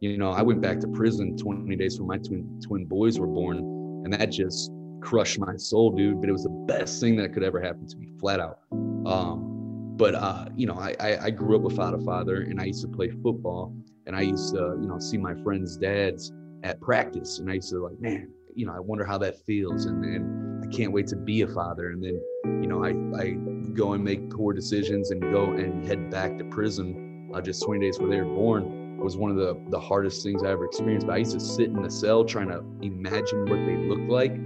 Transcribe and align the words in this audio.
you 0.00 0.18
know, 0.18 0.30
I 0.30 0.42
went 0.42 0.60
back 0.60 0.80
to 0.80 0.88
prison 0.88 1.36
20 1.36 1.74
days 1.76 1.98
when 1.98 2.08
my 2.08 2.18
twin 2.18 2.60
twin 2.62 2.84
boys 2.84 3.18
were 3.18 3.26
born, 3.26 3.58
and 4.04 4.12
that 4.12 4.30
just 4.30 4.70
crushed 5.00 5.38
my 5.38 5.56
soul, 5.56 5.90
dude. 5.90 6.20
But 6.20 6.28
it 6.28 6.32
was 6.32 6.44
the 6.44 6.64
best 6.66 7.00
thing 7.00 7.16
that 7.16 7.32
could 7.32 7.42
ever 7.42 7.60
happen 7.60 7.86
to 7.86 7.96
me, 7.96 8.10
flat 8.20 8.40
out. 8.40 8.60
Um, 9.06 9.94
but 9.96 10.14
uh, 10.14 10.46
you 10.54 10.66
know, 10.66 10.74
I, 10.74 10.94
I, 11.00 11.24
I 11.24 11.30
grew 11.30 11.56
up 11.56 11.62
without 11.62 11.94
a 11.94 11.98
father, 11.98 12.42
and 12.42 12.60
I 12.60 12.64
used 12.64 12.82
to 12.82 12.88
play 12.88 13.10
football, 13.10 13.74
and 14.06 14.14
I 14.14 14.20
used 14.22 14.54
to 14.54 14.76
you 14.80 14.86
know 14.86 14.98
see 14.98 15.16
my 15.16 15.34
friends' 15.42 15.76
dads 15.76 16.32
at 16.62 16.80
practice, 16.80 17.38
and 17.38 17.50
I 17.50 17.54
used 17.54 17.70
to 17.70 17.78
like, 17.78 17.98
man, 17.98 18.30
you 18.54 18.66
know, 18.66 18.74
I 18.74 18.80
wonder 18.80 19.04
how 19.04 19.18
that 19.18 19.38
feels, 19.46 19.86
and 19.86 20.02
then 20.04 20.62
I 20.62 20.66
can't 20.74 20.92
wait 20.92 21.06
to 21.08 21.16
be 21.16 21.42
a 21.42 21.48
father, 21.48 21.90
and 21.90 22.04
then 22.04 22.20
you 22.62 22.66
know, 22.66 22.84
I 22.84 22.90
I 23.18 23.30
go 23.72 23.94
and 23.94 24.04
make 24.04 24.28
poor 24.30 24.52
decisions 24.52 25.10
and 25.10 25.22
go 25.22 25.52
and 25.52 25.86
head 25.86 26.10
back 26.10 26.36
to 26.38 26.44
prison 26.44 27.30
uh, 27.34 27.40
just 27.40 27.62
20 27.64 27.80
days 27.80 27.98
before 27.98 28.10
they 28.10 28.20
were 28.20 28.34
born 28.34 28.75
was 28.98 29.16
one 29.16 29.30
of 29.30 29.36
the 29.36 29.60
the 29.70 29.80
hardest 29.80 30.22
things 30.22 30.42
I 30.42 30.50
ever 30.50 30.64
experienced. 30.64 31.06
But 31.06 31.14
I 31.14 31.18
used 31.18 31.32
to 31.32 31.40
sit 31.40 31.68
in 31.68 31.82
the 31.82 31.90
cell 31.90 32.24
trying 32.24 32.48
to 32.48 32.64
imagine 32.82 33.40
what 33.48 33.56
they 33.66 33.76
looked 33.76 34.10
like 34.10 34.36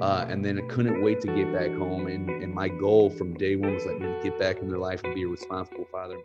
uh, 0.00 0.26
and 0.28 0.44
then 0.44 0.58
I 0.58 0.62
couldn't 0.62 1.02
wait 1.02 1.20
to 1.22 1.26
get 1.28 1.52
back 1.52 1.70
home. 1.76 2.06
And, 2.06 2.30
and 2.30 2.54
my 2.54 2.68
goal 2.68 3.10
from 3.10 3.34
day 3.34 3.56
one 3.56 3.74
was 3.74 3.84
like, 3.84 3.98
to 3.98 4.20
get 4.22 4.38
back 4.38 4.58
in 4.58 4.68
their 4.68 4.78
life 4.78 5.02
and 5.04 5.14
be 5.14 5.24
a 5.24 5.28
responsible 5.28 5.86
father. 5.90 6.18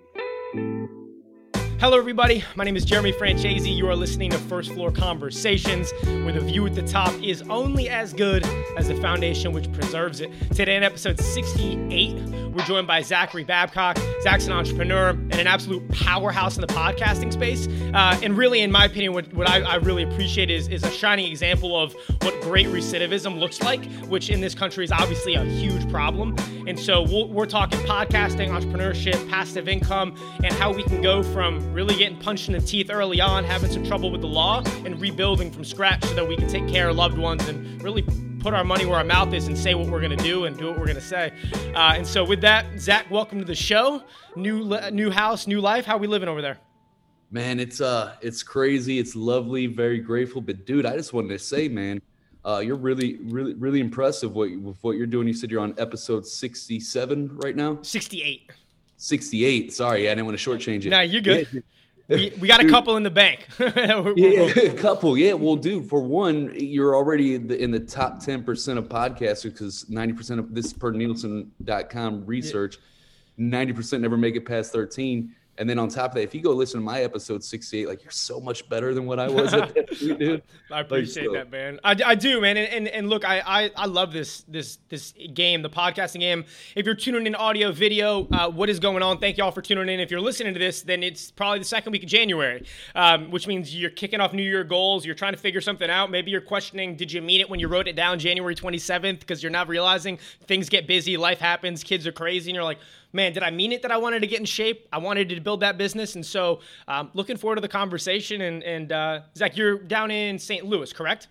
Hello, 1.79 1.97
everybody. 1.97 2.43
My 2.55 2.63
name 2.63 2.77
is 2.77 2.85
Jeremy 2.85 3.11
Franchese. 3.11 3.75
You 3.75 3.89
are 3.89 3.95
listening 3.95 4.31
to 4.31 4.37
First 4.37 4.71
Floor 4.71 4.89
Conversations, 4.91 5.91
where 6.03 6.31
the 6.31 6.39
view 6.39 6.65
at 6.65 6.75
the 6.75 6.83
top 6.83 7.13
is 7.21 7.41
only 7.43 7.89
as 7.89 8.13
good 8.13 8.45
as 8.77 8.87
the 8.87 8.95
foundation 8.95 9.51
which 9.51 9.69
preserves 9.73 10.21
it. 10.21 10.31
Today, 10.53 10.77
in 10.77 10.83
episode 10.83 11.19
68, 11.19 12.33
we're 12.53 12.63
joined 12.65 12.87
by 12.87 13.01
Zachary 13.01 13.43
Babcock. 13.43 13.97
Zach's 14.21 14.45
an 14.45 14.53
entrepreneur 14.53 15.09
and 15.09 15.35
an 15.35 15.47
absolute 15.47 15.85
powerhouse 15.89 16.55
in 16.55 16.61
the 16.61 16.67
podcasting 16.67 17.33
space. 17.33 17.67
Uh, 17.93 18.17
and 18.21 18.37
really, 18.37 18.61
in 18.61 18.71
my 18.71 18.85
opinion, 18.85 19.13
what, 19.13 19.33
what 19.33 19.49
I, 19.49 19.61
I, 19.61 19.75
really 19.75 20.03
appreciate 20.03 20.51
is, 20.51 20.67
is 20.67 20.83
a 20.83 20.91
shining 20.91 21.25
example 21.25 21.75
of 21.77 21.95
what 22.21 22.39
great 22.41 22.67
recidivism 22.67 23.39
looks 23.39 23.61
like, 23.61 23.83
which 24.03 24.29
in 24.29 24.39
this 24.39 24.53
country 24.53 24.85
is 24.85 24.91
obviously 24.91 25.33
a 25.33 25.43
huge 25.43 25.89
problem. 25.89 26.35
And 26.67 26.79
so 26.79 27.01
we 27.01 27.23
we 27.25 27.43
are 27.43 27.47
talking 27.47 27.79
podcasting, 27.79 28.49
entrepreneurship, 28.49 29.29
passive 29.29 29.67
income, 29.67 30.15
and 30.43 30.53
how 30.53 30.71
we 30.71 30.83
can 30.83 31.01
go 31.01 31.23
from 31.23 31.72
really 31.73 31.95
getting 31.95 32.17
punched 32.17 32.47
in 32.47 32.53
the 32.53 32.61
teeth 32.61 32.89
early 32.91 33.19
on, 33.19 33.43
having 33.43 33.71
some 33.71 33.83
trouble 33.83 34.11
with 34.11 34.21
the 34.21 34.27
law, 34.27 34.63
and 34.85 34.99
rebuilding 35.01 35.51
from 35.51 35.65
scratch 35.65 36.03
so 36.03 36.13
that 36.13 36.27
we 36.27 36.37
can 36.37 36.47
take 36.47 36.67
care 36.67 36.89
of 36.89 36.95
loved 36.95 37.17
ones 37.17 37.47
and 37.47 37.81
really 37.81 38.03
put 38.39 38.53
our 38.53 38.63
money 38.63 38.85
where 38.85 38.97
our 38.97 39.03
mouth 39.03 39.33
is 39.33 39.47
and 39.47 39.57
say 39.57 39.73
what 39.73 39.87
we're 39.87 40.01
going 40.01 40.15
to 40.15 40.23
do 40.23 40.45
and 40.45 40.57
do 40.57 40.67
what 40.67 40.77
we're 40.77 40.85
going 40.85 40.95
to 40.95 41.01
say. 41.01 41.31
Uh, 41.73 41.93
and 41.95 42.05
so, 42.05 42.23
with 42.23 42.41
that, 42.41 42.65
Zach, 42.79 43.09
welcome 43.09 43.39
to 43.39 43.45
the 43.45 43.55
show. 43.55 44.03
New 44.35 44.77
new 44.91 45.09
house, 45.09 45.47
new 45.47 45.61
life. 45.61 45.85
How 45.85 45.95
are 45.95 45.99
we 45.99 46.07
living 46.07 46.29
over 46.29 46.41
there? 46.41 46.59
Man, 47.31 47.59
it's 47.59 47.81
uh, 47.81 48.15
it's 48.21 48.43
crazy. 48.43 48.99
It's 48.99 49.15
lovely. 49.15 49.65
Very 49.67 49.99
grateful. 49.99 50.41
But 50.41 50.65
dude, 50.65 50.85
I 50.85 50.95
just 50.95 51.13
wanted 51.13 51.29
to 51.29 51.39
say, 51.39 51.67
man, 51.67 52.01
uh, 52.45 52.59
you're 52.59 52.75
really, 52.75 53.17
really, 53.23 53.53
really 53.55 53.79
impressive 53.79 54.35
what, 54.35 54.49
with 54.59 54.77
what 54.81 54.97
you're 54.97 55.07
doing. 55.07 55.27
You 55.27 55.33
said 55.33 55.49
you're 55.49 55.61
on 55.61 55.73
episode 55.77 56.27
67 56.27 57.37
right 57.37 57.55
now. 57.55 57.79
68. 57.81 58.51
68. 59.03 59.73
Sorry, 59.73 60.09
I 60.09 60.11
didn't 60.11 60.25
want 60.25 60.39
to 60.39 60.49
shortchange 60.49 60.85
it. 60.85 60.89
No, 60.89 61.01
you're 61.01 61.21
good. 61.21 61.47
Yeah. 61.51 61.61
We, 62.09 62.33
we, 62.37 62.49
got 62.49 62.59
a 62.59 62.67
couple 62.67 62.97
in 62.97 63.03
the 63.03 63.09
bank. 63.09 63.47
yeah, 63.59 63.97
a 64.57 64.73
couple. 64.73 65.17
Yeah, 65.17 65.33
well, 65.33 65.55
dude, 65.55 65.87
for 65.87 66.03
one, 66.03 66.53
you're 66.53 66.97
already 66.97 67.35
in 67.35 67.47
the, 67.47 67.57
in 67.57 67.71
the 67.71 67.79
top 67.79 68.21
10% 68.21 68.77
of 68.77 68.89
podcasters 68.89 69.43
because 69.53 69.85
90% 69.85 70.37
of 70.37 70.53
this 70.53 70.73
per 70.73 70.91
Nielsen.com 70.91 72.25
research, 72.25 72.77
90% 73.39 74.01
never 74.01 74.17
make 74.17 74.35
it 74.35 74.45
past 74.45 74.73
13. 74.73 75.33
And 75.57 75.69
then 75.69 75.77
on 75.77 75.87
top 75.87 76.11
of 76.11 76.15
that, 76.15 76.23
if 76.23 76.33
you 76.33 76.41
go 76.41 76.51
listen 76.51 76.79
to 76.79 76.83
my 76.83 77.01
episode 77.01 77.43
68, 77.43 77.87
like 77.87 78.03
you're 78.03 78.11
so 78.11 78.39
much 78.39 78.67
better 78.69 78.93
than 78.95 79.05
what 79.05 79.19
I 79.19 79.29
was 79.29 79.53
at 79.53 79.73
that 79.75 79.87
point, 79.87 80.19
dude. 80.19 80.43
I 80.71 80.79
appreciate 80.79 81.29
like, 81.29 81.35
so. 81.35 81.43
that, 81.43 81.51
man. 81.51 81.79
I, 81.83 81.95
I 82.05 82.15
do, 82.15 82.41
man. 82.41 82.57
And, 82.57 82.67
and, 82.69 82.87
and 82.87 83.09
look, 83.09 83.23
I, 83.23 83.39
I, 83.45 83.71
I 83.75 83.85
love 83.85 84.11
this 84.13 84.43
this 84.47 84.79
this 84.89 85.13
game, 85.33 85.61
the 85.61 85.69
podcasting 85.69 86.21
game. 86.21 86.45
If 86.75 86.87
you're 86.87 86.95
tuning 86.95 87.27
in 87.27 87.35
audio, 87.35 87.71
video, 87.71 88.27
uh, 88.31 88.49
what 88.49 88.67
is 88.67 88.79
going 88.79 89.03
on? 89.03 89.19
Thank 89.19 89.37
you 89.37 89.43
all 89.43 89.51
for 89.51 89.61
tuning 89.61 89.89
in. 89.89 89.99
If 89.99 90.09
you're 90.09 90.21
listening 90.21 90.53
to 90.53 90.59
this, 90.59 90.81
then 90.81 91.03
it's 91.03 91.29
probably 91.29 91.59
the 91.59 91.65
second 91.65 91.91
week 91.91 92.03
of 92.03 92.09
January, 92.09 92.65
um, 92.95 93.29
which 93.29 93.45
means 93.45 93.75
you're 93.75 93.91
kicking 93.91 94.21
off 94.21 94.33
New 94.33 94.43
Year 94.43 94.63
goals. 94.63 95.05
You're 95.05 95.15
trying 95.15 95.33
to 95.33 95.39
figure 95.39 95.61
something 95.61 95.89
out. 95.89 96.09
Maybe 96.09 96.31
you're 96.31 96.41
questioning, 96.41 96.95
did 96.95 97.11
you 97.11 97.21
mean 97.21 97.41
it 97.41 97.49
when 97.49 97.59
you 97.59 97.67
wrote 97.67 97.87
it 97.87 97.95
down 97.95 98.17
January 98.17 98.55
27th? 98.55 99.19
Because 99.19 99.43
you're 99.43 99.51
not 99.51 99.67
realizing 99.67 100.17
things 100.47 100.67
get 100.67 100.87
busy, 100.87 101.15
life 101.15 101.39
happens, 101.39 101.83
kids 101.83 102.07
are 102.07 102.11
crazy, 102.11 102.49
and 102.49 102.55
you're 102.55 102.63
like, 102.63 102.79
man, 103.13 103.31
did 103.31 103.43
I 103.43 103.51
mean 103.51 103.71
it 103.71 103.81
that 103.83 103.91
I 103.91 103.97
wanted 103.97 104.19
to 104.21 104.27
get 104.27 104.39
in 104.39 104.45
shape? 104.45 104.87
I 104.91 104.97
wanted 104.97 105.29
to 105.29 105.39
build 105.39 105.61
that 105.61 105.77
business. 105.77 106.15
And 106.15 106.25
so 106.25 106.59
um, 106.87 107.11
looking 107.13 107.37
forward 107.37 107.55
to 107.55 107.61
the 107.61 107.67
conversation. 107.67 108.41
And, 108.41 108.63
and 108.63 108.91
uh, 108.91 109.21
Zach, 109.37 109.55
you're 109.55 109.77
down 109.77 110.11
in 110.11 110.37
St. 110.37 110.65
Louis, 110.65 110.91
correct? 110.91 111.27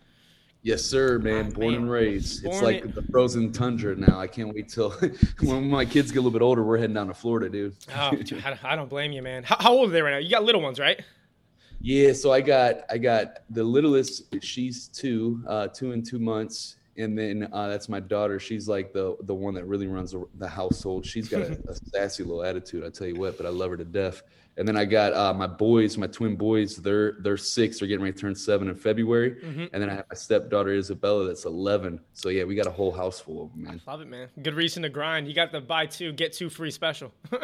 Yes, 0.64 0.82
sir, 0.82 1.18
man. 1.18 1.48
Oh, 1.48 1.58
Born 1.58 1.72
man. 1.72 1.82
and 1.82 1.90
raised. 1.90 2.44
Born 2.44 2.54
it's 2.54 2.62
like 2.62 2.94
the 2.94 3.02
frozen 3.02 3.52
tundra 3.52 3.96
now. 3.96 4.20
I 4.20 4.28
can't 4.28 4.54
wait 4.54 4.68
till 4.68 4.90
when 5.42 5.68
my 5.68 5.84
kids 5.84 6.12
get 6.12 6.20
a 6.20 6.22
little 6.22 6.30
bit 6.30 6.44
older, 6.44 6.62
we're 6.62 6.78
heading 6.78 6.94
down 6.94 7.08
to 7.08 7.14
Florida, 7.14 7.48
dude. 7.50 7.74
oh, 7.96 8.10
dude, 8.22 8.44
I 8.62 8.76
don't 8.76 8.88
blame 8.88 9.10
you, 9.10 9.22
man. 9.22 9.42
How, 9.42 9.56
how 9.58 9.72
old 9.72 9.88
are 9.88 9.92
they 9.92 10.02
right 10.02 10.12
now? 10.12 10.18
You 10.18 10.30
got 10.30 10.44
little 10.44 10.62
ones, 10.62 10.78
right? 10.78 11.00
Yeah, 11.80 12.12
so 12.12 12.30
I 12.30 12.40
got 12.40 12.84
I 12.88 12.96
got 12.96 13.38
the 13.50 13.64
littlest. 13.64 14.32
She's 14.40 14.86
two, 14.86 15.42
uh, 15.48 15.66
two 15.66 15.90
and 15.90 16.06
two 16.06 16.20
months, 16.20 16.76
and 16.96 17.18
then 17.18 17.48
uh, 17.52 17.68
that's 17.68 17.88
my 17.88 18.00
daughter. 18.00 18.38
She's 18.38 18.68
like 18.68 18.92
the 18.92 19.16
the 19.22 19.34
one 19.34 19.54
that 19.54 19.66
really 19.66 19.86
runs 19.86 20.14
the 20.38 20.48
household. 20.48 21.06
She's 21.06 21.28
got 21.28 21.42
a, 21.42 21.52
a 21.68 21.74
sassy 21.74 22.22
little 22.22 22.42
attitude. 22.42 22.84
I 22.84 22.90
tell 22.90 23.06
you 23.06 23.16
what, 23.16 23.36
but 23.36 23.46
I 23.46 23.50
love 23.50 23.70
her 23.70 23.76
to 23.76 23.84
death. 23.84 24.22
And 24.58 24.68
then 24.68 24.76
I 24.76 24.84
got 24.84 25.14
uh, 25.14 25.32
my 25.32 25.46
boys, 25.46 25.96
my 25.96 26.06
twin 26.06 26.36
boys. 26.36 26.76
They're 26.76 27.16
they're 27.20 27.38
six. 27.38 27.78
They're 27.78 27.88
getting 27.88 28.04
ready 28.04 28.14
to 28.14 28.20
turn 28.20 28.34
seven 28.34 28.68
in 28.68 28.74
February. 28.74 29.36
Mm-hmm. 29.36 29.66
And 29.72 29.82
then 29.82 29.88
I 29.88 29.94
have 29.94 30.04
my 30.10 30.14
stepdaughter 30.14 30.74
Isabella, 30.74 31.26
that's 31.26 31.46
eleven. 31.46 31.98
So 32.12 32.28
yeah, 32.28 32.44
we 32.44 32.54
got 32.54 32.66
a 32.66 32.70
whole 32.70 32.92
house 32.92 33.18
full 33.18 33.44
of 33.44 33.52
them, 33.52 33.62
man. 33.62 33.80
I 33.86 33.90
love 33.90 34.02
it, 34.02 34.08
man. 34.08 34.28
Good 34.42 34.52
reason 34.52 34.82
to 34.82 34.90
grind. 34.90 35.26
You 35.26 35.34
got 35.34 35.52
the 35.52 35.60
buy 35.60 35.86
two 35.86 36.12
get 36.12 36.34
two 36.34 36.50
free 36.50 36.70
special. 36.70 37.14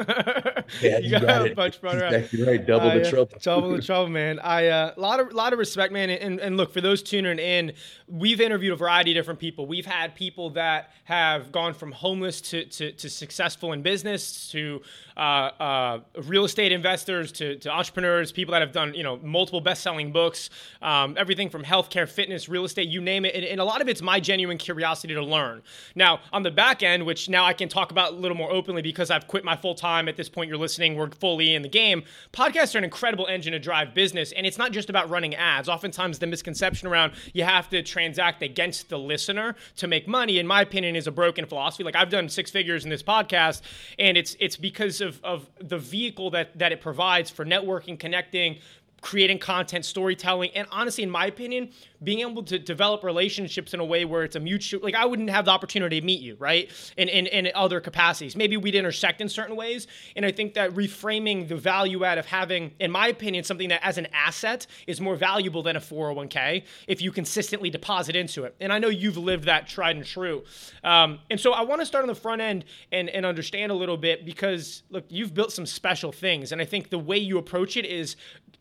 yeah, 0.83 0.99
you, 0.99 1.11
got, 1.11 1.23
got 1.23 1.51
a 1.51 1.55
bunch 1.55 1.81
brother. 1.81 2.05
Exactly 2.05 2.43
right. 2.43 2.67
Double 2.67 2.91
uh, 2.91 2.99
the 2.99 3.11
trouble. 3.11 3.39
Double 3.41 3.71
the 3.71 3.83
trouble, 3.83 4.11
man. 4.11 4.39
I 4.41 4.63
a 4.65 4.87
uh, 4.89 4.95
lot 4.99 5.19
of 5.19 5.33
lot 5.33 5.55
of 5.55 5.59
respect, 5.59 5.95
man. 5.95 6.11
And, 6.11 6.39
and 6.41 6.59
look 6.59 6.75
for 6.75 6.83
those 6.83 7.03
tuning 7.03 7.39
in. 7.39 7.73
We've 8.07 8.41
interviewed 8.41 8.75
a 8.75 8.77
variety 8.77 9.13
of 9.13 9.15
different 9.15 9.41
people. 9.41 9.67
We've 9.67 9.87
had 9.87 10.15
people 10.15 10.51
that 10.51 10.91
have 11.05 11.53
gone 11.53 11.73
from 11.73 11.91
homeless 11.91 12.43
to 12.43 12.67
to, 12.67 12.93
to 12.93 13.09
successful 13.09 13.73
in 13.73 13.81
business 13.81 14.51
to 14.51 14.83
uh, 15.17 15.21
uh, 15.21 16.01
real 16.25 16.45
estate 16.45 16.71
investors 16.71 16.98
to, 17.05 17.57
to 17.57 17.71
entrepreneurs, 17.71 18.33
people 18.33 18.53
that 18.53 18.61
have 18.61 18.73
done 18.73 18.95
you 18.95 19.03
know 19.03 19.19
multiple 19.23 19.61
best-selling 19.61 20.13
books, 20.13 20.51
um, 20.83 21.17
everything 21.19 21.49
from 21.49 21.65
healthcare, 21.65 22.09
fitness, 22.09 22.49
real 22.49 22.65
estate, 22.65 22.89
you 22.89 23.01
name 23.01 23.25
it. 23.25 23.35
And, 23.35 23.45
and, 23.45 23.61
a 23.61 23.65
lot 23.65 23.81
of 23.81 23.89
it's 23.89 24.03
my 24.03 24.21
genuine 24.21 24.59
curiosity 24.59 25.15
to 25.15 25.23
learn. 25.23 25.63
Now 25.95 26.21
on 26.33 26.43
the 26.43 26.51
back 26.51 26.83
end, 26.83 27.05
which 27.05 27.29
now 27.29 27.45
I 27.45 27.53
can 27.53 27.69
talk 27.69 27.91
about 27.91 28.13
a 28.13 28.17
little 28.17 28.37
more 28.37 28.51
openly 28.51 28.83
because 28.83 29.11
I've 29.11 29.27
quit 29.27 29.45
my 29.45 29.57
full 29.57 29.75
time. 29.75 30.09
At 30.09 30.17
this 30.17 30.29
point, 30.29 30.49
you're 30.49 30.59
listening. 30.59 30.97
We're 30.97 31.11
fully 31.11 31.55
in 31.55 31.63
the 31.63 31.69
game. 31.69 32.05
Podcasts 32.33 32.75
are 32.75 32.79
an 32.79 32.85
incredible 32.85 33.27
engine 33.27 33.53
to 33.53 33.59
drive 33.59 33.95
business, 33.95 34.33
and 34.33 34.47
it's 34.47 34.59
not 34.59 34.73
just 34.73 34.91
about 34.91 35.11
running 35.11 35.35
ads. 35.35 35.69
Oftentimes, 35.69 36.19
the 36.19 36.27
misconception 36.27 36.89
around 36.89 37.13
you 37.33 37.45
have 37.45 37.69
to 37.71 37.83
transact 37.83 38.43
against 38.43 38.89
the 38.89 38.99
listener 38.99 39.55
to 39.77 39.87
make 39.87 40.07
money, 40.09 40.39
in 40.39 40.47
my 40.47 40.63
opinion, 40.63 40.97
is 40.97 41.07
a 41.07 41.13
broken 41.13 41.47
philosophy. 41.47 41.85
Like 41.85 41.97
I've 41.97 42.11
done 42.11 42.29
six 42.29 42.51
figures 42.51 42.85
in 42.85 42.91
this 42.91 43.03
podcast, 43.03 43.63
and 43.99 44.17
it's 44.17 44.37
it's 44.41 44.57
because 44.57 45.01
of 45.01 45.23
of 45.25 45.49
the 45.61 45.79
vehicle 45.79 46.31
that 46.31 46.59
that 46.59 46.73
it 46.73 46.81
provides 46.89 47.29
for 47.29 47.45
networking, 47.45 47.99
connecting, 47.99 48.57
creating 49.01 49.39
content, 49.39 49.85
storytelling, 49.85 50.51
and 50.55 50.67
honestly, 50.71 51.05
in 51.05 51.11
my 51.11 51.27
opinion, 51.27 51.71
being 52.03 52.21
able 52.21 52.43
to 52.45 52.59
develop 52.59 53.03
relationships 53.03 53.75
in 53.75 53.81
a 53.81 53.85
way 53.85 54.05
where 54.05 54.25
it's 54.25 54.37
a 54.37 54.41
mutual 54.41 54.81
like 54.83 54.95
I 54.95 55.05
wouldn't 55.05 55.31
have 55.31 55.45
the 55.45 55.51
opportunity 55.51 56.01
to 56.01 56.07
meet 56.07 56.21
you, 56.21 56.37
right? 56.39 56.71
In, 56.97 57.09
in 57.09 57.27
in 57.27 57.51
other 57.55 57.81
capacities. 57.81 58.37
Maybe 58.37 58.57
we'd 58.57 58.75
intersect 58.75 59.21
in 59.21 59.29
certain 59.29 59.57
ways. 59.57 59.87
And 60.17 60.25
I 60.25 60.33
think 60.33 60.55
that 60.55 60.73
reframing 60.73 61.49
the 61.49 61.57
value 61.57 62.05
add 62.05 62.19
of 62.19 62.27
having, 62.27 62.73
in 62.79 62.91
my 62.91 63.09
opinion, 63.09 63.45
something 63.45 63.69
that 63.69 63.85
as 63.85 63.99
an 63.99 64.07
asset 64.13 64.67
is 64.87 65.01
more 65.01 65.17
valuable 65.17 65.63
than 65.63 65.77
a 65.77 65.81
401k 65.81 66.65
if 66.87 67.03
you 67.03 67.13
consistently 67.13 67.71
deposit 67.71 68.17
into 68.17 68.45
it. 68.45 68.55
And 68.61 68.73
I 68.73 68.79
know 68.79 68.89
you've 68.89 69.17
lived 69.17 69.45
that 69.45 69.67
tried 69.67 69.97
and 69.97 70.05
true. 70.05 70.45
Um, 70.85 71.21
and 71.31 71.39
so 71.41 71.53
I 71.53 71.63
want 71.63 71.81
to 71.81 71.87
start 71.87 72.03
on 72.03 72.09
the 72.09 72.15
front 72.15 72.41
end 72.41 72.65
and, 72.93 73.09
and 73.11 73.27
understand 73.27 73.73
a 73.73 73.75
little 73.75 73.97
bit 73.97 74.25
because 74.25 74.83
look, 74.91 75.05
you've 75.09 75.35
built 75.35 75.53
some 75.53 75.67
special 75.67 76.13
things. 76.13 76.53
And 76.53 76.61
I 76.61 76.65
think 76.65 76.91
the 76.91 76.99
way 76.99 77.19
you 77.19 77.39
approach 77.39 77.77
it 77.77 77.85
is 77.85 78.17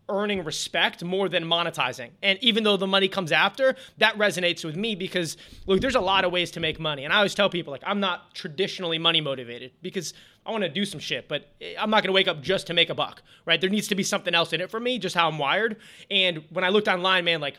earning 0.10 0.44
respect 0.44 1.04
more 1.04 1.30
than 1.30 1.44
monetizing. 1.44 2.10
And 2.22 2.40
even 2.42 2.64
though 2.64 2.78
the 2.78 2.88
money 2.88 3.08
comes 3.08 3.32
after, 3.32 3.76
that 3.98 4.18
resonates 4.18 4.64
with 4.64 4.76
me 4.76 4.96
because 4.96 5.38
look, 5.66 5.82
there's 5.82 5.96
a 5.96 6.02
lot 6.02 6.26
of 6.26 6.32
ways 6.32 6.52
to 6.52 6.60
make 6.60 6.80
money. 6.80 7.04
And 7.04 7.14
I 7.14 7.18
always 7.18 7.36
tell 7.36 7.50
people 7.50 7.72
like 7.72 7.84
I'm 7.86 8.00
not 8.00 8.34
traditionally 8.34 8.98
money 8.98 9.22
motivated 9.22 9.72
because 9.82 10.14
I 10.46 10.52
want 10.52 10.64
to 10.64 10.70
do 10.70 10.86
some 10.86 11.00
shit, 11.00 11.28
but 11.28 11.50
eh, 11.62 11.74
I'm 11.78 11.90
not 11.90 12.04
going 12.04 12.10
to 12.10 12.14
wake 12.14 12.28
up 12.28 12.42
just 12.42 12.68
to 12.68 12.74
make 12.74 12.90
a 12.90 12.96
buck, 12.96 13.22
right? 13.46 13.60
There 13.60 13.70
needs 13.70 13.90
to 13.90 13.96
be 13.96 14.04
something 14.04 14.34
else 14.34 14.54
in 14.54 14.62
it 14.62 14.72
for 14.72 14.80
me, 14.80 14.98
just 14.98 15.16
how 15.16 15.28
I'm 15.28 15.38
wired. 15.38 15.78
And 16.10 16.44
when 16.52 16.64
I 16.64 16.70
looked 16.70 16.88
online, 16.88 17.26
man, 17.26 17.42
like 17.42 17.58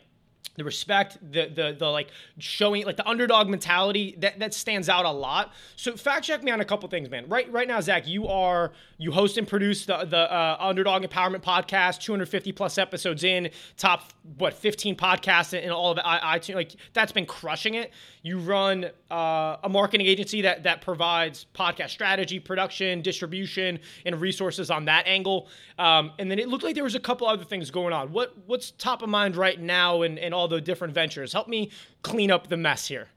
the 0.56 0.64
respect, 0.64 1.18
the 1.20 1.46
the 1.46 1.76
the 1.78 1.86
like 1.86 2.08
showing 2.38 2.84
like 2.84 2.96
the 2.96 3.08
underdog 3.08 3.48
mentality 3.48 4.16
that 4.18 4.38
that 4.40 4.54
stands 4.54 4.88
out 4.88 5.04
a 5.04 5.10
lot. 5.10 5.52
So 5.76 5.96
fact 5.96 6.24
check 6.24 6.42
me 6.42 6.50
on 6.50 6.60
a 6.60 6.64
couple 6.64 6.88
things, 6.88 7.08
man. 7.08 7.28
Right 7.28 7.50
right 7.52 7.68
now, 7.68 7.80
Zach, 7.80 8.06
you 8.06 8.26
are 8.26 8.72
you 8.98 9.12
host 9.12 9.38
and 9.38 9.46
produce 9.46 9.86
the 9.86 10.04
the 10.04 10.30
uh, 10.30 10.56
Underdog 10.58 11.04
Empowerment 11.04 11.40
podcast, 11.40 12.00
250 12.00 12.52
plus 12.52 12.78
episodes 12.78 13.24
in, 13.24 13.50
top 13.76 14.12
what 14.36 14.52
15 14.52 14.96
podcasts 14.96 15.58
in 15.58 15.70
all 15.70 15.92
of 15.92 15.98
iTunes. 15.98 16.56
Like 16.56 16.72
that's 16.92 17.12
been 17.12 17.24
crushing 17.24 17.74
it. 17.74 17.92
You 18.22 18.38
run 18.38 18.90
uh, 19.10 19.56
a 19.62 19.68
marketing 19.68 20.06
agency 20.06 20.42
that 20.42 20.64
that 20.64 20.82
provides 20.82 21.46
podcast 21.54 21.90
strategy, 21.90 22.40
production, 22.40 23.00
distribution, 23.00 23.78
and 24.04 24.20
resources 24.20 24.70
on 24.70 24.84
that 24.86 25.06
angle. 25.06 25.48
Um, 25.78 26.12
and 26.18 26.28
then 26.30 26.40
it 26.40 26.48
looked 26.48 26.64
like 26.64 26.74
there 26.74 26.84
was 26.84 26.96
a 26.96 27.00
couple 27.00 27.28
other 27.28 27.44
things 27.44 27.70
going 27.70 27.92
on. 27.92 28.12
What 28.12 28.34
what's 28.46 28.72
top 28.72 29.02
of 29.02 29.08
mind 29.08 29.36
right 29.36 29.60
now, 29.60 30.02
and 30.02 30.18
and 30.18 30.34
all 30.34 30.48
the 30.48 30.60
different 30.60 30.92
ventures? 30.92 31.32
Help 31.32 31.46
me 31.46 31.70
clean 32.02 32.32
up 32.32 32.48
the 32.48 32.56
mess 32.56 32.88
here. 32.88 33.08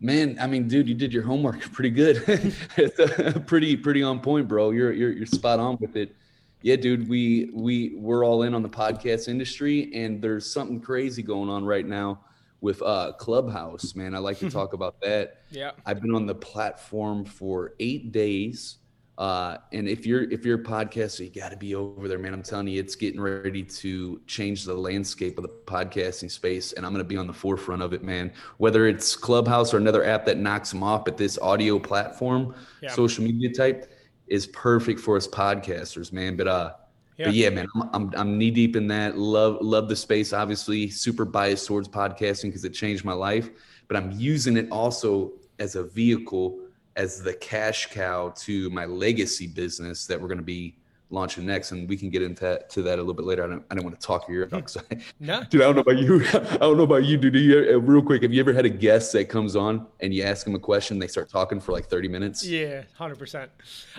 Man, 0.00 0.38
I 0.40 0.46
mean, 0.46 0.66
dude, 0.66 0.88
you 0.88 0.94
did 0.94 1.12
your 1.12 1.22
homework 1.22 1.60
pretty 1.72 1.90
good. 1.90 2.22
it's 2.76 3.44
pretty 3.46 3.76
pretty 3.76 4.02
on 4.02 4.20
point, 4.20 4.48
bro. 4.48 4.70
You're 4.70 4.92
you're 4.92 5.12
you're 5.12 5.26
spot 5.26 5.60
on 5.60 5.76
with 5.80 5.96
it. 5.96 6.16
Yeah, 6.62 6.76
dude, 6.76 7.08
we 7.08 7.50
we 7.52 7.94
we're 7.96 8.24
all 8.24 8.42
in 8.42 8.54
on 8.54 8.62
the 8.62 8.68
podcast 8.68 9.28
industry, 9.28 9.90
and 9.94 10.20
there's 10.22 10.50
something 10.50 10.80
crazy 10.80 11.22
going 11.22 11.48
on 11.50 11.64
right 11.64 11.86
now 11.86 12.20
with 12.62 12.82
uh 12.82 13.12
Clubhouse. 13.18 13.94
Man, 13.94 14.14
I 14.14 14.18
like 14.18 14.38
to 14.38 14.50
talk 14.58 14.72
about 14.72 15.00
that. 15.02 15.42
Yeah, 15.50 15.72
I've 15.84 16.00
been 16.00 16.14
on 16.14 16.26
the 16.26 16.34
platform 16.34 17.24
for 17.24 17.74
eight 17.78 18.10
days. 18.12 18.78
Uh, 19.20 19.58
and 19.74 19.86
if 19.86 20.06
you're 20.06 20.22
if 20.30 20.46
you're 20.46 20.58
a 20.58 20.62
podcaster, 20.62 21.20
you 21.20 21.28
got 21.28 21.50
to 21.50 21.56
be 21.56 21.74
over 21.74 22.08
there, 22.08 22.18
man. 22.18 22.32
I'm 22.32 22.42
telling 22.42 22.68
you, 22.68 22.80
it's 22.80 22.94
getting 22.94 23.20
ready 23.20 23.62
to 23.62 24.18
change 24.26 24.64
the 24.64 24.72
landscape 24.72 25.36
of 25.36 25.42
the 25.42 25.50
podcasting 25.66 26.30
space, 26.30 26.72
and 26.72 26.86
I'm 26.86 26.92
going 26.92 27.04
to 27.04 27.08
be 27.08 27.18
on 27.18 27.26
the 27.26 27.32
forefront 27.34 27.82
of 27.82 27.92
it, 27.92 28.02
man. 28.02 28.32
Whether 28.56 28.88
it's 28.88 29.14
Clubhouse 29.14 29.74
or 29.74 29.76
another 29.76 30.06
app 30.06 30.24
that 30.24 30.38
knocks 30.38 30.70
them 30.70 30.82
off, 30.82 31.04
but 31.04 31.18
this 31.18 31.38
audio 31.38 31.78
platform, 31.78 32.54
yeah. 32.80 32.92
social 32.92 33.22
media 33.22 33.52
type, 33.52 33.92
is 34.26 34.46
perfect 34.46 34.98
for 35.00 35.18
us 35.18 35.28
podcasters, 35.28 36.14
man. 36.14 36.34
But 36.34 36.48
uh, 36.48 36.72
yeah. 37.18 37.26
but 37.26 37.34
yeah, 37.34 37.50
man, 37.50 37.66
I'm, 37.74 37.90
I'm 37.92 38.14
I'm 38.16 38.38
knee 38.38 38.50
deep 38.50 38.74
in 38.74 38.86
that. 38.86 39.18
Love 39.18 39.58
love 39.60 39.90
the 39.90 39.96
space. 39.96 40.32
Obviously, 40.32 40.88
super 40.88 41.26
biased 41.26 41.66
towards 41.66 41.88
podcasting 41.88 42.44
because 42.44 42.64
it 42.64 42.70
changed 42.70 43.04
my 43.04 43.12
life. 43.12 43.50
But 43.86 43.98
I'm 43.98 44.12
using 44.12 44.56
it 44.56 44.66
also 44.70 45.32
as 45.58 45.76
a 45.76 45.82
vehicle 45.82 46.58
as 47.00 47.22
the 47.22 47.32
cash 47.32 47.86
cow 47.86 48.28
to 48.36 48.68
my 48.68 48.84
legacy 48.84 49.46
business 49.46 50.04
that 50.04 50.20
we're 50.20 50.28
going 50.28 50.36
to 50.36 50.44
be 50.44 50.74
launching 51.10 51.44
next, 51.44 51.72
and 51.72 51.88
we 51.88 51.96
can 51.96 52.08
get 52.08 52.22
into 52.22 52.42
that, 52.44 52.70
to 52.70 52.82
that 52.82 52.98
a 52.98 53.02
little 53.02 53.14
bit 53.14 53.26
later. 53.26 53.44
I 53.44 53.48
don't, 53.48 53.64
I 53.70 53.74
don't 53.74 53.84
want 53.84 53.98
to 54.00 54.06
talk 54.06 54.28
your 54.28 54.42
ear 54.42 54.48
off. 54.52 54.76
no, 55.20 55.42
dude, 55.50 55.60
I 55.60 55.64
don't 55.64 55.76
know 55.76 55.80
about 55.82 55.98
you. 55.98 56.24
I 56.32 56.58
don't 56.58 56.76
know 56.76 56.84
about 56.84 57.04
you, 57.04 57.16
dude. 57.16 57.34
You, 57.34 57.74
uh, 57.74 57.80
real 57.80 58.02
quick, 58.02 58.22
have 58.22 58.32
you 58.32 58.40
ever 58.40 58.52
had 58.52 58.64
a 58.64 58.70
guest 58.70 59.12
that 59.12 59.28
comes 59.28 59.56
on 59.56 59.86
and 60.00 60.14
you 60.14 60.22
ask 60.22 60.44
them 60.44 60.54
a 60.54 60.58
question, 60.58 60.98
they 60.98 61.08
start 61.08 61.28
talking 61.28 61.60
for 61.60 61.72
like 61.72 61.86
thirty 61.86 62.08
minutes? 62.08 62.46
Yeah, 62.46 62.82
hundred 62.94 63.18
percent. 63.18 63.50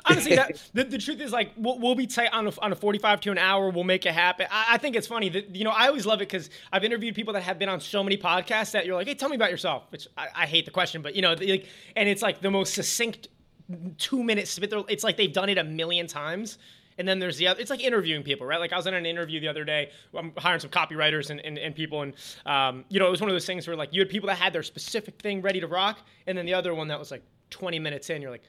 Honestly, 0.05 0.35
that 0.35 0.61
the, 0.73 0.85
the 0.85 0.97
truth 0.97 1.19
is 1.19 1.31
like 1.31 1.51
we'll, 1.57 1.79
we'll 1.79 1.95
be 1.95 2.07
tight 2.07 2.31
on 2.31 2.47
a, 2.47 2.53
on 2.61 2.71
a 2.71 2.75
forty-five 2.75 3.19
to 3.21 3.31
an 3.31 3.37
hour. 3.37 3.69
We'll 3.69 3.83
make 3.83 4.05
it 4.05 4.13
happen. 4.13 4.47
I, 4.49 4.65
I 4.71 4.77
think 4.77 4.95
it's 4.95 5.07
funny 5.07 5.29
that 5.29 5.55
you 5.55 5.63
know 5.63 5.71
I 5.71 5.87
always 5.87 6.05
love 6.05 6.21
it 6.21 6.29
because 6.29 6.49
I've 6.71 6.83
interviewed 6.83 7.15
people 7.15 7.33
that 7.33 7.43
have 7.43 7.59
been 7.59 7.69
on 7.69 7.79
so 7.81 8.03
many 8.03 8.17
podcasts 8.17 8.71
that 8.71 8.85
you're 8.85 8.95
like, 8.95 9.07
hey, 9.07 9.15
tell 9.15 9.29
me 9.29 9.35
about 9.35 9.51
yourself. 9.51 9.83
Which 9.89 10.07
I, 10.17 10.27
I 10.35 10.45
hate 10.45 10.65
the 10.65 10.71
question, 10.71 11.01
but 11.01 11.15
you 11.15 11.21
know, 11.21 11.33
like, 11.33 11.67
and 11.95 12.07
it's 12.07 12.21
like 12.21 12.41
the 12.41 12.51
most 12.51 12.73
succinct 12.73 13.27
two 13.97 14.23
minutes. 14.23 14.57
It's 14.61 15.03
like 15.03 15.17
they've 15.17 15.31
done 15.31 15.49
it 15.49 15.57
a 15.57 15.63
million 15.63 16.07
times 16.07 16.57
and 17.01 17.07
then 17.07 17.17
there's 17.17 17.37
the 17.37 17.47
other, 17.47 17.59
it's 17.59 17.71
like 17.71 17.83
interviewing 17.83 18.21
people, 18.21 18.45
right? 18.45 18.59
Like 18.59 18.71
I 18.71 18.77
was 18.77 18.85
in 18.85 18.93
an 18.93 19.07
interview 19.07 19.39
the 19.39 19.47
other 19.47 19.65
day. 19.65 19.89
I'm 20.15 20.33
hiring 20.37 20.59
some 20.59 20.69
copywriters 20.69 21.31
and, 21.31 21.39
and, 21.39 21.57
and 21.57 21.73
people. 21.73 22.03
And, 22.03 22.13
um, 22.45 22.85
you 22.89 22.99
know, 22.99 23.07
it 23.07 23.09
was 23.09 23.19
one 23.19 23.27
of 23.27 23.33
those 23.33 23.47
things 23.47 23.65
where 23.65 23.75
like 23.75 23.91
you 23.91 24.01
had 24.01 24.09
people 24.09 24.27
that 24.27 24.37
had 24.37 24.53
their 24.53 24.61
specific 24.61 25.19
thing 25.19 25.41
ready 25.41 25.59
to 25.59 25.65
rock. 25.65 25.97
And 26.27 26.37
then 26.37 26.45
the 26.45 26.53
other 26.53 26.75
one 26.75 26.89
that 26.89 26.99
was 26.99 27.09
like 27.09 27.23
20 27.49 27.79
minutes 27.79 28.11
in, 28.11 28.21
you're 28.21 28.29
like, 28.29 28.43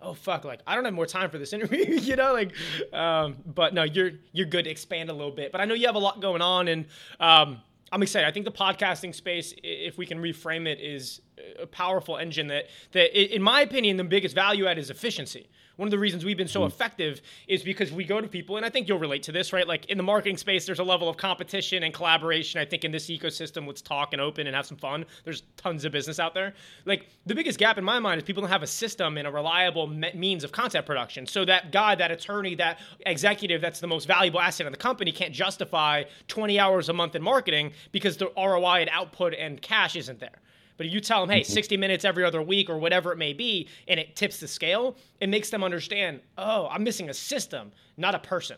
oh 0.00 0.14
fuck, 0.14 0.46
like 0.46 0.60
I 0.66 0.74
don't 0.74 0.86
have 0.86 0.94
more 0.94 1.04
time 1.04 1.28
for 1.28 1.36
this 1.36 1.52
interview, 1.52 1.84
you 1.84 2.16
know, 2.16 2.32
like, 2.32 2.54
um, 2.94 3.36
but 3.44 3.74
no, 3.74 3.82
you're, 3.82 4.12
you're 4.32 4.46
good 4.46 4.64
to 4.64 4.70
expand 4.70 5.10
a 5.10 5.12
little 5.12 5.30
bit, 5.30 5.52
but 5.52 5.60
I 5.60 5.66
know 5.66 5.74
you 5.74 5.84
have 5.84 5.94
a 5.94 6.00
lot 6.00 6.22
going 6.22 6.40
on 6.40 6.68
and, 6.68 6.86
um, 7.20 7.60
I'm 7.92 8.02
excited. 8.02 8.26
I 8.26 8.32
think 8.32 8.46
the 8.46 8.52
podcasting 8.52 9.14
space, 9.14 9.52
if 9.62 9.98
we 9.98 10.06
can 10.06 10.18
reframe 10.18 10.66
it, 10.66 10.78
is 10.78 11.20
a 11.60 11.66
powerful 11.66 12.16
engine 12.16 12.46
that, 12.48 12.68
that 12.92 13.18
in 13.34 13.42
my 13.42 13.62
opinion, 13.62 13.98
the 13.98 14.04
biggest 14.04 14.34
value 14.34 14.66
add 14.66 14.78
is 14.78 14.90
efficiency 14.90 15.48
one 15.78 15.86
of 15.86 15.90
the 15.92 15.98
reasons 15.98 16.24
we've 16.24 16.36
been 16.36 16.48
so 16.48 16.60
mm-hmm. 16.60 16.66
effective 16.66 17.22
is 17.46 17.62
because 17.62 17.92
we 17.92 18.04
go 18.04 18.20
to 18.20 18.26
people, 18.26 18.56
and 18.56 18.66
I 18.66 18.68
think 18.68 18.88
you'll 18.88 18.98
relate 18.98 19.22
to 19.24 19.32
this, 19.32 19.52
right? 19.52 19.66
Like 19.66 19.86
in 19.86 19.96
the 19.96 20.02
marketing 20.02 20.36
space, 20.36 20.66
there's 20.66 20.80
a 20.80 20.84
level 20.84 21.08
of 21.08 21.16
competition 21.16 21.84
and 21.84 21.94
collaboration. 21.94 22.60
I 22.60 22.64
think 22.64 22.84
in 22.84 22.90
this 22.90 23.06
ecosystem, 23.06 23.64
let's 23.64 23.80
talk 23.80 24.12
and 24.12 24.20
open 24.20 24.48
and 24.48 24.56
have 24.56 24.66
some 24.66 24.76
fun. 24.76 25.06
There's 25.22 25.44
tons 25.56 25.84
of 25.84 25.92
business 25.92 26.18
out 26.18 26.34
there. 26.34 26.54
Like 26.84 27.06
the 27.26 27.34
biggest 27.34 27.60
gap 27.60 27.78
in 27.78 27.84
my 27.84 28.00
mind 28.00 28.18
is 28.18 28.24
people 28.24 28.40
don't 28.40 28.50
have 28.50 28.64
a 28.64 28.66
system 28.66 29.16
and 29.18 29.28
a 29.28 29.30
reliable 29.30 29.86
me- 29.86 30.10
means 30.14 30.42
of 30.42 30.50
content 30.50 30.84
production. 30.84 31.28
So 31.28 31.44
that 31.44 31.70
guy, 31.70 31.94
that 31.94 32.10
attorney, 32.10 32.56
that 32.56 32.80
executive 33.06 33.60
that's 33.60 33.78
the 33.78 33.86
most 33.86 34.08
valuable 34.08 34.40
asset 34.40 34.66
in 34.66 34.72
the 34.72 34.78
company 34.78 35.12
can't 35.12 35.32
justify 35.32 36.02
20 36.26 36.58
hours 36.58 36.88
a 36.88 36.92
month 36.92 37.14
in 37.14 37.22
marketing 37.22 37.72
because 37.92 38.16
the 38.16 38.32
ROI 38.36 38.80
and 38.80 38.90
output 38.92 39.32
and 39.32 39.62
cash 39.62 39.94
isn't 39.94 40.18
there. 40.18 40.40
But 40.78 40.86
if 40.86 40.92
you 40.92 41.00
tell 41.00 41.20
them, 41.20 41.28
hey, 41.28 41.42
mm-hmm. 41.42 41.52
60 41.52 41.76
minutes 41.76 42.06
every 42.06 42.24
other 42.24 42.40
week 42.40 42.70
or 42.70 42.78
whatever 42.78 43.12
it 43.12 43.16
may 43.18 43.34
be, 43.34 43.68
and 43.88 44.00
it 44.00 44.16
tips 44.16 44.40
the 44.40 44.48
scale, 44.48 44.96
it 45.20 45.28
makes 45.28 45.50
them 45.50 45.62
understand, 45.62 46.20
oh, 46.38 46.68
I'm 46.70 46.82
missing 46.82 47.10
a 47.10 47.14
system, 47.14 47.72
not 47.98 48.14
a 48.14 48.20
person. 48.20 48.56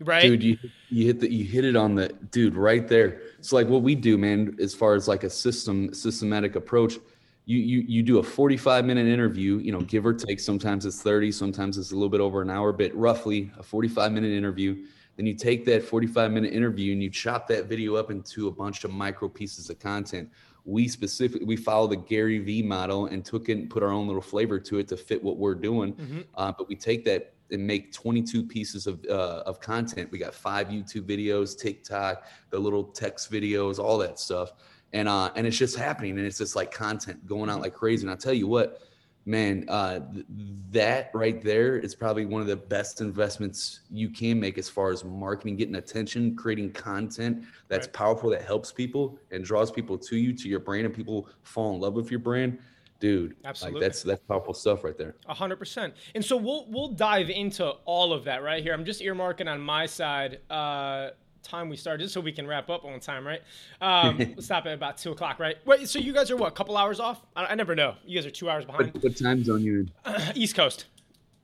Right. 0.00 0.22
Dude, 0.22 0.44
you 0.44 0.58
you 0.90 1.06
hit 1.06 1.18
the 1.18 1.32
you 1.32 1.44
hit 1.44 1.64
it 1.64 1.74
on 1.74 1.96
the 1.96 2.08
dude 2.30 2.54
right 2.54 2.86
there. 2.86 3.20
It's 3.38 3.52
like 3.52 3.66
what 3.66 3.82
we 3.82 3.96
do, 3.96 4.16
man, 4.16 4.56
as 4.60 4.72
far 4.72 4.94
as 4.94 5.08
like 5.08 5.24
a 5.24 5.30
system 5.30 5.92
systematic 5.92 6.54
approach. 6.54 6.98
You, 7.46 7.58
you 7.58 7.80
you 7.80 8.02
do 8.04 8.18
a 8.18 8.22
45 8.22 8.84
minute 8.84 9.08
interview, 9.08 9.58
you 9.58 9.72
know, 9.72 9.80
give 9.80 10.06
or 10.06 10.14
take. 10.14 10.38
Sometimes 10.38 10.86
it's 10.86 11.02
30, 11.02 11.32
sometimes 11.32 11.78
it's 11.78 11.90
a 11.90 11.94
little 11.94 12.08
bit 12.08 12.20
over 12.20 12.42
an 12.42 12.50
hour, 12.50 12.72
but 12.72 12.94
roughly 12.94 13.50
a 13.58 13.62
45 13.62 14.12
minute 14.12 14.30
interview. 14.30 14.84
Then 15.16 15.26
you 15.26 15.34
take 15.34 15.64
that 15.64 15.82
45 15.82 16.30
minute 16.30 16.52
interview 16.52 16.92
and 16.92 17.02
you 17.02 17.10
chop 17.10 17.48
that 17.48 17.64
video 17.64 17.96
up 17.96 18.12
into 18.12 18.46
a 18.46 18.52
bunch 18.52 18.84
of 18.84 18.92
micro 18.92 19.28
pieces 19.28 19.68
of 19.68 19.80
content 19.80 20.30
we 20.68 20.86
specifically 20.86 21.46
we 21.46 21.56
follow 21.56 21.86
the 21.86 21.96
Gary 21.96 22.38
Vee 22.38 22.62
model 22.62 23.06
and 23.06 23.24
took 23.24 23.48
it 23.48 23.52
and 23.52 23.70
put 23.70 23.82
our 23.82 23.90
own 23.90 24.06
little 24.06 24.22
flavor 24.22 24.60
to 24.60 24.78
it 24.78 24.88
to 24.88 24.98
fit 24.98 25.22
what 25.22 25.38
we're 25.38 25.54
doing. 25.54 25.94
Mm-hmm. 25.94 26.20
Uh, 26.34 26.52
but 26.56 26.68
we 26.68 26.76
take 26.76 27.06
that 27.06 27.32
and 27.50 27.66
make 27.66 27.90
22 27.90 28.44
pieces 28.44 28.86
of 28.86 29.02
uh, 29.08 29.42
of 29.46 29.60
content. 29.60 30.10
We 30.12 30.18
got 30.18 30.34
five 30.34 30.68
YouTube 30.68 31.04
videos, 31.04 31.58
TikTok, 31.58 32.24
the 32.50 32.58
little 32.58 32.84
text 32.84 33.32
videos, 33.32 33.78
all 33.78 33.96
that 33.98 34.18
stuff, 34.18 34.52
and 34.92 35.08
uh, 35.08 35.30
and 35.36 35.46
it's 35.46 35.56
just 35.56 35.74
happening, 35.74 36.18
and 36.18 36.26
it's 36.26 36.38
just 36.38 36.54
like 36.54 36.70
content 36.70 37.26
going 37.26 37.48
out 37.48 37.54
mm-hmm. 37.54 37.62
like 37.62 37.74
crazy. 37.74 38.02
And 38.02 38.10
I 38.10 38.16
tell 38.16 38.34
you 38.34 38.46
what, 38.46 38.82
man, 39.28 39.66
uh, 39.68 40.00
th- 40.12 40.26
that 40.70 41.10
right 41.12 41.40
there 41.42 41.78
is 41.78 41.94
probably 41.94 42.24
one 42.24 42.40
of 42.40 42.48
the 42.48 42.56
best 42.56 43.02
investments 43.02 43.80
you 43.90 44.08
can 44.08 44.40
make 44.40 44.56
as 44.56 44.68
far 44.70 44.90
as 44.90 45.04
marketing, 45.04 45.56
getting 45.56 45.76
attention, 45.76 46.34
creating 46.34 46.72
content 46.72 47.44
that's 47.68 47.86
right. 47.86 47.92
powerful, 47.92 48.30
that 48.30 48.42
helps 48.42 48.72
people 48.72 49.18
and 49.30 49.44
draws 49.44 49.70
people 49.70 49.98
to 49.98 50.16
you, 50.16 50.32
to 50.32 50.48
your 50.48 50.60
brand, 50.60 50.86
and 50.86 50.94
people 50.94 51.28
fall 51.42 51.74
in 51.74 51.80
love 51.80 51.92
with 51.92 52.10
your 52.10 52.20
brand. 52.20 52.58
Dude, 53.00 53.36
absolutely, 53.44 53.80
like 53.80 53.88
that's 53.88 54.02
that's 54.02 54.22
powerful 54.24 54.54
stuff 54.54 54.82
right 54.82 54.96
there. 54.96 55.14
A 55.28 55.34
hundred 55.34 55.56
percent. 55.56 55.94
And 56.16 56.24
so 56.24 56.36
we'll 56.36 56.66
we'll 56.68 56.88
dive 56.88 57.30
into 57.30 57.68
all 57.84 58.12
of 58.12 58.24
that 58.24 58.42
right 58.42 58.60
here. 58.60 58.72
I'm 58.72 58.84
just 58.84 59.00
earmarking 59.02 59.46
on 59.46 59.60
my 59.60 59.86
side. 59.86 60.40
Uh, 60.50 61.10
time 61.42 61.68
we 61.68 61.76
started, 61.76 62.04
just 62.04 62.14
so 62.14 62.20
we 62.20 62.32
can 62.32 62.46
wrap 62.46 62.70
up 62.70 62.84
on 62.84 63.00
time, 63.00 63.26
right? 63.26 63.42
Um, 63.80 64.18
we'll 64.36 64.42
stop 64.42 64.66
at 64.66 64.74
about 64.74 64.98
two 64.98 65.12
o'clock, 65.12 65.38
right? 65.38 65.56
Wait, 65.64 65.88
so 65.88 65.98
you 65.98 66.12
guys 66.12 66.30
are 66.30 66.36
what? 66.36 66.48
A 66.48 66.54
couple 66.54 66.76
hours 66.76 67.00
off? 67.00 67.20
I, 67.36 67.46
I 67.46 67.54
never 67.54 67.74
know. 67.74 67.94
You 68.04 68.16
guys 68.16 68.26
are 68.26 68.30
two 68.30 68.48
hours 68.50 68.64
behind. 68.64 68.94
What, 68.94 69.02
what 69.04 69.16
time 69.16 69.42
zone 69.44 69.62
you 69.62 69.88
in? 70.06 70.22
East 70.34 70.54
Coast. 70.54 70.86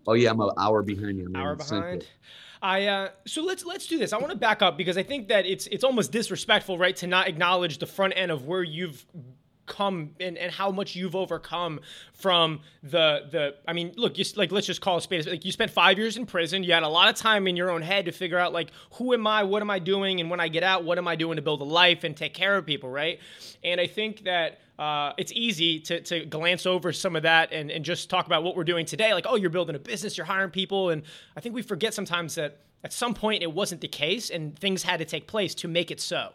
Oh 0.07 0.15
yeah, 0.15 0.31
I'm 0.31 0.41
an 0.41 0.51
hour 0.59 0.83
behind 0.83 1.19
you. 1.19 1.27
I'm 1.27 1.37
hour 1.37 1.55
behind. 1.55 2.03
Central. 2.03 2.11
I 2.63 2.87
uh, 2.87 3.09
so 3.27 3.43
let's 3.43 3.65
let's 3.65 3.87
do 3.87 3.99
this. 3.99 4.13
I 4.13 4.19
want 4.19 4.31
to 4.31 4.39
back 4.39 4.63
up 4.63 4.79
because 4.79 4.97
I 4.97 5.03
think 5.03 5.29
that 5.29 5.45
it's 5.45 5.67
it's 5.67 5.85
almost 5.85 6.13
disrespectful, 6.13 6.79
right, 6.79 6.97
to 6.97 7.07
not 7.07 7.29
acknowledge 7.29 7.79
the 7.79 7.87
front 7.87 8.15
end 8.17 8.31
of 8.31 8.47
where 8.47 8.63
you've 8.63 9.05
come 9.67 10.11
and, 10.21 10.37
and 10.37 10.53
how 10.53 10.71
much 10.71 10.95
you've 10.95 11.17
overcome 11.17 11.81
from 12.13 12.61
the 12.83 13.27
the 13.31 13.55
I 13.67 13.73
mean 13.73 13.93
look 13.97 14.15
just 14.15 14.37
like 14.37 14.53
let's 14.53 14.67
just 14.67 14.81
call 14.81 14.99
it 14.99 15.03
space 15.03 15.27
like 15.27 15.45
you 15.45 15.53
spent 15.53 15.71
five 15.71 15.99
years 15.99 16.17
in 16.17 16.27
prison. 16.27 16.63
You 16.63 16.73
had 16.73 16.83
a 16.83 16.89
lot 16.89 17.09
of 17.09 17.17
time 17.17 17.47
in 17.47 17.57
your 17.57 17.71
own 17.71 17.83
head 17.83 18.07
to 18.07 18.13
figure 18.13 18.39
out 18.39 18.53
like 18.53 18.71
who 18.93 19.13
am 19.13 19.27
I 19.27 19.43
what 19.43 19.63
am 19.63 19.71
I 19.71 19.79
doing 19.79 20.21
and 20.21 20.31
when 20.31 20.41
I 20.41 20.49
get 20.49 20.63
out 20.63 20.85
what 20.85 20.99
am 20.99 21.09
I 21.09 21.17
doing 21.17 21.37
to 21.37 21.43
build 21.43 21.61
a 21.61 21.65
life 21.65 22.05
and 22.05 22.17
take 22.17 22.35
care 22.35 22.57
of 22.57 22.67
people 22.67 22.91
right? 22.91 23.19
And 23.63 23.81
I 23.81 23.87
think 23.87 24.25
that 24.25 24.59
uh, 24.79 25.13
it's 25.17 25.31
easy 25.33 25.79
to, 25.79 26.01
to 26.01 26.25
glance 26.25 26.67
over 26.67 26.93
some 26.93 27.15
of 27.15 27.23
that 27.23 27.53
and, 27.53 27.71
and 27.71 27.85
just 27.85 28.11
talk 28.11 28.27
about 28.27 28.43
what 28.43 28.57
we're 28.57 28.65
doing 28.65 28.87
today. 28.87 29.15
Like 29.15 29.27
oh 29.29 29.37
you're 29.37 29.51
building 29.51 29.77
a 29.77 29.81
business 29.81 30.17
you're 30.17 30.27
hiring 30.27 30.51
people 30.51 30.91
and 30.91 31.03
I 31.37 31.41
think 31.41 31.55
we 31.55 31.63
forget 31.63 31.95
sometimes 31.95 32.35
that 32.35 32.59
at 32.85 32.93
some 32.93 33.15
point, 33.15 33.43
it 33.43 33.51
wasn't 33.51 33.81
the 33.81 33.89
case, 33.89 34.29
and 34.29 34.57
things 34.59 34.83
had 34.83 34.99
to 34.99 35.07
take 35.07 35.27
place 35.27 35.55
to 35.57 35.69
make 35.69 35.91
it 35.91 36.01
so. 36.01 36.33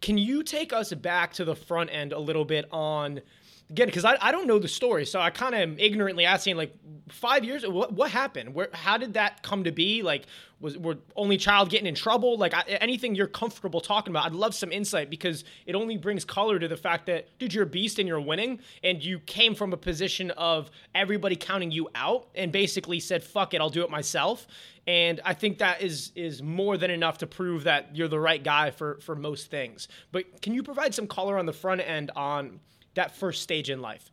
Can 0.00 0.16
you 0.16 0.44
take 0.44 0.72
us 0.72 0.94
back 0.94 1.32
to 1.34 1.44
the 1.44 1.56
front 1.56 1.90
end 1.92 2.12
a 2.12 2.18
little 2.18 2.44
bit 2.44 2.66
on? 2.72 3.20
Again, 3.68 3.86
because 3.86 4.04
I, 4.04 4.16
I 4.20 4.32
don't 4.32 4.46
know 4.46 4.58
the 4.58 4.68
story, 4.68 5.04
so 5.04 5.20
I 5.20 5.30
kind 5.30 5.54
of 5.54 5.60
am 5.60 5.78
ignorantly 5.78 6.24
asking, 6.24 6.56
like, 6.56 6.74
five 7.08 7.44
years, 7.44 7.66
what, 7.66 7.92
what 7.92 8.10
happened? 8.10 8.54
Where, 8.54 8.70
how 8.72 8.98
did 8.98 9.14
that 9.14 9.42
come 9.42 9.64
to 9.64 9.72
be? 9.72 10.02
Like, 10.02 10.26
Was 10.60 10.76
were 10.76 10.98
only 11.16 11.38
child 11.38 11.70
getting 11.70 11.86
in 11.86 11.94
trouble? 11.94 12.36
Like 12.36 12.52
I, 12.52 12.62
anything 12.80 13.14
you're 13.14 13.26
comfortable 13.26 13.80
talking 13.80 14.12
about, 14.12 14.26
I'd 14.26 14.32
love 14.32 14.54
some 14.54 14.70
insight 14.70 15.08
because 15.08 15.44
it 15.64 15.74
only 15.74 15.96
brings 15.96 16.24
color 16.24 16.58
to 16.58 16.68
the 16.68 16.76
fact 16.76 17.06
that 17.06 17.38
dude, 17.38 17.54
you're 17.54 17.64
a 17.64 17.66
beast 17.66 17.98
and 17.98 18.06
you're 18.06 18.20
winning, 18.20 18.60
and 18.84 19.02
you 19.02 19.20
came 19.20 19.54
from 19.54 19.72
a 19.72 19.76
position 19.76 20.30
of 20.32 20.70
everybody 20.94 21.34
counting 21.34 21.70
you 21.70 21.88
out 21.94 22.28
and 22.34 22.52
basically 22.52 23.00
said, 23.00 23.24
"Fuck 23.24 23.54
it, 23.54 23.60
I'll 23.60 23.70
do 23.70 23.82
it 23.82 23.90
myself." 23.90 24.46
And 24.86 25.20
I 25.24 25.34
think 25.34 25.58
that 25.58 25.82
is 25.82 26.12
is 26.14 26.42
more 26.42 26.76
than 26.76 26.90
enough 26.90 27.18
to 27.18 27.26
prove 27.26 27.64
that 27.64 27.96
you're 27.96 28.08
the 28.08 28.20
right 28.20 28.42
guy 28.42 28.70
for 28.70 28.98
for 29.00 29.16
most 29.16 29.50
things. 29.50 29.88
But 30.12 30.42
can 30.42 30.52
you 30.52 30.62
provide 30.62 30.94
some 30.94 31.06
color 31.06 31.38
on 31.38 31.46
the 31.46 31.52
front 31.52 31.80
end 31.80 32.10
on 32.16 32.60
that 32.94 33.16
first 33.16 33.42
stage 33.42 33.70
in 33.70 33.80
life? 33.80 34.10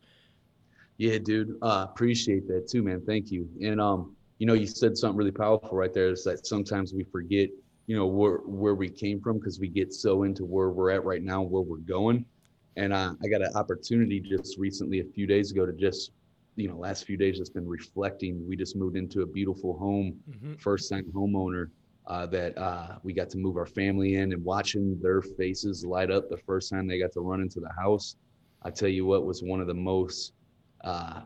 Yeah, 0.98 1.18
dude. 1.18 1.56
Uh, 1.62 1.86
appreciate 1.88 2.48
that 2.48 2.68
too, 2.68 2.82
man. 2.82 3.02
Thank 3.06 3.30
you. 3.30 3.48
And 3.62 3.80
um, 3.80 4.16
you 4.38 4.46
know, 4.46 4.54
you 4.54 4.66
said 4.66 4.96
something 4.96 5.16
really 5.16 5.32
powerful 5.32 5.76
right 5.76 5.92
there. 5.92 6.10
Is 6.10 6.24
that 6.24 6.46
sometimes 6.46 6.94
we 6.94 7.04
forget, 7.04 7.50
you 7.86 7.96
know, 7.96 8.06
where 8.06 8.38
where 8.38 8.74
we 8.74 8.88
came 8.88 9.20
from 9.20 9.38
because 9.38 9.58
we 9.58 9.68
get 9.68 9.92
so 9.92 10.22
into 10.22 10.44
where 10.44 10.70
we're 10.70 10.90
at 10.90 11.04
right 11.04 11.22
now, 11.22 11.42
where 11.42 11.62
we're 11.62 11.78
going. 11.78 12.24
And 12.76 12.92
uh, 12.92 13.14
I 13.22 13.28
got 13.28 13.42
an 13.42 13.50
opportunity 13.56 14.20
just 14.20 14.56
recently, 14.56 15.00
a 15.00 15.04
few 15.04 15.26
days 15.26 15.50
ago, 15.50 15.66
to 15.66 15.72
just, 15.72 16.12
you 16.54 16.68
know, 16.68 16.76
last 16.76 17.04
few 17.04 17.16
days, 17.16 17.38
just 17.38 17.52
been 17.52 17.66
reflecting. 17.66 18.46
We 18.48 18.56
just 18.56 18.76
moved 18.76 18.96
into 18.96 19.22
a 19.22 19.26
beautiful 19.26 19.76
home, 19.76 20.20
mm-hmm. 20.30 20.54
first 20.54 20.88
time 20.90 21.04
homeowner. 21.14 21.70
Uh, 22.06 22.24
that 22.24 22.56
uh, 22.56 22.96
we 23.02 23.12
got 23.12 23.28
to 23.28 23.36
move 23.36 23.58
our 23.58 23.66
family 23.66 24.14
in 24.14 24.32
and 24.32 24.42
watching 24.42 24.98
their 25.02 25.20
faces 25.20 25.84
light 25.84 26.10
up 26.10 26.30
the 26.30 26.38
first 26.38 26.70
time 26.70 26.86
they 26.86 26.98
got 26.98 27.12
to 27.12 27.20
run 27.20 27.42
into 27.42 27.60
the 27.60 27.70
house. 27.78 28.16
I 28.62 28.70
tell 28.70 28.88
you 28.88 29.04
what 29.04 29.26
was 29.26 29.42
one 29.42 29.60
of 29.60 29.66
the 29.66 29.74
most 29.74 30.32
uh, 30.84 31.20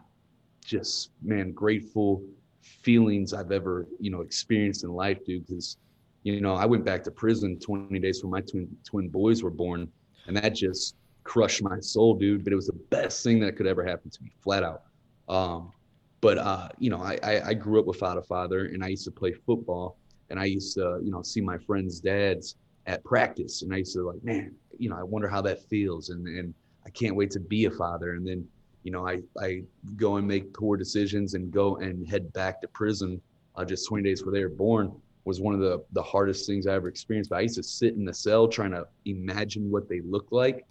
just 0.64 1.10
man 1.22 1.52
grateful 1.52 2.20
feelings 2.62 3.32
I've 3.34 3.52
ever 3.52 3.86
you 4.00 4.10
know 4.10 4.20
experienced 4.20 4.84
in 4.84 4.90
life, 4.90 5.24
dude. 5.24 5.46
Because 5.46 5.76
you 6.22 6.40
know 6.40 6.54
I 6.54 6.66
went 6.66 6.84
back 6.84 7.02
to 7.04 7.10
prison 7.10 7.58
20 7.58 7.98
days 7.98 8.22
when 8.22 8.30
my 8.30 8.40
twin 8.40 8.68
twin 8.84 9.08
boys 9.08 9.42
were 9.42 9.50
born, 9.50 9.88
and 10.26 10.36
that 10.36 10.54
just 10.54 10.96
crushed 11.24 11.62
my 11.62 11.80
soul, 11.80 12.14
dude. 12.14 12.44
But 12.44 12.52
it 12.52 12.56
was 12.56 12.66
the 12.66 12.80
best 12.90 13.22
thing 13.22 13.40
that 13.40 13.56
could 13.56 13.66
ever 13.66 13.84
happen 13.84 14.10
to 14.10 14.22
me, 14.22 14.32
flat 14.42 14.62
out. 14.62 14.82
Um, 15.28 15.72
but 16.20 16.38
uh, 16.38 16.68
you 16.78 16.88
know, 16.88 17.02
I, 17.02 17.18
I, 17.22 17.48
I 17.48 17.54
grew 17.54 17.80
up 17.80 17.86
without 17.86 18.16
a 18.16 18.22
father, 18.22 18.66
and 18.66 18.82
I 18.82 18.88
used 18.88 19.04
to 19.04 19.10
play 19.10 19.32
football, 19.32 19.98
and 20.30 20.38
I 20.38 20.44
used 20.44 20.74
to 20.76 21.00
you 21.02 21.10
know 21.10 21.22
see 21.22 21.40
my 21.40 21.58
friends' 21.58 22.00
dads 22.00 22.56
at 22.86 23.04
practice, 23.04 23.62
and 23.62 23.72
I 23.74 23.78
used 23.78 23.94
to 23.94 24.02
like, 24.02 24.22
man, 24.24 24.54
you 24.78 24.88
know, 24.88 24.96
I 24.96 25.02
wonder 25.02 25.28
how 25.28 25.42
that 25.42 25.62
feels, 25.68 26.10
and 26.10 26.26
and 26.26 26.54
I 26.86 26.90
can't 26.90 27.16
wait 27.16 27.30
to 27.32 27.40
be 27.40 27.64
a 27.66 27.70
father, 27.70 28.14
and 28.14 28.26
then 28.26 28.46
you 28.82 28.90
know, 28.90 29.06
I, 29.06 29.20
I 29.40 29.62
go 29.96 30.16
and 30.16 30.26
make 30.26 30.52
poor 30.54 30.76
decisions 30.76 31.34
and 31.34 31.50
go 31.50 31.76
and 31.76 32.06
head 32.06 32.32
back 32.32 32.60
to 32.62 32.68
prison 32.68 33.20
uh, 33.56 33.64
just 33.64 33.86
20 33.88 34.02
days 34.02 34.20
before 34.20 34.32
they 34.32 34.42
were 34.42 34.48
born 34.48 34.92
was 35.24 35.40
one 35.40 35.54
of 35.54 35.60
the, 35.60 35.84
the 35.92 36.02
hardest 36.02 36.46
things 36.46 36.66
I 36.66 36.74
ever 36.74 36.88
experienced. 36.88 37.30
But 37.30 37.36
I 37.36 37.40
used 37.42 37.56
to 37.56 37.62
sit 37.62 37.94
in 37.94 38.04
the 38.04 38.14
cell 38.14 38.48
trying 38.48 38.72
to 38.72 38.86
imagine 39.04 39.70
what 39.70 39.88
they 39.88 40.00
look 40.00 40.26
like. 40.30 40.66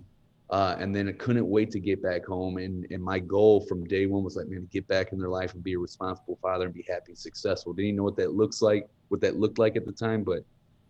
Uh, 0.50 0.76
and 0.80 0.94
then 0.94 1.08
I 1.08 1.14
couldn't 1.14 1.48
wait 1.48 1.72
to 1.72 1.80
get 1.80 2.04
back 2.04 2.26
home. 2.26 2.58
And, 2.58 2.86
and 2.92 3.02
my 3.02 3.20
goal 3.20 3.62
from 3.62 3.86
day 3.86 4.06
one 4.08 4.24
was 4.26 4.36
like, 4.36 4.48
man, 4.48 4.62
to 4.62 4.68
get 4.68 4.86
back 4.90 5.14
in 5.14 5.20
their 5.20 5.30
life 5.30 5.54
and 5.54 5.64
be 5.64 5.74
a 5.74 5.80
responsible 5.80 6.38
father 6.42 6.66
and 6.66 6.74
be 6.74 6.86
happy 6.90 7.12
and 7.12 7.18
successful. 7.18 7.72
Didn't 7.72 7.86
even 7.86 7.98
know 7.98 8.04
what 8.04 8.18
that 8.18 8.34
looks 8.34 8.62
like, 8.62 8.90
what 9.08 9.22
that 9.22 9.38
looked 9.38 9.60
like 9.60 9.78
at 9.78 9.86
the 9.86 9.94
time. 9.94 10.24
But 10.24 10.44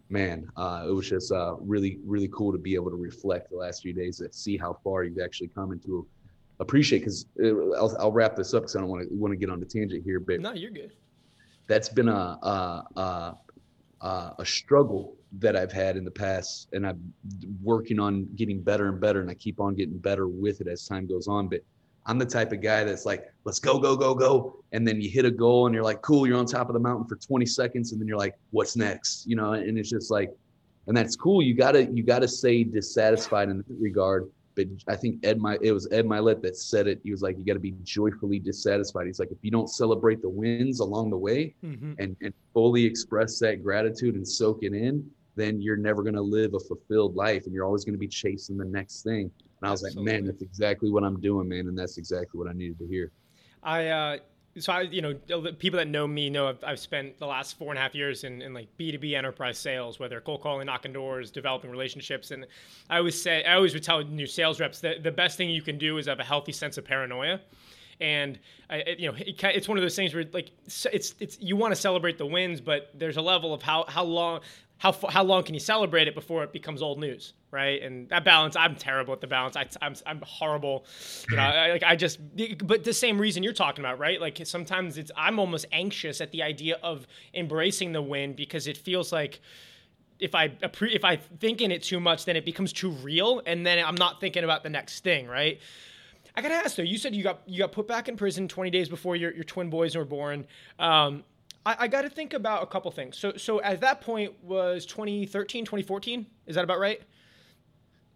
man, 0.10 0.48
uh, 0.58 0.86
it 0.88 0.92
was 0.92 1.08
just 1.08 1.32
uh, 1.32 1.56
really, 1.60 2.00
really 2.04 2.30
cool 2.30 2.52
to 2.52 2.58
be 2.58 2.74
able 2.74 2.90
to 2.90 2.98
reflect 2.98 3.52
the 3.52 3.58
last 3.58 3.84
few 3.84 3.94
days 3.94 4.20
and 4.20 4.34
see 4.34 4.58
how 4.58 4.80
far 4.84 5.04
you've 5.04 5.24
actually 5.24 5.50
come 5.50 5.72
into 5.72 6.08
appreciate 6.62 7.00
because 7.00 7.26
uh, 7.44 7.72
I'll, 7.72 7.96
I'll, 8.00 8.12
wrap 8.12 8.36
this 8.36 8.54
up 8.54 8.64
because 8.64 8.76
I 8.76 8.80
don't 8.80 8.90
want 8.90 9.10
to 9.10 9.16
want 9.16 9.32
to 9.32 9.36
get 9.36 9.50
on 9.50 9.60
the 9.60 9.66
tangent 9.66 10.04
here, 10.04 10.20
but 10.20 10.40
no, 10.40 10.54
you're 10.54 10.72
good. 10.72 10.94
That's 11.68 11.90
been 11.90 12.08
a, 12.08 12.12
a 12.12 12.86
a, 12.96 13.38
a 14.02 14.36
a 14.40 14.46
struggle 14.46 15.16
that 15.40 15.56
I've 15.56 15.72
had 15.72 15.98
in 15.98 16.06
the 16.06 16.12
past, 16.12 16.68
and 16.74 16.86
I'm 16.86 17.14
working 17.64 18.00
on 18.00 18.28
getting 18.36 18.62
better 18.62 18.88
and 18.88 19.00
better, 19.00 19.22
and 19.22 19.30
I 19.30 19.34
keep 19.34 19.60
on 19.60 19.76
getting 19.76 19.98
better 19.98 20.28
with 20.28 20.62
it 20.62 20.68
as 20.68 20.86
time 20.86 21.08
goes 21.08 21.28
on. 21.28 21.48
But 21.48 21.62
I'm 22.06 22.18
the 22.18 22.26
type 22.26 22.52
of 22.52 22.62
guy 22.62 22.84
that's 22.84 23.06
like, 23.06 23.32
let's 23.44 23.60
go, 23.60 23.80
go, 23.80 23.96
go, 23.96 24.16
go. 24.16 24.64
And 24.72 24.88
then 24.88 25.00
you 25.02 25.10
hit 25.10 25.26
a 25.26 25.32
goal 25.32 25.68
and 25.68 25.76
you're 25.76 25.84
like, 25.84 26.02
cool, 26.02 26.26
you're 26.26 26.38
on 26.38 26.46
top 26.46 26.68
of 26.68 26.74
the 26.74 26.80
mountain 26.80 27.08
for 27.08 27.16
20 27.16 27.46
seconds. 27.46 27.92
And 27.92 28.02
then 28.02 28.08
you're 28.08 28.18
like, 28.18 28.36
what's 28.50 28.76
next? 28.76 29.28
You 29.28 29.36
know, 29.36 29.54
and 29.54 29.78
it's 29.78 29.90
just 29.90 30.10
like, 30.10 30.32
and 30.88 30.98
that's 30.98 31.16
cool. 31.16 31.44
You 31.44 31.54
gotta, 31.54 31.86
you 31.86 32.02
gotta 32.02 32.28
stay 32.28 32.64
dissatisfied 32.64 33.50
in 33.50 33.58
that 33.58 33.66
regard 33.80 34.32
but 34.56 34.66
I 34.88 34.96
think 34.96 35.26
Ed 35.26 35.40
my 35.40 35.58
it 35.62 35.72
was 35.72 35.88
Ed 35.92 36.06
Mylett 36.06 36.42
that 36.42 36.58
said 36.58 36.88
it. 36.88 37.00
He 37.04 37.12
was 37.12 37.22
like, 37.22 37.38
you 37.38 37.46
got 37.46 37.54
to 37.54 37.60
be 37.60 37.76
joyfully 37.84 38.40
dissatisfied. 38.40 39.08
He's 39.08 39.20
like, 39.20 39.32
if 39.32 39.38
you 39.42 39.52
don't 39.52 39.70
celebrate 39.70 40.22
the 40.22 40.30
wins 40.30 40.80
along 40.80 41.10
the 41.10 41.18
way 41.18 41.56
mm-hmm. 41.64 41.94
and, 42.00 42.16
and 42.22 42.34
fully 42.54 42.86
express 42.86 43.40
that 43.40 43.64
gratitude 43.64 44.16
and 44.16 44.28
soak 44.28 44.64
it 44.64 44.74
in, 44.74 45.10
then 45.36 45.62
you're 45.62 45.78
never 45.78 46.04
going 46.04 46.16
to 46.16 46.22
live 46.22 46.54
a 46.54 46.60
fulfilled 46.60 47.16
life 47.16 47.46
and 47.46 47.54
you're 47.54 47.66
always 47.66 47.86
going 47.86 47.94
to 47.94 48.00
be 48.00 48.08
chasing 48.08 48.58
the 48.58 48.66
next 48.66 49.04
thing. 49.04 49.32
And 49.62 49.68
I 49.68 49.72
was 49.72 49.84
Absolutely. 49.84 50.12
like, 50.12 50.22
man, 50.22 50.28
that's 50.28 50.42
exactly 50.42 50.90
what 50.90 51.04
I'm 51.04 51.20
doing, 51.22 51.48
man. 51.48 51.68
And 51.68 51.78
that's 51.78 51.98
exactly 51.98 52.38
what 52.38 52.50
I 52.50 52.54
needed 52.54 52.80
to 52.80 52.88
hear. 52.88 53.12
I, 53.64 53.88
uh, 53.88 54.18
so 54.60 54.74
I, 54.74 54.82
you 54.82 55.02
know, 55.02 55.14
people 55.60 55.78
that 55.78 55.88
know 55.88 56.08
me 56.08 56.30
know 56.30 56.48
I've, 56.48 56.64
I've, 56.64 56.80
spent 56.80 57.18
the 57.20 57.26
last 57.26 57.58
four 57.58 57.70
and 57.70 57.80
a 57.80 57.82
half 57.82 57.96
years 57.96 58.24
in, 58.24 58.42
in 58.42 58.54
like 58.54 58.68
B 58.78 58.92
two 58.92 59.00
B 59.00 59.16
enterprise 59.16 59.58
sales, 59.58 60.00
whether 60.00 60.20
cold 60.20 60.42
calling, 60.42 60.66
knocking 60.66 60.92
doors, 60.92 61.32
developing 61.32 61.72
relationships, 61.72 62.32
and 62.32 62.46
I 62.90 62.98
always 62.98 63.22
say, 63.22 63.44
I 63.46 63.56
always 63.56 63.74
would 63.74 63.84
tell 63.84 64.04
new 64.04 64.28
sales 64.28 64.60
reps 64.60 64.80
that 64.82 65.04
the 65.04 65.12
best 65.12 65.38
thing 65.38 65.50
you 65.50 65.62
can 65.62 65.78
do 65.78 65.98
is 65.98 66.08
have 66.08 66.20
a 66.20 66.24
healthy 66.24 66.52
sense 66.52 66.78
of 66.78 66.84
paranoia, 66.84 67.40
and 68.02 68.40
I, 68.70 68.96
you 68.98 69.10
know, 69.10 69.18
it, 69.18 69.42
it's 69.44 69.70
one 69.70 69.78
of 69.78 69.84
those 69.84 69.96
things 69.96 70.14
where 70.14 70.26
like 70.34 70.52
it's 70.66 71.16
it's 71.20 71.38
you 71.40 71.56
want 71.56 71.74
to 71.74 71.80
celebrate 71.80 72.18
the 72.18 72.26
wins, 72.26 72.60
but 72.60 72.90
there's 72.94 73.18
a 73.18 73.22
level 73.22 73.54
of 73.54 73.62
how 73.62 73.86
how 73.88 74.04
long 74.04 74.42
how 74.80 74.92
how 75.10 75.24
long 75.24 75.44
can 75.44 75.54
you 75.54 75.60
celebrate 75.62 76.08
it 76.08 76.16
before 76.16 76.44
it 76.44 76.52
becomes 76.52 76.82
old 76.82 77.00
news, 77.00 77.34
right? 77.52 77.82
And 77.82 78.10
that 78.10 78.24
balance, 78.24 78.56
I'm 78.56 78.76
terrible 78.76 79.14
at 79.14 79.22
the 79.22 79.28
balance. 79.28 79.56
I, 79.56 79.68
I'm, 79.82 79.96
I'm 80.06 80.22
horrible, 80.26 80.86
you 81.30 81.38
know. 81.38 81.44
I, 81.44 81.72
like 81.72 81.84
I 81.84 81.96
just, 81.96 82.20
but 82.66 82.84
the 82.84 82.94
same 82.94 83.20
reason 83.20 83.44
you're 83.44 83.54
talking 83.54 83.84
about, 83.84 84.00
right? 84.00 84.20
Like 84.20 84.40
sometimes 84.46 84.98
it's 84.98 85.12
I'm 85.16 85.40
almost 85.40 85.66
anxious 85.72 86.22
at 86.22 86.32
the 86.32 86.44
idea 86.44 86.78
of 86.82 87.06
embracing 87.34 87.92
the 87.92 88.02
win 88.02 88.34
because 88.34 88.68
it 88.68 88.78
feels 88.78 89.12
like 89.12 89.42
if 90.20 90.36
I 90.36 90.54
if 90.62 91.04
I 91.04 91.18
think 91.18 91.62
in 91.62 91.72
it 91.72 91.84
too 91.84 92.00
much, 92.00 92.26
then 92.26 92.36
it 92.36 92.46
becomes 92.46 92.72
too 92.72 92.92
real, 92.92 93.42
and 93.46 93.66
then 93.66 93.84
I'm 93.84 93.96
not 93.96 94.22
thinking 94.22 94.44
about 94.44 94.64
the 94.64 94.70
next 94.70 95.04
thing, 95.04 95.28
right? 95.28 95.60
I 96.36 96.42
gotta 96.42 96.56
ask 96.56 96.76
though. 96.78 96.84
You 96.84 96.98
said 96.98 97.14
you 97.16 97.24
got 97.24 97.42
you 97.46 97.58
got 97.58 97.72
put 97.72 97.88
back 97.88 98.08
in 98.08 98.16
prison 98.16 98.48
20 98.48 98.70
days 98.70 98.88
before 98.88 99.16
your, 99.16 99.34
your 99.34 99.44
twin 99.44 99.70
boys 99.70 99.96
were 99.96 100.06
born. 100.06 100.46
Um, 100.80 101.24
I, 101.66 101.76
I 101.80 101.88
got 101.88 102.02
to 102.04 102.10
think 102.10 102.34
about 102.34 102.64
a 102.64 102.66
couple 102.66 102.90
things. 102.92 103.18
So, 103.18 103.34
so 103.38 103.62
at 103.62 103.82
that 103.82 104.02
point 104.02 104.34
was 104.44 104.86
2013, 104.86 105.66
2014. 105.66 106.26
Is 106.48 106.56
that 106.56 106.64
about 106.64 106.80
right? 106.80 107.02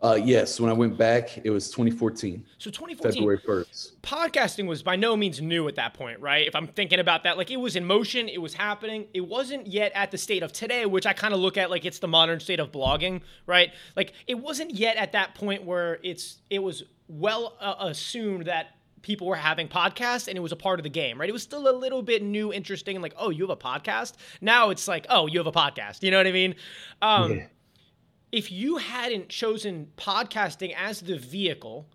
Uh, 0.02 0.20
yes, 0.22 0.60
when 0.60 0.70
I 0.70 0.74
went 0.74 0.98
back, 0.98 1.40
it 1.44 1.50
was 1.50 1.70
2014. 1.72 2.46
So 2.58 2.70
2014, 2.70 3.14
February 3.14 3.38
1st. 3.40 3.96
Podcasting 4.04 4.68
was 4.68 4.84
by 4.84 4.96
no 4.96 5.16
means 5.16 5.42
new 5.42 5.68
at 5.68 5.76
that 5.76 5.94
point, 5.94 6.20
right? 6.20 6.46
If 6.46 6.56
I'm 6.56 6.68
thinking 6.68 7.00
about 7.00 7.24
that, 7.24 7.38
like 7.38 7.50
it 7.50 7.58
was 7.58 7.76
in 7.76 7.86
motion, 7.86 8.28
it 8.28 8.42
was 8.42 8.54
happening. 8.54 9.08
It 9.14 9.22
wasn't 9.22 9.68
yet 9.68 9.92
at 9.96 10.12
the 10.12 10.18
state 10.18 10.44
of 10.44 10.52
today, 10.52 10.86
which 10.86 11.06
I 11.06 11.14
kind 11.14 11.34
of 11.34 11.40
look 11.40 11.58
at 11.58 11.70
like 11.70 11.86
it's 11.86 12.00
the 12.00 12.08
modern 12.08 12.40
state 12.40 12.60
of 12.60 12.72
blogging, 12.72 13.22
right? 13.48 13.74
Like 13.96 14.14
it 14.28 14.36
wasn't 14.36 14.72
yet 14.72 14.98
at 14.98 15.14
that 15.14 15.34
point 15.34 15.64
where 15.64 16.00
it's 16.04 16.40
it 16.50 16.60
was 16.60 16.84
well 17.08 17.56
uh, 17.60 17.76
assumed 17.80 18.46
that 18.46 18.76
people 19.02 19.28
were 19.28 19.36
having 19.36 19.68
podcasts 19.68 20.28
and 20.28 20.36
it 20.36 20.42
was 20.42 20.52
a 20.52 20.56
part 20.56 20.80
of 20.80 20.84
the 20.84 20.90
game, 20.90 21.20
right? 21.20 21.30
It 21.30 21.34
was 21.34 21.44
still 21.44 21.70
a 21.70 21.72
little 21.72 22.02
bit 22.02 22.24
new, 22.24 22.52
interesting, 22.52 22.96
and 22.96 23.04
like, 23.04 23.14
oh, 23.18 23.30
you 23.30 23.44
have 23.44 23.52
a 23.52 23.56
podcast? 23.56 24.14
Now 24.42 24.72
it's 24.72 24.88
like, 24.88 25.06
oh, 25.10 25.28
you 25.28 25.40
have 25.40 25.48
a 25.48 25.52
podcast. 25.52 26.02
You 26.02 26.12
know 26.12 26.18
what 26.18 26.28
I 26.28 26.32
mean? 26.32 26.56
Um, 27.04 27.32
yeah. 27.32 27.46
If 28.32 28.52
you 28.52 28.78
hadn't 28.78 29.30
chosen 29.30 29.92
podcasting 29.98 30.74
as 30.76 31.02
the 31.02 31.18
vehicle, 31.18 31.88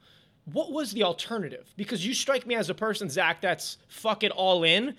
what 0.44 0.72
was 0.72 0.92
the 0.92 1.02
alternative? 1.02 1.72
Because 1.76 2.06
you 2.06 2.14
strike 2.14 2.46
me 2.46 2.54
as 2.54 2.70
a 2.70 2.74
person, 2.74 3.08
Zach, 3.08 3.40
that's 3.40 3.78
fuck 3.88 4.22
it 4.22 4.32
all 4.32 4.64
in. 4.64 4.94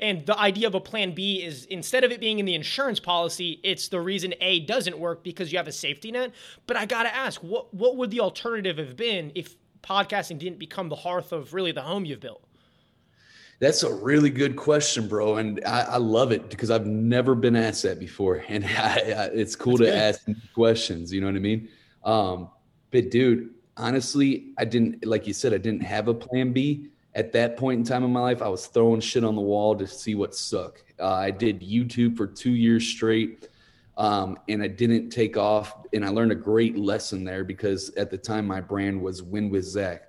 And 0.00 0.26
the 0.26 0.38
idea 0.38 0.66
of 0.66 0.74
a 0.74 0.80
plan 0.80 1.12
B 1.12 1.42
is 1.42 1.64
instead 1.66 2.04
of 2.04 2.12
it 2.12 2.20
being 2.20 2.38
in 2.38 2.44
the 2.44 2.54
insurance 2.54 3.00
policy, 3.00 3.60
it's 3.62 3.88
the 3.88 4.00
reason 4.00 4.34
A 4.40 4.60
doesn't 4.60 4.98
work 4.98 5.24
because 5.24 5.50
you 5.50 5.58
have 5.58 5.68
a 5.68 5.72
safety 5.72 6.12
net. 6.12 6.32
But 6.66 6.76
I 6.76 6.84
gotta 6.84 7.14
ask, 7.14 7.42
what 7.42 7.72
what 7.72 7.96
would 7.96 8.10
the 8.10 8.20
alternative 8.20 8.76
have 8.76 8.96
been 8.96 9.32
if 9.34 9.56
podcasting 9.82 10.38
didn't 10.38 10.58
become 10.58 10.88
the 10.88 10.96
hearth 10.96 11.32
of 11.32 11.54
really 11.54 11.72
the 11.72 11.82
home 11.82 12.04
you've 12.04 12.20
built? 12.20 12.45
That's 13.58 13.82
a 13.82 13.94
really 13.94 14.30
good 14.30 14.56
question, 14.56 15.08
bro, 15.08 15.36
and 15.36 15.62
I, 15.64 15.80
I 15.82 15.96
love 15.96 16.30
it 16.30 16.50
because 16.50 16.70
I've 16.70 16.86
never 16.86 17.34
been 17.34 17.56
asked 17.56 17.82
that 17.84 17.98
before, 17.98 18.44
and 18.48 18.64
I, 18.78 19.14
I, 19.16 19.24
it's 19.32 19.56
cool 19.56 19.78
That's 19.78 20.18
to 20.18 20.26
good. 20.26 20.36
ask 20.36 20.52
questions. 20.54 21.12
You 21.12 21.20
know 21.20 21.28
what 21.28 21.36
I 21.36 21.40
mean? 21.40 21.68
Um, 22.04 22.50
but 22.90 23.10
dude, 23.10 23.54
honestly, 23.76 24.52
I 24.58 24.64
didn't 24.64 25.04
like 25.06 25.26
you 25.26 25.32
said. 25.32 25.54
I 25.54 25.58
didn't 25.58 25.82
have 25.82 26.08
a 26.08 26.14
plan 26.14 26.52
B 26.52 26.88
at 27.14 27.32
that 27.32 27.56
point 27.56 27.78
in 27.78 27.84
time 27.84 28.04
in 28.04 28.12
my 28.12 28.20
life. 28.20 28.42
I 28.42 28.48
was 28.48 28.66
throwing 28.66 29.00
shit 29.00 29.24
on 29.24 29.34
the 29.34 29.42
wall 29.42 29.74
to 29.76 29.86
see 29.86 30.14
what 30.14 30.34
stuck. 30.34 30.82
Uh, 31.00 31.14
I 31.14 31.30
did 31.30 31.62
YouTube 31.62 32.16
for 32.16 32.26
two 32.26 32.52
years 32.52 32.86
straight 32.86 33.48
um, 33.96 34.38
and 34.48 34.62
I 34.62 34.68
didn't 34.68 35.10
take 35.10 35.36
off. 35.36 35.74
And 35.92 36.04
I 36.04 36.08
learned 36.08 36.32
a 36.32 36.36
great 36.36 36.76
lesson 36.76 37.24
there 37.24 37.44
because 37.44 37.90
at 37.94 38.10
the 38.10 38.18
time 38.18 38.46
my 38.46 38.60
brand 38.60 39.00
was 39.00 39.22
Win 39.22 39.48
with 39.48 39.64
Zach. 39.64 40.05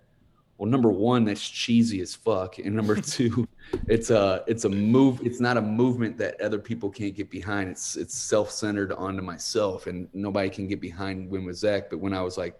Well, 0.57 0.69
number 0.69 0.89
one, 0.89 1.23
that's 1.25 1.47
cheesy 1.47 2.01
as 2.01 2.15
fuck, 2.15 2.57
and 2.57 2.75
number 2.75 2.95
two, 3.01 3.47
it's 3.87 4.09
a 4.09 4.43
it's 4.47 4.65
a 4.65 4.69
move. 4.69 5.21
It's 5.23 5.39
not 5.39 5.57
a 5.57 5.61
movement 5.61 6.17
that 6.17 6.41
other 6.41 6.59
people 6.59 6.89
can't 6.89 7.15
get 7.15 7.29
behind. 7.29 7.69
It's 7.69 7.95
it's 7.95 8.15
self 8.15 8.49
centered 8.49 8.91
onto 8.91 9.21
myself, 9.21 9.87
and 9.87 10.09
nobody 10.13 10.49
can 10.49 10.67
get 10.67 10.81
behind 10.81 11.29
Win 11.29 11.45
with 11.45 11.57
Zach. 11.57 11.89
But 11.89 11.99
when 11.99 12.13
I 12.13 12.21
was 12.21 12.37
like, 12.37 12.59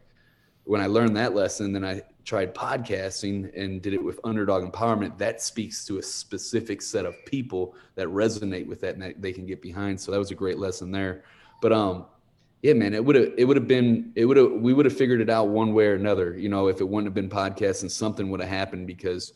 when 0.66 0.82
I 0.82 0.88
learned 0.88 1.16
that 1.18 1.34
lesson, 1.34 1.74
then 1.74 1.84
I 1.84 2.04
tried 2.24 2.54
podcasting 2.54 3.58
and 3.58 3.82
did 3.82 3.94
it 3.94 4.04
with 4.04 4.20
underdog 4.24 4.70
empowerment. 4.70 5.18
That 5.18 5.42
speaks 5.42 5.86
to 5.86 5.98
a 5.98 6.04
specific 6.04 6.82
set 6.82 7.06
of 7.06 7.16
people 7.26 7.74
that 7.96 8.08
resonate 8.10 8.68
with 8.68 8.82
that 8.82 8.94
and 8.94 9.02
that 9.02 9.22
they 9.22 9.32
can 9.32 9.46
get 9.46 9.62
behind. 9.62 10.00
So 10.00 10.12
that 10.12 10.20
was 10.20 10.30
a 10.30 10.36
great 10.36 10.60
lesson 10.60 10.92
there. 10.92 11.24
But 11.62 11.72
um, 11.72 12.06
yeah, 12.68 12.74
man, 12.74 12.94
it 12.94 13.06
would 13.06 13.16
have 13.16 13.34
it 13.38 13.46
would 13.46 13.56
have 13.56 13.70
been 13.70 14.12
it 14.16 14.26
would 14.26 14.36
have 14.36 14.52
we 14.52 14.74
would 14.74 14.84
have 14.84 14.98
figured 14.98 15.22
it 15.22 15.30
out 15.30 15.48
one 15.48 15.74
way 15.74 15.88
or 15.88 15.94
another. 15.94 16.38
You 16.38 16.50
know, 16.50 16.68
if 16.68 16.82
it 16.82 16.84
wouldn't 16.84 17.08
have 17.08 17.14
been 17.14 17.30
podcasts 17.30 17.82
podcasting, 17.82 17.92
something 17.92 18.30
would 18.30 18.42
have 18.42 18.50
happened 18.50 18.88
because 18.88 19.32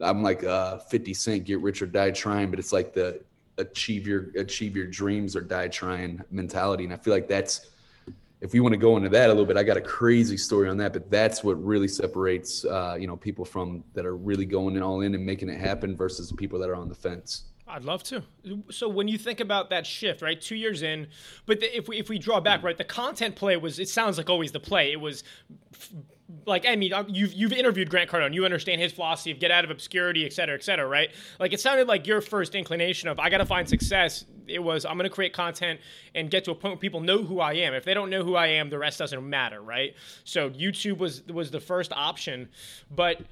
I'm 0.00 0.20
like 0.20 0.42
uh 0.42 0.78
50 0.78 1.14
Cent, 1.14 1.44
get 1.44 1.60
rich 1.60 1.80
or 1.80 1.86
die 1.86 2.10
trying, 2.10 2.50
but 2.50 2.58
it's 2.58 2.72
like 2.72 2.92
the 2.92 3.22
achieve 3.56 4.08
your 4.08 4.30
achieve 4.34 4.76
your 4.76 4.88
dreams 4.88 5.36
or 5.36 5.42
die 5.42 5.68
trying 5.68 6.24
mentality. 6.32 6.82
And 6.82 6.92
I 6.92 6.96
feel 6.96 7.14
like 7.14 7.28
that's 7.28 7.70
if 8.40 8.52
we 8.52 8.58
want 8.58 8.72
to 8.72 8.78
go 8.78 8.96
into 8.96 9.10
that 9.10 9.28
a 9.28 9.32
little 9.32 9.46
bit, 9.46 9.56
I 9.56 9.62
got 9.62 9.76
a 9.76 9.80
crazy 9.80 10.36
story 10.36 10.68
on 10.68 10.76
that, 10.78 10.92
but 10.92 11.08
that's 11.08 11.44
what 11.44 11.64
really 11.64 11.86
separates 11.86 12.64
uh, 12.64 12.96
you 12.98 13.06
know 13.06 13.16
people 13.16 13.44
from 13.44 13.84
that 13.94 14.04
are 14.04 14.16
really 14.16 14.44
going 14.44 14.74
in 14.74 14.82
all 14.82 15.02
in 15.02 15.14
and 15.14 15.24
making 15.24 15.50
it 15.50 15.60
happen 15.60 15.96
versus 15.96 16.32
people 16.32 16.58
that 16.58 16.68
are 16.68 16.74
on 16.74 16.88
the 16.88 16.96
fence. 16.96 17.44
I'd 17.72 17.84
love 17.84 18.02
to. 18.04 18.22
So 18.70 18.86
when 18.86 19.08
you 19.08 19.16
think 19.16 19.40
about 19.40 19.70
that 19.70 19.86
shift, 19.86 20.20
right, 20.20 20.38
two 20.38 20.56
years 20.56 20.82
in, 20.82 21.06
but 21.46 21.60
the, 21.60 21.74
if 21.76 21.88
we 21.88 21.98
if 21.98 22.10
we 22.10 22.18
draw 22.18 22.38
back, 22.38 22.60
mm. 22.60 22.64
right, 22.64 22.76
the 22.76 22.84
content 22.84 23.34
play 23.34 23.56
was 23.56 23.78
it 23.78 23.88
sounds 23.88 24.18
like 24.18 24.28
always 24.28 24.52
the 24.52 24.60
play. 24.60 24.92
It 24.92 25.00
was 25.00 25.24
like 26.46 26.66
I 26.66 26.76
mean, 26.76 26.92
you've 27.08 27.32
you've 27.32 27.52
interviewed 27.52 27.88
Grant 27.88 28.10
Cardone, 28.10 28.34
you 28.34 28.44
understand 28.44 28.80
his 28.80 28.92
philosophy 28.92 29.30
of 29.30 29.40
get 29.40 29.50
out 29.50 29.64
of 29.64 29.70
obscurity, 29.70 30.26
et 30.26 30.34
cetera, 30.34 30.54
et 30.54 30.62
cetera, 30.62 30.86
right? 30.86 31.10
Like 31.40 31.54
it 31.54 31.60
sounded 31.60 31.88
like 31.88 32.06
your 32.06 32.20
first 32.20 32.54
inclination 32.54 33.08
of 33.08 33.18
I 33.18 33.30
got 33.30 33.38
to 33.38 33.46
find 33.46 33.66
success. 33.66 34.26
It 34.46 34.62
was 34.62 34.84
I'm 34.84 34.98
going 34.98 35.08
to 35.08 35.14
create 35.14 35.32
content 35.32 35.80
and 36.14 36.30
get 36.30 36.44
to 36.44 36.50
a 36.50 36.54
point 36.54 36.74
where 36.74 36.80
people 36.80 37.00
know 37.00 37.22
who 37.22 37.40
I 37.40 37.54
am. 37.54 37.72
If 37.72 37.84
they 37.84 37.94
don't 37.94 38.10
know 38.10 38.22
who 38.22 38.34
I 38.34 38.48
am, 38.48 38.68
the 38.68 38.78
rest 38.78 38.98
doesn't 38.98 39.28
matter, 39.28 39.62
right? 39.62 39.94
So 40.24 40.50
YouTube 40.50 40.98
was 40.98 41.22
was 41.26 41.50
the 41.50 41.60
first 41.60 41.92
option, 41.92 42.50
but 42.90 43.22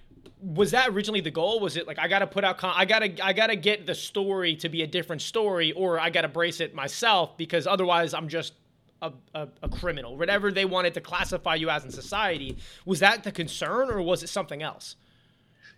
was 0.43 0.71
that 0.71 0.91
originally 0.91 1.21
the 1.21 1.31
goal? 1.31 1.61
Was 1.61 1.77
it 1.77 1.87
like 1.87 1.99
I 1.99 2.09
got 2.09 2.21
to 2.21 2.27
put 2.27 2.45
out 2.45 2.59
con- 2.59 2.75
I 2.77 2.85
got 2.85 3.01
to 3.01 3.25
I 3.25 3.33
got 3.33 3.49
to 3.49 3.57
get 3.57 3.87
the 3.87 3.95
story 3.95 4.57
to 4.57 4.69
be 4.69 4.83
a 4.83 4.87
different 4.87 5.23
story 5.23 5.73
or 5.73 5.99
I 5.99 6.11
got 6.11 6.23
to 6.23 6.29
brace 6.29 6.61
it 6.61 6.75
myself 6.75 7.37
because 7.37 7.67
otherwise 7.67 8.15
I'm 8.15 8.29
just 8.29 8.55
a, 9.03 9.13
a, 9.35 9.49
a, 9.63 9.69
criminal, 9.69 10.17
whatever 10.17 10.53
they 10.53 10.65
wanted 10.65 10.95
to 10.95 11.01
classify 11.01 11.55
you 11.55 11.71
as 11.71 11.85
in 11.85 11.91
society. 11.91 12.59
Was 12.85 13.01
that 13.01 13.25
the 13.25 13.33
concern 13.33 13.91
or 13.91 14.03
was 14.03 14.23
it 14.23 14.29
something 14.29 14.63
else? 14.63 14.97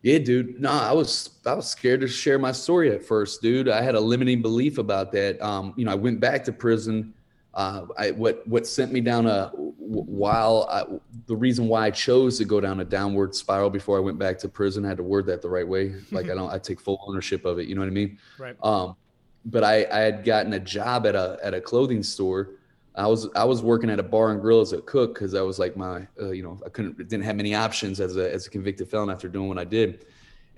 Yeah, 0.02 0.18
dude. 0.18 0.60
No, 0.60 0.70
I 0.70 0.92
was 0.92 1.30
I 1.46 1.54
was 1.54 1.68
scared 1.68 2.00
to 2.00 2.08
share 2.08 2.38
my 2.38 2.52
story 2.52 2.90
at 2.92 3.04
first, 3.04 3.40
dude. 3.40 3.68
I 3.68 3.82
had 3.82 3.94
a 3.94 4.00
limiting 4.00 4.42
belief 4.42 4.78
about 4.78 5.12
that. 5.12 5.40
Um, 5.40 5.74
you 5.76 5.84
know, 5.84 5.92
I 5.92 5.96
went 5.96 6.18
back 6.20 6.44
to 6.44 6.52
prison 6.52 7.14
uh, 7.54 7.86
I, 7.98 8.10
what 8.12 8.46
what 8.46 8.66
sent 8.66 8.92
me 8.92 9.00
down 9.00 9.26
a 9.26 9.48
while 9.48 10.66
I, 10.70 10.84
the 11.26 11.36
reason 11.36 11.68
why 11.68 11.86
I 11.86 11.90
chose 11.90 12.38
to 12.38 12.44
go 12.44 12.60
down 12.60 12.80
a 12.80 12.84
downward 12.84 13.34
spiral 13.34 13.68
before 13.68 13.98
I 13.98 14.00
went 14.00 14.18
back 14.18 14.38
to 14.38 14.48
prison 14.48 14.84
I 14.84 14.88
had 14.88 14.96
to 14.96 15.02
word 15.02 15.26
that 15.26 15.42
the 15.42 15.50
right 15.50 15.66
way. 15.66 15.94
Like 16.10 16.30
I 16.30 16.34
don't 16.34 16.50
I 16.50 16.58
take 16.58 16.80
full 16.80 17.04
ownership 17.06 17.44
of 17.44 17.58
it 17.58 17.68
you 17.68 17.74
know 17.74 17.82
what 17.82 17.88
I 17.88 17.90
mean? 17.90 18.18
Right. 18.38 18.56
Um 18.62 18.96
but 19.44 19.64
I 19.64 19.86
I 19.92 19.98
had 19.98 20.24
gotten 20.24 20.54
a 20.54 20.60
job 20.60 21.06
at 21.06 21.14
a 21.14 21.38
at 21.42 21.52
a 21.52 21.60
clothing 21.60 22.02
store. 22.02 22.50
I 22.94 23.06
was 23.06 23.28
I 23.34 23.44
was 23.44 23.62
working 23.62 23.90
at 23.90 23.98
a 23.98 24.02
bar 24.02 24.30
and 24.30 24.40
grill 24.40 24.60
as 24.60 24.72
a 24.72 24.80
cook 24.80 25.14
because 25.14 25.34
I 25.34 25.42
was 25.42 25.58
like 25.58 25.76
my 25.76 26.06
uh, 26.20 26.30
you 26.30 26.42
know 26.42 26.58
I 26.64 26.70
couldn't 26.70 26.96
didn't 26.96 27.24
have 27.24 27.36
many 27.36 27.54
options 27.54 28.00
as 28.00 28.16
a 28.16 28.32
as 28.32 28.46
a 28.46 28.50
convicted 28.50 28.88
felon 28.88 29.10
after 29.10 29.28
doing 29.28 29.48
what 29.48 29.58
I 29.58 29.64
did 29.64 30.06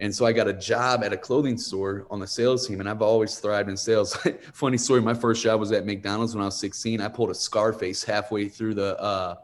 and 0.00 0.14
so 0.14 0.26
I 0.26 0.32
got 0.32 0.48
a 0.48 0.52
job 0.52 1.04
at 1.04 1.12
a 1.12 1.16
clothing 1.16 1.56
store 1.56 2.06
on 2.10 2.18
the 2.18 2.26
sales 2.26 2.66
team, 2.66 2.80
and 2.80 2.88
I've 2.88 3.02
always 3.02 3.38
thrived 3.38 3.68
in 3.68 3.76
sales. 3.76 4.16
Funny 4.52 4.76
story: 4.76 5.00
my 5.00 5.14
first 5.14 5.42
job 5.42 5.60
was 5.60 5.70
at 5.72 5.86
McDonald's 5.86 6.34
when 6.34 6.42
I 6.42 6.46
was 6.46 6.58
16. 6.58 7.00
I 7.00 7.08
pulled 7.08 7.30
a 7.30 7.34
Scarface 7.34 8.02
halfway 8.02 8.48
through 8.48 8.74
the 8.74 9.00
uh, 9.00 9.36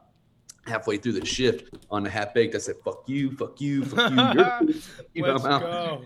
halfway 0.67 0.97
through 0.97 1.13
the 1.13 1.25
shift 1.25 1.75
on 1.91 2.03
the 2.03 2.11
half 2.11 2.35
baked. 2.35 2.57
I 2.57 2.59
said, 2.59 2.77
"Fuck 2.85 3.05
you, 3.07 3.31
fuck 3.37 3.61
you, 3.61 3.85
fuck 3.85 4.11
you." 4.11 4.83
you 5.15 5.23
know, 5.23 5.35
Let's 5.35 5.45
go. 5.45 6.03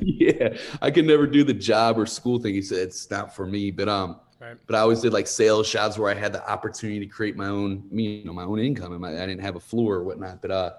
yeah, 0.00 0.58
I 0.82 0.90
could 0.90 1.06
never 1.06 1.26
do 1.26 1.42
the 1.42 1.54
job 1.54 1.98
or 1.98 2.04
school 2.04 2.38
thing. 2.38 2.54
He 2.54 2.62
said 2.62 2.80
it's 2.80 3.10
not 3.10 3.34
for 3.34 3.46
me, 3.46 3.70
but 3.70 3.88
um. 3.88 4.20
Right. 4.40 4.56
But 4.68 4.76
I 4.76 4.78
always 4.78 5.00
did 5.00 5.12
like 5.12 5.26
sales 5.26 5.68
jobs 5.68 5.98
where 5.98 6.08
I 6.08 6.14
had 6.14 6.32
the 6.32 6.48
opportunity 6.48 7.00
to 7.00 7.06
create 7.06 7.36
my 7.36 7.48
own, 7.48 7.82
you 7.90 8.24
know, 8.24 8.32
my 8.32 8.44
own 8.44 8.60
income, 8.60 8.92
and 8.92 9.00
my, 9.00 9.20
I 9.20 9.26
didn't 9.26 9.40
have 9.40 9.56
a 9.56 9.60
floor 9.60 9.96
or 9.96 10.04
whatnot, 10.04 10.40
but 10.40 10.52
uh, 10.52 10.70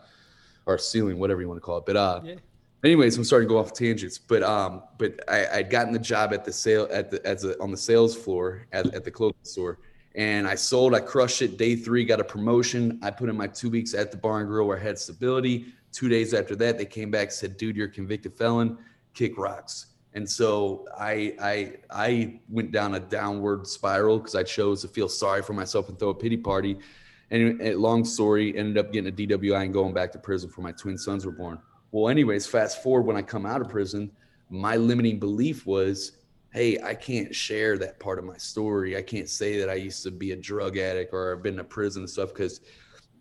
or 0.66 0.78
ceiling, 0.78 1.20
whatever 1.20 1.42
you 1.42 1.50
want 1.50 1.58
to 1.58 1.62
call 1.62 1.80
it. 1.80 1.86
But 1.86 1.98
uh, 1.98 2.22
yeah 2.24 2.36
anyways, 2.84 3.18
I'm 3.18 3.24
starting 3.24 3.48
to 3.48 3.54
go 3.54 3.60
off 3.60 3.74
tangents, 3.74 4.18
but 4.18 4.44
um, 4.44 4.84
but 4.98 5.20
I, 5.28 5.48
I'd 5.58 5.70
gotten 5.70 5.94
the 5.94 6.00
job 6.00 6.34
at 6.34 6.46
the 6.46 6.54
sale 6.54 6.88
at 6.92 7.12
the 7.12 7.26
as 7.26 7.44
a, 7.44 7.60
on 7.62 7.72
the 7.72 7.78
sales 7.78 8.16
floor 8.16 8.68
at, 8.72 8.94
at 8.94 9.04
the 9.04 9.12
clothing 9.12 9.38
store, 9.44 9.80
and 10.16 10.48
I 10.48 10.56
sold. 10.56 10.94
I 10.94 11.00
crushed 11.00 11.42
it. 11.42 11.58
Day 11.58 11.76
three, 11.76 12.06
got 12.06 12.20
a 12.20 12.24
promotion. 12.24 13.00
I 13.02 13.12
put 13.12 13.30
in 13.30 13.38
my 13.38 13.48
two 13.48 13.70
weeks 13.70 13.94
at 13.94 14.12
the 14.12 14.18
bar 14.18 14.40
and 14.40 14.48
grill 14.48 14.68
where 14.68 14.78
I 14.78 14.82
had 14.82 14.98
stability. 14.98 15.74
Two 15.92 16.08
days 16.08 16.34
after 16.34 16.56
that, 16.58 16.78
they 16.78 16.86
came 16.86 17.12
back 17.12 17.32
said, 17.32 17.58
"Dude, 17.58 17.76
you're 17.76 17.88
a 17.88 17.92
convicted 17.92 18.34
felon. 18.38 18.78
Kick 19.14 19.38
rocks." 19.38 19.88
And 20.14 20.28
so 20.28 20.88
I 20.98 21.36
I 21.40 21.74
I 21.90 22.40
went 22.50 22.72
down 22.72 22.96
a 22.96 23.00
downward 23.00 23.68
spiral 23.68 24.20
because 24.20 24.36
I 24.36 24.44
chose 24.44 24.82
to 24.82 24.88
feel 24.88 25.10
sorry 25.10 25.42
for 25.42 25.54
myself 25.54 25.90
and 25.90 26.00
throw 26.00 26.10
a 26.10 26.16
pity 26.16 26.38
party. 26.38 26.78
And, 27.32 27.62
and 27.62 27.78
long 27.78 28.06
story, 28.06 28.58
ended 28.58 28.80
up 28.84 28.92
getting 28.92 29.14
a 29.14 29.16
DWI 29.16 29.66
and 29.66 29.72
going 29.72 29.94
back 29.94 30.12
to 30.14 30.18
prison 30.18 30.50
for 30.50 30.62
my 30.62 30.72
twin 30.72 30.98
sons 30.98 31.28
were 31.28 31.32
born. 31.32 31.60
Well, 31.92 32.10
anyways, 32.10 32.46
fast 32.46 32.84
forward 32.84 33.04
when 33.04 33.18
I 33.18 33.22
come 33.22 33.46
out 33.46 33.62
of 33.62 33.70
prison, 33.70 34.12
my 34.50 34.76
limiting 34.76 35.20
belief 35.20 35.66
was, 35.66 36.14
hey, 36.52 36.80
I 36.82 36.96
can't 36.96 37.34
share 37.34 37.78
that 37.78 38.00
part 38.00 38.20
of 38.20 38.26
my 38.26 38.38
story. 38.38 38.98
I 38.98 39.02
can't 39.02 39.30
say 39.30 39.60
that 39.60 39.70
I 39.70 39.76
used 39.76 40.04
to 40.04 40.12
be 40.12 40.32
a 40.32 40.36
drug 40.36 40.78
addict 40.78 41.14
or 41.14 41.36
I've 41.36 41.44
been 41.44 41.58
to 41.58 41.64
prison 41.64 42.04
and 42.04 42.10
stuff 42.10 42.30
because, 42.30 42.62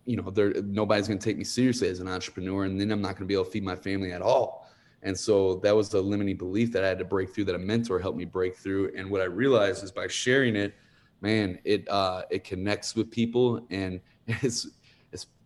you 0.04 0.16
know, 0.16 0.31
there 0.31 0.54
nobody's 0.62 1.09
going 1.09 1.18
to 1.18 1.24
take 1.24 1.37
me 1.37 1.44
seriously 1.44 1.88
as 1.88 2.00
an 2.00 2.09
entrepreneur, 2.09 2.64
and 2.64 2.81
then 2.81 2.90
I'm 2.90 3.02
not 3.02 3.11
going 3.11 3.22
to 3.22 3.26
be 3.26 3.35
able 3.35 3.44
to 3.44 3.50
feed 3.50 3.64
my 3.64 3.76
family 3.76 4.12
at 4.12 4.22
all. 4.22 4.66
And 5.02 5.16
so 5.16 5.57
that 5.57 5.76
was 5.76 5.90
the 5.90 6.00
limiting 6.00 6.37
belief 6.37 6.72
that 6.72 6.83
I 6.83 6.88
had 6.88 6.98
to 6.98 7.04
break 7.04 7.35
through. 7.35 7.44
That 7.44 7.54
a 7.54 7.59
mentor 7.59 7.98
helped 7.98 8.18
me 8.18 8.24
break 8.24 8.57
through. 8.57 8.92
And 8.96 9.11
what 9.11 9.20
I 9.20 9.24
realized 9.24 9.85
is 9.85 9.92
by 9.92 10.09
sharing 10.09 10.57
it, 10.57 10.74
man, 11.20 11.59
it 11.64 11.88
uh, 11.88 12.22
it 12.31 12.44
connects 12.44 12.96
with 12.96 13.11
people, 13.11 13.66
and 13.70 14.00
it's 14.26 14.66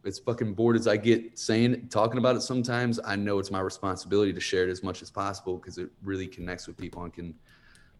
as 0.05 0.19
fucking 0.19 0.55
bored 0.55 0.77
as 0.77 0.87
I 0.87 0.97
get 0.97 1.38
saying 1.38 1.88
talking 1.88 2.19
about 2.19 2.37
it 2.37 2.41
sometimes, 2.41 2.99
I 3.05 3.17
know 3.17 3.38
it's 3.38 3.51
my 3.51 3.61
responsibility 3.61 4.33
to 4.33 4.41
share 4.41 4.65
it 4.65 4.71
as 4.71 4.83
much 4.83 5.03
as 5.03 5.11
possible 5.11 5.57
because 5.57 5.79
it 5.79 5.91
really 6.03 6.27
connects 6.27 6.67
with 6.67 6.77
people 6.77 7.03
and 7.05 7.12
can 7.12 7.35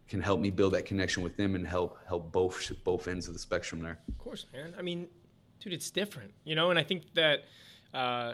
can 0.07 0.21
help 0.21 0.39
me 0.39 0.51
build 0.51 0.73
that 0.73 0.85
connection 0.85 1.23
with 1.23 1.37
them 1.37 1.55
and 1.55 1.65
help 1.65 1.97
help 2.07 2.31
both 2.31 2.71
both 2.83 3.07
ends 3.07 3.27
of 3.27 3.33
the 3.33 3.39
spectrum 3.39 3.81
there. 3.81 3.99
Of 4.07 4.17
course, 4.17 4.45
man. 4.53 4.73
I 4.77 4.81
mean, 4.81 5.07
dude, 5.59 5.73
it's 5.73 5.91
different, 5.91 6.31
you 6.43 6.55
know. 6.55 6.69
And 6.69 6.77
I 6.77 6.83
think 6.83 7.13
that 7.13 7.45
uh, 7.93 8.33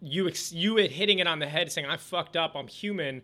you 0.00 0.28
ex- 0.28 0.52
you 0.52 0.76
hitting 0.76 1.18
it 1.18 1.26
on 1.26 1.38
the 1.38 1.46
head, 1.46 1.70
saying 1.70 1.86
I 1.86 1.96
fucked 1.96 2.36
up, 2.36 2.54
I'm 2.54 2.68
human. 2.68 3.22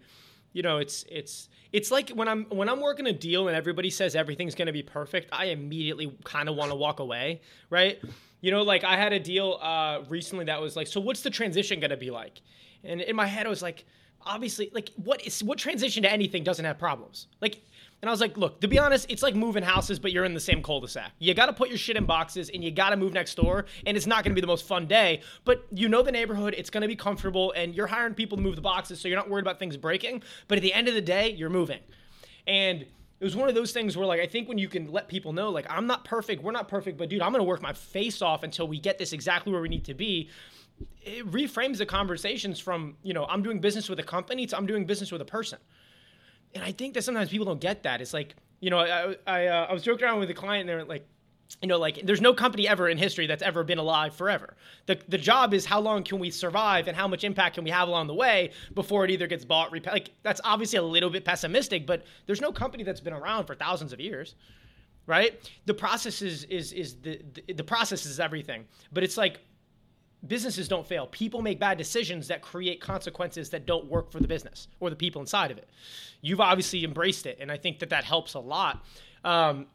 You 0.53 0.63
know, 0.63 0.79
it's 0.79 1.05
it's 1.09 1.49
it's 1.73 1.91
like 1.91 2.11
when 2.11 2.29
I'm 2.29 2.45
when 2.51 2.69
I'm 2.69 2.81
working 2.81 3.07
a 3.07 3.13
deal 3.13 3.49
and 3.49 3.57
everybody 3.57 3.89
says 3.89 4.15
everything's 4.15 4.55
going 4.55 4.67
to 4.67 4.73
be 4.73 4.83
perfect, 4.83 5.31
I 5.33 5.47
immediately 5.47 6.15
kind 6.25 6.49
of 6.49 6.57
want 6.57 6.71
to 6.71 6.77
walk 6.77 7.01
away, 7.01 7.41
right? 7.71 7.99
You 8.43 8.51
know, 8.51 8.63
like 8.63 8.85
I 8.85 8.97
had 8.97 9.15
a 9.15 9.21
deal 9.21 9.59
uh, 9.63 10.01
recently 10.09 10.45
that 10.47 10.61
was 10.61 10.77
like, 10.77 10.89
so 10.89 11.01
what's 11.01 11.23
the 11.23 11.31
transition 11.31 11.81
going 11.81 11.91
to 11.91 11.97
be 11.97 12.11
like? 12.11 12.43
And 12.85 13.01
in 13.01 13.17
my 13.17 13.27
head, 13.27 13.47
I 13.47 13.49
was 13.49 13.63
like, 13.63 13.87
obviously, 14.21 14.69
like 14.75 14.91
what 14.97 15.25
is 15.25 15.43
what 15.43 15.59
transition 15.59 16.03
to 16.03 16.13
anything 16.13 16.43
doesn't 16.43 16.65
have 16.65 16.79
problems? 16.79 17.29
Like, 17.41 17.63
and 18.01 18.09
I 18.09 18.13
was 18.13 18.21
like, 18.21 18.37
look, 18.37 18.61
to 18.61 18.67
be 18.67 18.81
honest, 18.81 19.07
it's 19.09 19.23
like 19.23 19.37
moving 19.37 19.63
houses, 19.63 20.01
but 20.01 20.11
you're 20.11 20.25
in 20.25 20.35
the 20.35 20.41
same 20.41 20.61
cul-de-sac. 20.61 21.13
You 21.21 21.35
got 21.35 21.47
to 21.47 21.53
put 21.53 21.69
your 21.69 21.79
shit 21.79 21.97
in 21.97 22.05
boxes, 22.05 22.51
and 22.53 22.65
you 22.65 22.73
got 22.73 22.91
to 22.91 22.97
move 22.97 23.13
next 23.13 23.37
door, 23.37 23.67
and 23.87 23.97
it's 23.97 24.09
not 24.09 24.25
going 24.25 24.33
to 24.33 24.35
be 24.35 24.41
the 24.41 24.49
most 24.49 24.67
fun 24.67 24.87
day. 24.87 25.21
But 25.45 25.65
you 25.71 25.89
know 25.89 26.03
the 26.03 26.11
neighborhood, 26.11 26.53
it's 26.59 26.69
going 26.69 26.83
to 26.83 26.89
be 26.89 26.97
comfortable, 26.97 27.53
and 27.53 27.77
you're 27.77 27.87
hiring 27.87 28.15
people 28.15 28.37
to 28.39 28.43
move 28.43 28.57
the 28.57 28.63
boxes, 28.63 29.01
so 29.01 29.07
you're 29.07 29.17
not 29.17 29.31
worried 29.31 29.43
about 29.43 29.61
things 29.61 29.77
breaking. 29.77 30.25
But 30.49 30.59
at 30.59 30.63
the 30.63 30.75
end 30.75 30.89
of 30.89 30.95
the 30.95 31.01
day, 31.01 31.31
you're 31.31 31.49
moving, 31.49 31.79
and 32.49 32.87
it 33.23 33.25
was 33.25 33.37
one 33.37 33.49
of 33.49 33.55
those 33.55 33.71
things 33.71 33.97
where 33.97 34.05
like 34.05 34.19
I 34.19 34.27
think 34.27 34.49
when 34.49 34.59
you 34.59 34.67
can 34.67 34.91
let 34.91 35.07
people 35.07 35.33
know 35.33 35.51
like 35.51 35.65
I'm 35.71 35.87
not 35.87 36.05
perfect, 36.05 36.43
we're 36.43 36.51
not 36.51 36.67
perfect, 36.67 36.99
but 36.99 37.09
dude, 37.09 37.23
I'm 37.23 37.31
gonna 37.31 37.45
work 37.45 37.63
my 37.63 37.73
face 37.73 38.21
off 38.21 38.43
until 38.43 38.67
we 38.67 38.81
get 38.81 38.99
this 38.99 39.13
exactly 39.13 39.53
where 39.53 39.63
we 39.63 39.69
need 39.69 39.85
to 39.85 39.95
be. 39.95 40.29
It 41.03 41.31
reframes 41.31 41.79
the 41.79 41.87
conversations 41.87 42.59
from 42.59 42.97
you 43.05 43.15
know 43.15 43.25
I'm 43.27 43.45
doing 43.45 43.61
business 43.61 43.89
with 43.89 44.01
a 44.01 44.03
company 44.03 44.45
to 44.47 44.57
I'm 44.57 44.67
doing 44.67 44.87
business 44.87 45.13
with 45.13 45.21
a 45.21 45.25
person, 45.25 45.61
and 46.53 46.65
I 46.65 46.73
think 46.73 46.95
that 46.95 47.03
sometimes 47.03 47.31
people 47.31 47.47
don't 47.47 47.61
get 47.61 47.85
that. 47.85 48.01
It's 48.01 48.13
like 48.13 48.35
you 48.59 48.71
know 48.71 48.81
I 48.81 49.15
I, 49.25 49.47
uh, 49.47 49.67
I 49.71 49.73
was 49.73 49.85
joking 49.85 50.05
around 50.05 50.19
with 50.19 50.31
a 50.31 50.35
client 50.35 50.63
and 50.63 50.69
they're 50.69 50.85
like 50.85 51.07
you 51.61 51.69
know, 51.69 51.79
like 51.79 52.01
there's 52.05 52.21
no 52.21 52.33
company 52.33 52.67
ever 52.67 52.89
in 52.89 52.99
history 52.99 53.27
that's 53.27 53.43
ever 53.43 53.65
been 53.65 53.79
alive 53.79 54.15
forever. 54.15 54.57
The 54.87 54.99
the 55.09 55.19
job 55.19 55.53
is 55.55 55.67
how 55.67 55.81
long 55.81 56.03
can 56.03 56.19
we 56.19 56.31
survive 56.31 56.89
and 56.89 56.97
how 56.97 57.07
much 57.07 57.25
impact 57.25 57.57
can 57.57 57.65
we 57.65 57.71
have 57.71 57.89
along 57.89 58.07
the 58.07 58.15
way 58.15 58.53
before 58.75 59.05
it 59.05 59.11
either 59.11 59.27
gets 59.27 59.45
bought, 59.45 59.71
rep- 59.73 59.87
like 59.87 60.11
that's 60.23 60.41
obviously 60.45 60.79
a 60.79 60.83
little 60.83 61.11
bit 61.11 61.25
pessimistic, 61.25 61.87
but 61.87 62.05
there's 62.27 62.41
no 62.41 62.53
company 62.53 62.85
that's 62.85 63.01
been 63.01 63.13
around 63.13 63.47
for 63.47 63.55
thousands 63.55 63.93
of 63.93 64.01
years. 64.01 64.35
Right? 65.07 65.51
The 65.67 65.75
process 65.75 66.23
is 66.23 66.45
is 66.45 66.73
is 66.73 66.97
the 66.97 67.21
the, 67.47 67.55
the 67.55 67.65
process 67.65 68.07
is 68.07 68.21
everything. 68.21 68.67
But 68.93 69.03
it's 69.03 69.17
like 69.17 69.41
businesses 70.27 70.69
don't 70.69 70.87
fail. 70.87 71.07
People 71.09 71.43
make 71.43 71.59
bad 71.59 71.79
decisions 71.79 72.29
that 72.29 72.43
create 72.43 72.81
consequences 72.81 73.51
that 73.51 73.67
don't 73.67 73.87
work 73.87 74.11
for 74.13 74.21
the 74.21 74.29
business 74.29 74.69
or 74.81 74.91
the 74.91 74.97
people 74.97 75.21
inside 75.21 75.51
of 75.51 75.59
it. 75.59 75.69
You've 76.21 76.41
obviously 76.41 76.85
embraced 76.85 77.27
it, 77.27 77.39
and 77.41 77.51
I 77.51 77.57
think 77.57 77.81
that 77.81 77.91
that 77.91 78.05
helps 78.05 78.35
a 78.35 78.39
lot. 78.39 78.85
Um, 79.25 79.67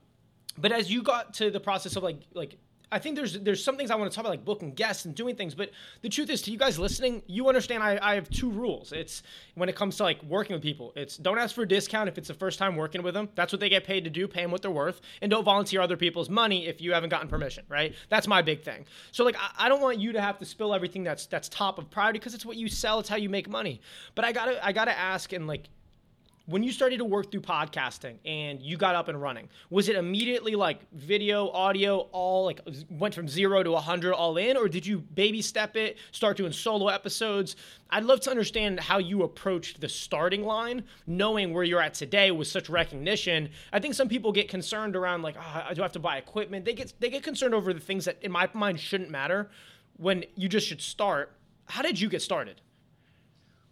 but 0.57 0.71
as 0.71 0.91
you 0.91 1.03
got 1.03 1.33
to 1.35 1.51
the 1.51 1.59
process 1.59 1.95
of 1.95 2.03
like 2.03 2.19
like 2.33 2.57
I 2.91 2.99
think 2.99 3.15
there's 3.17 3.37
there's 3.39 3.63
some 3.63 3.75
things 3.75 3.91
I 3.91 3.95
want 3.95 4.09
to 4.11 4.15
talk 4.15 4.23
about 4.23 4.29
like 4.29 4.45
booking 4.45 4.73
guests 4.73 5.03
and 5.05 5.13
doing 5.13 5.35
things, 5.35 5.53
but 5.53 5.71
the 6.01 6.09
truth 6.09 6.29
is 6.29 6.41
to 6.43 6.51
you 6.51 6.57
guys 6.57 6.79
listening, 6.79 7.21
you 7.27 7.47
understand 7.49 7.83
I, 7.83 7.99
I 8.01 8.15
have 8.15 8.29
two 8.29 8.49
rules. 8.49 8.93
It's 8.93 9.23
when 9.55 9.67
it 9.67 9.75
comes 9.75 9.97
to 9.97 10.03
like 10.03 10.23
working 10.23 10.53
with 10.53 10.63
people, 10.63 10.93
it's 10.95 11.17
don't 11.17 11.37
ask 11.37 11.53
for 11.53 11.63
a 11.63 11.67
discount 11.67 12.07
if 12.07 12.17
it's 12.17 12.29
the 12.29 12.33
first 12.33 12.57
time 12.57 12.77
working 12.77 13.03
with 13.03 13.13
them. 13.13 13.27
That's 13.35 13.51
what 13.51 13.59
they 13.59 13.67
get 13.67 13.83
paid 13.83 14.05
to 14.05 14.09
do, 14.09 14.27
pay 14.27 14.41
them 14.41 14.51
what 14.51 14.61
they're 14.61 14.71
worth, 14.71 15.01
and 15.21 15.29
don't 15.29 15.43
volunteer 15.43 15.81
other 15.81 15.97
people's 15.97 16.29
money 16.29 16.67
if 16.67 16.79
you 16.79 16.93
haven't 16.93 17.09
gotten 17.09 17.27
permission, 17.27 17.65
right? 17.67 17.93
That's 18.07 18.27
my 18.27 18.41
big 18.41 18.63
thing. 18.63 18.85
So 19.11 19.25
like 19.25 19.35
I, 19.37 19.65
I 19.65 19.69
don't 19.69 19.81
want 19.81 19.99
you 19.99 20.13
to 20.13 20.21
have 20.21 20.39
to 20.39 20.45
spill 20.45 20.73
everything 20.73 21.03
that's 21.03 21.25
that's 21.25 21.49
top 21.49 21.79
of 21.79 21.89
priority 21.89 22.19
because 22.19 22.33
it's 22.33 22.45
what 22.45 22.55
you 22.55 22.69
sell, 22.69 22.99
it's 22.99 23.09
how 23.09 23.17
you 23.17 23.29
make 23.29 23.49
money. 23.49 23.81
But 24.15 24.23
I 24.23 24.31
gotta 24.31 24.65
I 24.65 24.71
gotta 24.71 24.97
ask 24.97 25.33
and 25.33 25.45
like 25.45 25.67
when 26.47 26.63
you 26.63 26.71
started 26.71 26.97
to 26.97 27.05
work 27.05 27.29
through 27.29 27.41
podcasting 27.41 28.15
and 28.25 28.61
you 28.61 28.77
got 28.77 28.95
up 28.95 29.09
and 29.09 29.21
running 29.21 29.49
was 29.69 29.89
it 29.89 29.97
immediately 29.97 30.55
like 30.55 30.79
video 30.93 31.49
audio 31.49 32.07
all 32.13 32.45
like 32.45 32.61
went 32.89 33.13
from 33.13 33.27
zero 33.27 33.61
to 33.63 33.71
100 33.71 34.13
all 34.13 34.37
in? 34.37 34.55
Or 34.57 34.67
did 34.69 34.85
you 34.85 34.99
baby 34.99 35.41
step 35.41 35.75
it 35.75 35.97
start 36.11 36.37
doing 36.37 36.53
solo 36.53 36.87
episodes? 36.87 37.57
I'd 37.89 38.05
love 38.05 38.21
to 38.21 38.31
understand 38.31 38.79
how 38.79 38.97
you 38.97 39.23
approached 39.23 39.81
the 39.81 39.89
starting 39.89 40.43
line 40.43 40.85
knowing 41.05 41.53
where 41.53 41.65
you're 41.65 41.81
at 41.81 41.93
today 41.93 42.31
with 42.31 42.47
such 42.47 42.69
recognition. 42.69 43.49
I 43.73 43.79
think 43.79 43.93
some 43.93 44.07
people 44.07 44.31
get 44.31 44.47
concerned 44.47 44.95
around 44.95 45.21
like 45.21 45.35
oh, 45.37 45.73
do 45.73 45.81
i 45.81 45.85
have 45.85 45.91
to 45.93 45.99
buy 45.99 46.17
equipment? 46.17 46.63
They 46.63 46.73
get 46.73 46.93
they 46.99 47.09
get 47.09 47.23
concerned 47.23 47.53
over 47.53 47.73
the 47.73 47.79
things 47.79 48.05
that 48.05 48.17
in 48.21 48.31
my 48.31 48.49
mind 48.53 48.79
shouldn't 48.79 49.09
matter 49.09 49.49
when 49.97 50.23
you 50.35 50.47
just 50.47 50.65
should 50.65 50.81
start. 50.81 51.33
How 51.65 51.81
did 51.81 51.99
you 51.99 52.07
get 52.07 52.21
started 52.21 52.61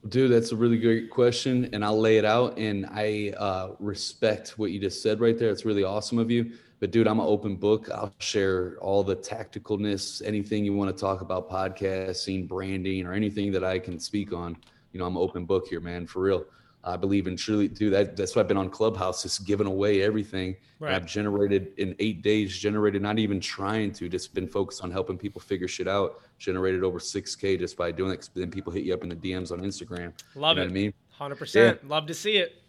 Dude, 0.07 0.31
that's 0.31 0.51
a 0.51 0.55
really 0.55 0.77
great 0.77 1.09
question, 1.09 1.67
and 1.73 1.83
I'll 1.83 1.99
lay 1.99 2.17
it 2.17 2.25
out. 2.25 2.59
And 2.59 2.85
I 2.91 3.33
uh, 3.39 3.71
respect 3.79 4.49
what 4.59 4.69
you 4.69 4.79
just 4.79 5.01
said 5.01 5.19
right 5.19 5.37
there. 5.37 5.49
It's 5.49 5.65
really 5.65 5.83
awesome 5.83 6.19
of 6.19 6.29
you. 6.29 6.51
But 6.79 6.91
dude, 6.91 7.07
I'm 7.07 7.19
an 7.19 7.25
open 7.25 7.55
book. 7.55 7.89
I'll 7.89 8.13
share 8.19 8.77
all 8.81 9.03
the 9.03 9.15
tacticalness, 9.15 10.21
anything 10.23 10.63
you 10.63 10.73
want 10.73 10.95
to 10.95 11.01
talk 11.01 11.21
about, 11.21 11.49
podcasting, 11.49 12.47
branding, 12.47 13.07
or 13.07 13.13
anything 13.13 13.51
that 13.53 13.63
I 13.63 13.79
can 13.79 13.99
speak 13.99 14.31
on. 14.31 14.55
You 14.91 14.99
know, 14.99 15.07
I'm 15.07 15.15
an 15.15 15.23
open 15.23 15.45
book 15.45 15.67
here, 15.67 15.79
man, 15.79 16.05
for 16.05 16.21
real. 16.21 16.45
I 16.87 16.97
believe 16.97 17.25
in 17.25 17.35
truly, 17.35 17.67
dude. 17.67 17.93
That, 17.93 18.15
that's 18.15 18.35
why 18.35 18.41
I've 18.41 18.47
been 18.47 18.57
on 18.57 18.69
Clubhouse, 18.69 19.23
just 19.23 19.45
giving 19.45 19.65
away 19.65 20.03
everything. 20.03 20.55
Right. 20.79 20.93
I've 20.93 21.07
generated 21.07 21.73
in 21.77 21.95
eight 21.97 22.21
days, 22.21 22.55
generated 22.55 23.01
not 23.01 23.17
even 23.17 23.39
trying 23.39 23.91
to, 23.93 24.07
just 24.07 24.35
been 24.35 24.47
focused 24.47 24.83
on 24.83 24.91
helping 24.91 25.17
people 25.17 25.41
figure 25.41 25.67
shit 25.67 25.87
out. 25.87 26.21
Generated 26.37 26.83
over 26.83 26.99
six 26.99 27.35
k 27.35 27.57
just 27.57 27.75
by 27.75 27.91
doing 27.91 28.11
it. 28.11 28.29
Then 28.35 28.51
people 28.51 28.71
hit 28.71 28.83
you 28.83 28.93
up 28.93 29.01
in 29.01 29.09
the 29.09 29.15
DMs 29.15 29.51
on 29.51 29.61
Instagram. 29.61 30.13
Love 30.35 30.57
you 30.57 30.63
know 30.63 30.67
it. 30.67 30.69
I 30.69 30.73
mean, 30.73 30.93
hundred 31.09 31.35
yeah. 31.35 31.39
percent. 31.39 31.87
Love 31.87 32.05
to 32.07 32.13
see 32.13 32.37
it. 32.37 32.61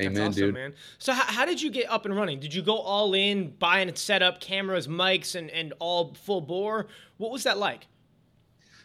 Amen, 0.00 0.28
awesome, 0.28 0.32
dude. 0.32 0.54
Man. 0.54 0.74
So 0.98 1.12
how, 1.12 1.22
how, 1.22 1.44
did 1.44 1.62
you 1.62 1.70
get 1.70 1.88
up 1.88 2.04
and 2.04 2.16
running? 2.16 2.40
Did 2.40 2.52
you 2.52 2.62
go 2.62 2.78
all 2.78 3.14
in, 3.14 3.54
buying 3.60 3.88
and 3.88 3.96
set 3.96 4.22
up 4.22 4.40
cameras, 4.40 4.88
mics, 4.88 5.36
and 5.36 5.50
and 5.50 5.72
all 5.78 6.14
full 6.14 6.40
bore? 6.40 6.88
What 7.18 7.30
was 7.30 7.44
that 7.44 7.58
like? 7.58 7.86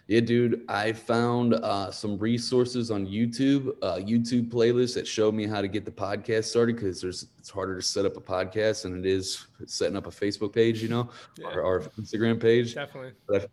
Yeah, 0.10 0.22
dude, 0.22 0.66
I 0.68 0.92
found 0.92 1.54
uh, 1.54 1.92
some 1.92 2.18
resources 2.18 2.90
on 2.90 3.06
YouTube, 3.06 3.76
uh, 3.84 3.98
YouTube 3.98 4.50
playlists 4.50 4.96
that 4.96 5.06
showed 5.06 5.36
me 5.36 5.46
how 5.46 5.62
to 5.62 5.68
get 5.68 5.86
the 5.86 5.92
podcast 5.92 6.46
started 6.46 6.78
because 6.78 7.00
there's 7.00 7.28
it's 7.38 7.52
harder 7.52 7.76
to 7.76 7.82
set 7.84 8.08
up 8.08 8.18
a 8.18 8.20
podcast 8.20 8.82
than 8.82 8.98
it 8.98 9.06
is 9.06 9.46
setting 9.68 9.96
up 9.96 10.08
a 10.08 10.10
Facebook 10.10 10.52
page, 10.52 10.82
you 10.82 10.90
know, 10.90 11.12
yeah. 11.38 11.50
or, 11.50 11.62
or, 11.62 11.82
Instagram 12.02 12.42
page. 12.42 12.74
Definitely. 12.74 13.12
But 13.28 13.44
I 13.44 13.48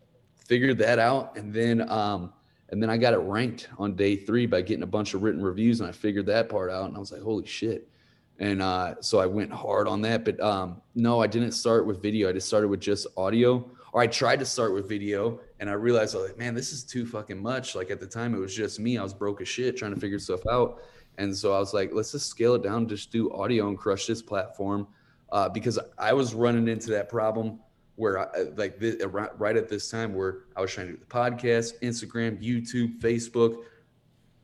figured 0.47 0.79
that 0.79 0.97
out, 0.97 1.37
and 1.37 1.53
then 1.53 1.87
um, 1.91 2.33
and 2.69 2.81
then 2.81 2.89
I 2.89 2.97
got 2.97 3.13
it 3.13 3.17
ranked 3.17 3.69
on 3.77 3.95
day 3.95 4.15
three 4.15 4.47
by 4.47 4.61
getting 4.61 4.81
a 4.81 4.87
bunch 4.87 5.13
of 5.13 5.21
written 5.21 5.43
reviews, 5.43 5.79
and 5.79 5.87
I 5.87 5.91
figured 5.91 6.25
that 6.25 6.49
part 6.49 6.71
out, 6.71 6.85
and 6.85 6.97
I 6.97 6.99
was 6.99 7.11
like, 7.11 7.21
holy 7.21 7.45
shit. 7.45 7.87
And 8.39 8.63
uh, 8.63 8.95
so 8.99 9.19
I 9.19 9.27
went 9.27 9.51
hard 9.51 9.87
on 9.87 10.01
that, 10.01 10.25
but 10.25 10.39
um, 10.39 10.81
no, 10.95 11.21
I 11.21 11.27
didn't 11.27 11.51
start 11.51 11.85
with 11.85 12.01
video. 12.01 12.29
I 12.29 12.31
just 12.31 12.47
started 12.47 12.69
with 12.69 12.79
just 12.79 13.05
audio 13.15 13.69
or 13.93 14.01
I 14.01 14.07
tried 14.07 14.39
to 14.39 14.45
start 14.45 14.73
with 14.73 14.87
video 14.87 15.39
and 15.59 15.69
I 15.69 15.73
realized 15.73 16.15
like, 16.15 16.37
man, 16.37 16.53
this 16.53 16.71
is 16.71 16.83
too 16.83 17.05
fucking 17.05 17.41
much. 17.41 17.75
Like 17.75 17.91
at 17.91 17.99
the 17.99 18.07
time 18.07 18.35
it 18.35 18.39
was 18.39 18.55
just 18.55 18.79
me. 18.79 18.97
I 18.97 19.03
was 19.03 19.13
broke 19.13 19.41
as 19.41 19.47
shit 19.47 19.77
trying 19.77 19.93
to 19.93 19.99
figure 19.99 20.19
stuff 20.19 20.45
out. 20.51 20.81
And 21.17 21.35
so 21.35 21.53
I 21.53 21.59
was 21.59 21.73
like, 21.73 21.91
let's 21.93 22.11
just 22.11 22.27
scale 22.27 22.55
it 22.55 22.63
down, 22.63 22.87
just 22.87 23.11
do 23.11 23.31
audio 23.31 23.69
and 23.69 23.77
crush 23.77 24.05
this 24.05 24.21
platform. 24.21 24.87
Uh, 25.31 25.49
because 25.49 25.77
I 25.97 26.13
was 26.13 26.33
running 26.33 26.67
into 26.67 26.89
that 26.91 27.09
problem 27.09 27.59
where 27.95 28.19
I, 28.19 28.43
like 28.55 28.79
this, 28.79 29.03
right 29.05 29.57
at 29.57 29.67
this 29.67 29.89
time 29.89 30.13
where 30.13 30.39
I 30.55 30.61
was 30.61 30.71
trying 30.71 30.87
to 30.87 30.93
do 30.93 30.99
the 30.99 31.05
podcast, 31.05 31.79
Instagram, 31.81 32.41
YouTube, 32.41 32.99
Facebook. 32.99 33.63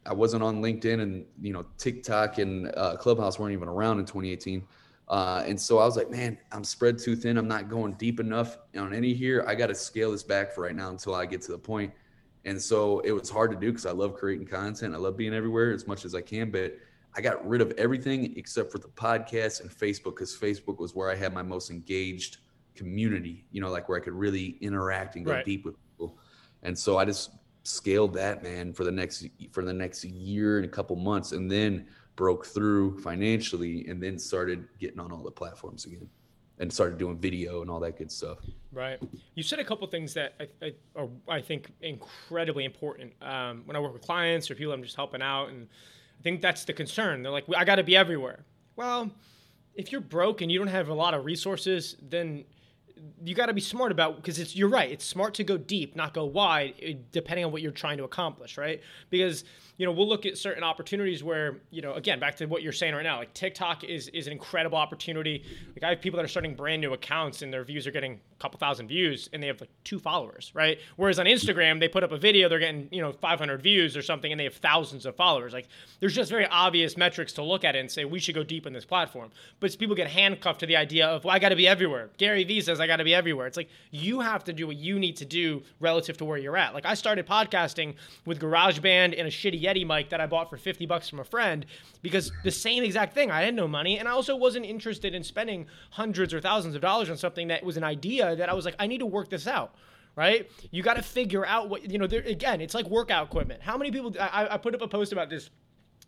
I 0.05 0.13
wasn't 0.13 0.43
on 0.43 0.61
LinkedIn 0.61 0.99
and, 0.99 1.25
you 1.39 1.53
know, 1.53 1.65
TikTok 1.77 2.39
and 2.39 2.73
uh, 2.75 2.97
Clubhouse 2.97 3.39
weren't 3.39 3.53
even 3.53 3.69
around 3.69 3.99
in 3.99 4.05
2018. 4.05 4.63
Uh, 5.07 5.43
and 5.45 5.59
so 5.59 5.79
I 5.79 5.85
was 5.85 5.97
like, 5.97 6.09
man, 6.09 6.37
I'm 6.51 6.63
spread 6.63 6.97
too 6.97 7.15
thin. 7.15 7.37
I'm 7.37 7.47
not 7.47 7.69
going 7.69 7.93
deep 7.93 8.19
enough 8.19 8.57
on 8.77 8.93
any 8.93 9.13
here. 9.13 9.43
I 9.47 9.55
got 9.55 9.67
to 9.67 9.75
scale 9.75 10.11
this 10.11 10.23
back 10.23 10.53
for 10.53 10.61
right 10.61 10.75
now 10.75 10.89
until 10.89 11.13
I 11.13 11.25
get 11.25 11.41
to 11.43 11.51
the 11.51 11.57
point. 11.57 11.93
And 12.45 12.61
so 12.61 12.99
it 13.01 13.11
was 13.11 13.29
hard 13.29 13.51
to 13.51 13.57
do 13.57 13.71
because 13.71 13.85
I 13.85 13.91
love 13.91 14.15
creating 14.15 14.47
content. 14.47 14.93
I 14.93 14.97
love 14.97 15.17
being 15.17 15.33
everywhere 15.33 15.71
as 15.71 15.87
much 15.87 16.05
as 16.05 16.15
I 16.15 16.21
can. 16.21 16.51
But 16.51 16.77
I 17.15 17.21
got 17.21 17.47
rid 17.47 17.61
of 17.61 17.71
everything 17.77 18.33
except 18.37 18.71
for 18.71 18.79
the 18.79 18.87
podcast 18.87 19.61
and 19.61 19.69
Facebook 19.69 20.15
because 20.15 20.35
Facebook 20.35 20.79
was 20.79 20.95
where 20.95 21.09
I 21.09 21.15
had 21.15 21.33
my 21.33 21.43
most 21.43 21.69
engaged 21.69 22.37
community, 22.75 23.45
you 23.51 23.61
know, 23.61 23.69
like 23.69 23.87
where 23.87 23.99
I 23.99 24.03
could 24.03 24.13
really 24.13 24.57
interact 24.61 25.15
and 25.15 25.25
go 25.25 25.33
right. 25.33 25.45
deep 25.45 25.63
with 25.63 25.75
people. 25.91 26.17
And 26.63 26.77
so 26.77 26.97
I 26.97 27.05
just 27.05 27.31
scaled 27.63 28.13
that, 28.15 28.43
man, 28.43 28.73
for 28.73 28.83
the 28.83 28.91
next 28.91 29.25
for 29.51 29.63
the 29.63 29.73
next 29.73 30.03
year 30.03 30.57
and 30.57 30.65
a 30.65 30.69
couple 30.69 30.95
months. 30.95 31.31
And 31.33 31.49
then 31.51 31.87
broke 32.15 32.45
through 32.45 32.99
financially 32.99 33.87
and 33.87 34.01
then 34.01 34.19
started 34.19 34.67
getting 34.79 34.99
on 34.99 35.11
all 35.11 35.23
the 35.23 35.31
platforms 35.31 35.85
again 35.85 36.07
and 36.59 36.71
started 36.71 36.97
doing 36.97 37.17
video 37.17 37.61
and 37.61 37.69
all 37.69 37.79
that 37.79 37.97
good 37.97 38.11
stuff. 38.11 38.37
Right. 38.71 38.99
You 39.35 39.43
said 39.43 39.59
a 39.59 39.63
couple 39.63 39.87
things 39.87 40.13
that 40.13 40.33
I, 40.39 40.65
I, 40.65 40.73
are, 40.95 41.09
I 41.27 41.41
think 41.41 41.71
incredibly 41.81 42.65
important 42.65 43.13
um, 43.21 43.63
when 43.65 43.75
I 43.75 43.79
work 43.79 43.93
with 43.93 44.03
clients 44.03 44.49
or 44.51 44.55
people 44.55 44.73
I'm 44.73 44.83
just 44.83 44.95
helping 44.95 45.21
out. 45.21 45.49
And 45.49 45.67
I 46.19 46.21
think 46.21 46.41
that's 46.41 46.63
the 46.65 46.73
concern. 46.73 47.23
They're 47.23 47.31
like, 47.31 47.45
I 47.55 47.65
got 47.65 47.75
to 47.75 47.83
be 47.83 47.95
everywhere. 47.95 48.45
Well, 48.75 49.11
if 49.75 49.91
you're 49.91 50.01
broke 50.01 50.41
and 50.41 50.51
you 50.51 50.59
don't 50.59 50.67
have 50.67 50.89
a 50.89 50.93
lot 50.93 51.13
of 51.13 51.25
resources, 51.25 51.95
then 52.01 52.45
you 53.23 53.35
got 53.35 53.47
to 53.47 53.53
be 53.53 53.61
smart 53.61 53.91
about 53.91 54.17
because 54.17 54.39
it's 54.39 54.55
you're 54.55 54.69
right. 54.69 54.91
It's 54.91 55.05
smart 55.05 55.33
to 55.35 55.43
go 55.43 55.57
deep, 55.57 55.95
not 55.95 56.13
go 56.13 56.25
wide, 56.25 56.75
eh, 56.81 56.93
depending 57.11 57.45
on 57.45 57.51
what 57.51 57.61
you're 57.61 57.71
trying 57.71 57.97
to 57.97 58.03
accomplish, 58.03 58.57
right? 58.57 58.81
Because 59.09 59.43
you 59.77 59.85
know, 59.85 59.91
we'll 59.91 60.07
look 60.07 60.25
at 60.25 60.37
certain 60.37 60.63
opportunities 60.63 61.23
where, 61.23 61.57
you 61.71 61.81
know, 61.81 61.93
again, 61.93 62.19
back 62.19 62.35
to 62.35 62.45
what 62.45 62.61
you're 62.61 62.71
saying 62.71 62.93
right 62.93 63.03
now, 63.03 63.17
like 63.17 63.33
TikTok 63.33 63.83
is 63.83 64.07
is 64.09 64.27
an 64.27 64.33
incredible 64.33 64.77
opportunity. 64.77 65.43
Like 65.75 65.83
I 65.83 65.89
have 65.89 66.01
people 66.01 66.17
that 66.17 66.25
are 66.25 66.29
starting 66.29 66.55
brand 66.55 66.81
new 66.81 66.93
accounts 66.93 67.41
and 67.41 67.51
their 67.51 67.63
views 67.63 67.87
are 67.87 67.91
getting 67.91 68.19
couple 68.43 68.59
thousand 68.59 68.89
views 68.89 69.29
and 69.31 69.41
they 69.41 69.47
have 69.47 69.61
like 69.61 69.69
two 69.85 69.97
followers, 69.97 70.51
right? 70.53 70.77
Whereas 70.97 71.17
on 71.17 71.25
Instagram, 71.25 71.79
they 71.79 71.87
put 71.87 72.03
up 72.03 72.11
a 72.11 72.17
video, 72.17 72.49
they're 72.49 72.59
getting, 72.59 72.89
you 72.91 73.01
know, 73.01 73.13
500 73.13 73.61
views 73.63 73.95
or 73.95 74.01
something 74.01 74.31
and 74.33 74.37
they 74.39 74.43
have 74.43 74.55
thousands 74.55 75.05
of 75.05 75.15
followers. 75.15 75.53
Like 75.53 75.69
there's 76.01 76.13
just 76.13 76.29
very 76.29 76.45
obvious 76.47 76.97
metrics 76.97 77.31
to 77.33 77.41
look 77.41 77.63
at 77.63 77.77
and 77.77 77.89
say 77.89 78.03
we 78.03 78.19
should 78.19 78.35
go 78.35 78.43
deep 78.43 78.67
in 78.67 78.73
this 78.73 78.83
platform. 78.83 79.31
But 79.61 79.77
people 79.79 79.95
get 79.95 80.07
handcuffed 80.07 80.59
to 80.59 80.65
the 80.65 80.75
idea 80.75 81.07
of, 81.07 81.23
well, 81.23 81.33
I 81.33 81.39
got 81.39 81.49
to 81.49 81.55
be 81.55 81.69
everywhere. 81.69 82.09
Gary 82.17 82.43
Vee 82.43 82.59
says 82.59 82.81
I 82.81 82.87
got 82.87 82.97
to 82.97 83.05
be 83.05 83.15
everywhere. 83.15 83.47
It's 83.47 83.55
like 83.55 83.69
you 83.91 84.19
have 84.19 84.43
to 84.43 84.51
do 84.51 84.67
what 84.67 84.75
you 84.75 84.99
need 84.99 85.15
to 85.17 85.25
do 85.25 85.63
relative 85.79 86.17
to 86.17 86.25
where 86.25 86.37
you're 86.37 86.57
at. 86.57 86.73
Like 86.73 86.85
I 86.85 86.95
started 86.95 87.25
podcasting 87.25 87.95
with 88.25 88.41
GarageBand 88.41 89.17
and 89.17 89.25
a 89.25 89.31
shitty 89.31 89.63
Yeti 89.63 89.87
mic 89.87 90.09
that 90.09 90.19
I 90.19 90.27
bought 90.27 90.49
for 90.49 90.57
50 90.57 90.85
bucks 90.85 91.07
from 91.07 91.19
a 91.19 91.23
friend 91.23 91.65
because 92.01 92.33
the 92.43 92.51
same 92.51 92.83
exact 92.83 93.13
thing. 93.13 93.31
I 93.31 93.43
had 93.43 93.55
no 93.55 93.69
money 93.69 93.99
and 93.99 94.07
I 94.09 94.11
also 94.11 94.35
wasn't 94.35 94.65
interested 94.65 95.15
in 95.15 95.23
spending 95.23 95.67
hundreds 95.91 96.33
or 96.33 96.41
thousands 96.41 96.75
of 96.75 96.81
dollars 96.81 97.09
on 97.09 97.15
something 97.15 97.47
that 97.47 97.63
was 97.63 97.77
an 97.77 97.85
idea 97.85 98.32
that 98.35 98.49
I 98.49 98.53
was 98.53 98.65
like, 98.65 98.75
I 98.79 98.87
need 98.87 98.99
to 98.99 99.05
work 99.05 99.29
this 99.29 99.47
out 99.47 99.75
right? 100.15 100.49
You 100.71 100.83
got 100.83 100.95
to 100.95 101.01
figure 101.01 101.45
out 101.45 101.69
what 101.69 101.89
you 101.89 101.97
know. 101.97 102.07
There, 102.07 102.21
again, 102.21 102.61
it's 102.61 102.73
like 102.73 102.85
workout 102.87 103.27
equipment. 103.27 103.61
How 103.61 103.77
many 103.77 103.91
people? 103.91 104.13
I, 104.19 104.47
I 104.51 104.57
put 104.57 104.75
up 104.75 104.81
a 104.81 104.87
post 104.87 105.11
about 105.11 105.29
this. 105.29 105.49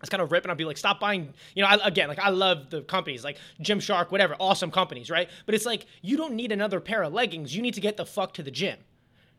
It's 0.01 0.09
kind 0.09 0.21
of 0.21 0.31
ripping. 0.31 0.49
I'll 0.49 0.57
be 0.57 0.65
like, 0.65 0.77
stop 0.77 0.99
buying. 0.99 1.33
You 1.55 1.63
know, 1.63 1.69
I, 1.69 1.87
again, 1.87 2.09
like 2.09 2.19
I 2.19 2.29
love 2.29 2.69
the 2.69 2.81
companies 2.81 3.23
like 3.23 3.37
Gymshark, 3.61 4.11
whatever, 4.11 4.35
awesome 4.39 4.71
companies, 4.71 5.09
right? 5.09 5.29
But 5.45 5.55
it's 5.55 5.65
like 5.65 5.85
you 6.01 6.17
don't 6.17 6.33
need 6.33 6.51
another 6.51 6.79
pair 6.79 7.03
of 7.03 7.13
leggings. 7.13 7.55
You 7.55 7.61
need 7.61 7.73
to 7.75 7.81
get 7.81 7.97
the 7.97 8.05
fuck 8.05 8.33
to 8.35 8.43
the 8.43 8.51
gym. 8.51 8.77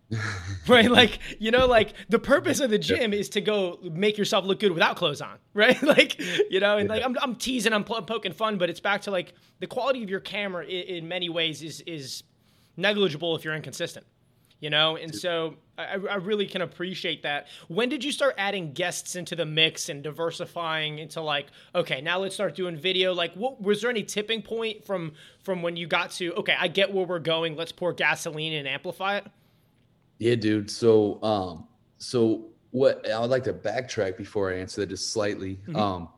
right 0.69 0.89
like 0.89 1.19
you 1.41 1.51
know 1.51 1.67
like 1.67 1.93
the 2.11 2.19
purpose 2.21 2.61
of 2.61 2.71
the 2.71 2.79
gym 2.79 3.13
is 3.13 3.29
to 3.29 3.41
go 3.41 3.77
make 3.83 4.17
yourself 4.17 4.45
look 4.45 4.61
good 4.61 4.71
without 4.71 4.95
clothes 4.95 5.21
on 5.21 5.37
right 5.55 5.83
like 5.83 6.17
you 6.49 6.61
know 6.61 6.79
and 6.79 6.89
like 6.89 7.03
I'm, 7.03 7.17
I'm 7.21 7.35
teasing 7.35 7.73
I'm, 7.73 7.85
I'm 7.93 8.05
poking 8.07 8.33
fun 8.33 8.57
but 8.57 8.71
it's 8.71 8.79
back 8.79 9.03
to 9.03 9.11
like 9.11 9.35
the 9.59 9.67
quality 9.67 10.05
of 10.05 10.09
your 10.09 10.21
camera 10.21 10.65
in, 10.65 10.99
in 10.99 11.09
many 11.09 11.29
ways 11.29 11.61
is 11.61 11.81
is 11.89 12.23
negligible 12.77 13.35
if 13.37 13.45
you're 13.45 13.55
inconsistent 13.55 14.07
you 14.61 14.71
know 14.71 14.97
and 14.97 15.15
so 15.15 15.55
I, 15.79 15.95
I 15.95 16.15
really 16.17 16.47
can 16.47 16.63
appreciate 16.63 17.23
that 17.25 17.49
when 17.69 17.89
did 17.89 18.03
you 18.03 18.11
start 18.11 18.35
adding 18.39 18.73
guests 18.73 19.15
into 19.15 19.37
the 19.37 19.45
mix 19.45 19.89
and 19.89 20.03
diversifying 20.03 20.99
into 20.99 21.21
like 21.21 21.49
okay 21.75 22.01
now 22.01 22.19
let's 22.19 22.35
start 22.35 22.55
doing 22.55 22.77
video 22.77 23.13
like 23.13 23.35
what 23.35 23.61
was 23.61 23.83
there 23.83 23.91
any 23.91 24.03
tipping 24.03 24.41
point 24.41 24.85
from 24.85 25.13
from 25.45 25.63
when 25.63 25.77
you 25.77 25.87
got 25.87 26.11
to 26.13 26.33
okay 26.35 26.57
i 26.59 26.69
get 26.69 26.93
where 26.93 27.05
we're 27.05 27.19
going 27.19 27.55
let's 27.55 27.73
pour 27.73 27.93
gasoline 27.93 28.55
and 28.55 28.67
amplify 28.67 29.19
it 29.19 29.27
Yeah, 30.19 30.35
dude. 30.35 30.71
So, 30.71 31.23
um, 31.23 31.67
so 31.99 32.47
what 32.71 33.09
I 33.11 33.19
would 33.21 33.31
like 33.31 33.45
to 33.45 33.53
backtrack 33.53 34.17
before 34.17 34.53
I 34.53 34.57
answer 34.59 34.81
that 34.81 34.89
just 34.89 35.13
slightly. 35.13 35.57
Mm-hmm. 35.67 35.77
Um, 35.77 36.09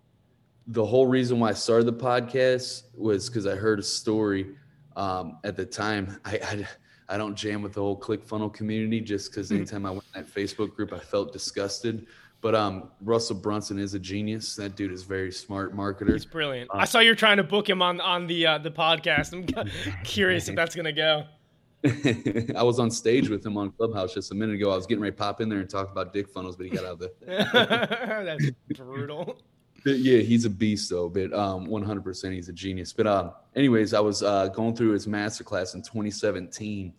the 0.67 0.85
whole 0.85 1.07
reason 1.07 1.41
why 1.41 1.51
I 1.51 1.55
started 1.55 1.87
the 1.87 1.93
podcast 1.93 2.83
was 2.95 3.29
because 3.29 3.47
I 3.47 3.55
heard 3.55 3.79
a 3.79 3.83
story. 3.83 4.55
Um, 4.99 5.39
at 5.45 5.57
the 5.57 5.65
time, 5.65 6.21
I, 6.25 6.35
I, 6.43 7.15
I 7.15 7.17
don't 7.17 7.37
jam 7.37 7.63
with 7.63 7.73
the 7.73 7.81
whole 7.81 7.99
ClickFunnels 7.99 8.53
community 8.53 9.01
just 9.01 9.31
because 9.31 9.47
mm-hmm. 9.47 9.59
anytime 9.59 9.87
I 9.87 9.91
went 9.93 10.05
in 10.15 10.23
that 10.23 10.35
Facebook 10.35 10.75
group, 10.75 10.93
I 10.93 10.99
felt 10.99 11.33
disgusted. 11.33 12.07
But 12.41 12.55
um, 12.55 12.91
Russell 13.01 13.37
Brunson 13.37 13.79
is 13.79 13.95
a 13.95 13.99
genius. 13.99 14.57
That 14.57 14.77
dude 14.77 14.93
is 14.93 15.05
very 15.05 15.33
smart 15.33 15.75
marketer. 15.75 16.13
He's 16.13 16.25
brilliant. 16.25 16.71
Uh, 16.71 16.79
I 16.79 16.85
saw 16.85 16.99
you're 16.99 17.15
trying 17.15 17.39
to 17.39 17.45
book 17.45 17.69
him 17.69 17.81
on 17.81 18.01
on 18.01 18.27
the 18.27 18.47
uh, 18.47 18.59
the 18.59 18.71
podcast. 18.71 19.33
I'm 19.33 19.71
curious 20.05 20.49
if 20.49 20.55
that's 20.55 20.75
gonna 20.75 20.93
go. 20.93 21.25
I 21.85 22.63
was 22.63 22.81
on 22.81 22.91
stage 22.91 23.29
with 23.29 23.45
him 23.47 23.57
on 23.57 23.71
Clubhouse 23.73 24.15
just 24.15 24.33
a 24.33 24.35
minute 24.35 24.57
ago. 24.57 24.73
I 24.73 24.77
was 24.77 24.87
getting 24.87 25.03
ready 25.03 25.15
to 25.15 25.19
pop 25.19 25.41
in 25.41 25.49
there 25.49 25.61
and 25.61 25.71
talk 25.71 25.91
about 25.91 26.13
dick 26.13 26.29
funnels, 26.29 26.57
but 26.57 26.67
he 26.67 26.71
got 26.71 26.85
out 26.85 26.93
of 26.93 26.99
the. 26.99 27.13
That's 28.67 28.79
brutal. 28.79 29.41
Yeah, 29.97 30.19
he's 30.19 30.45
a 30.45 30.51
beast 30.51 30.91
though. 30.91 31.09
But 31.09 31.33
um, 31.33 31.67
100% 31.67 32.33
he's 32.33 32.49
a 32.49 32.53
genius. 32.53 32.93
But 32.93 33.07
um, 33.07 33.33
anyways, 33.57 33.95
I 33.95 34.01
was 34.01 34.23
uh, 34.23 34.49
going 34.49 34.75
through 34.77 34.93
his 34.93 35.07
masterclass 35.07 35.75
in 35.75 35.83
2017. 35.83 36.93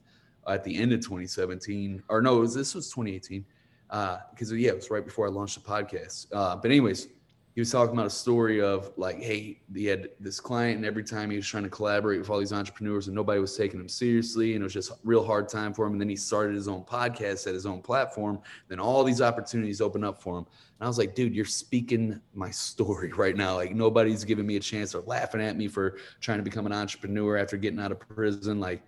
At 0.47 0.63
the 0.63 0.75
end 0.75 0.93
of 0.93 1.01
2017, 1.01 2.01
or 2.09 2.23
no, 2.23 2.37
was, 2.37 2.55
this 2.55 2.73
was 2.73 2.89
2018. 2.89 3.45
Because 3.87 4.51
uh, 4.51 4.55
yeah, 4.55 4.69
it 4.69 4.75
was 4.75 4.89
right 4.89 5.05
before 5.05 5.27
I 5.27 5.29
launched 5.29 5.63
the 5.63 5.69
podcast. 5.69 6.25
Uh, 6.33 6.55
but 6.55 6.71
anyways, 6.71 7.07
he 7.55 7.61
was 7.61 7.71
talking 7.71 7.93
about 7.93 8.05
a 8.05 8.11
story 8.11 8.61
of 8.61 8.91
like, 8.95 9.21
hey, 9.21 9.59
he 9.73 9.85
had 9.85 10.09
this 10.19 10.39
client, 10.39 10.77
and 10.77 10.85
every 10.85 11.03
time 11.03 11.29
he 11.29 11.35
was 11.35 11.47
trying 11.47 11.63
to 11.63 11.69
collaborate 11.69 12.19
with 12.19 12.29
all 12.29 12.39
these 12.39 12.53
entrepreneurs, 12.53 13.07
and 13.07 13.15
nobody 13.15 13.39
was 13.39 13.57
taking 13.57 13.79
him 13.79 13.89
seriously, 13.89 14.53
and 14.53 14.61
it 14.61 14.63
was 14.63 14.73
just 14.73 14.91
real 15.03 15.25
hard 15.25 15.49
time 15.49 15.73
for 15.73 15.85
him. 15.85 15.93
And 15.93 16.01
then 16.01 16.09
he 16.09 16.15
started 16.15 16.55
his 16.55 16.67
own 16.67 16.83
podcast 16.83 17.47
at 17.47 17.53
his 17.53 17.65
own 17.65 17.81
platform. 17.81 18.39
Then 18.67 18.79
all 18.79 19.03
these 19.03 19.21
opportunities 19.21 19.81
opened 19.81 20.05
up 20.05 20.21
for 20.21 20.37
him. 20.37 20.45
And 20.79 20.85
I 20.85 20.87
was 20.87 20.97
like, 20.97 21.15
dude, 21.15 21.35
you're 21.35 21.43
speaking 21.43 22.21
my 22.33 22.51
story 22.51 23.11
right 23.17 23.35
now. 23.35 23.55
Like 23.55 23.73
nobody's 23.73 24.23
giving 24.23 24.45
me 24.45 24.55
a 24.55 24.61
chance 24.61 24.93
or 24.93 25.01
laughing 25.01 25.41
at 25.41 25.57
me 25.57 25.67
for 25.67 25.97
trying 26.21 26.37
to 26.37 26.43
become 26.43 26.65
an 26.65 26.73
entrepreneur 26.73 27.37
after 27.37 27.57
getting 27.57 27.79
out 27.79 27.91
of 27.91 27.99
prison. 27.99 28.59
Like, 28.59 28.83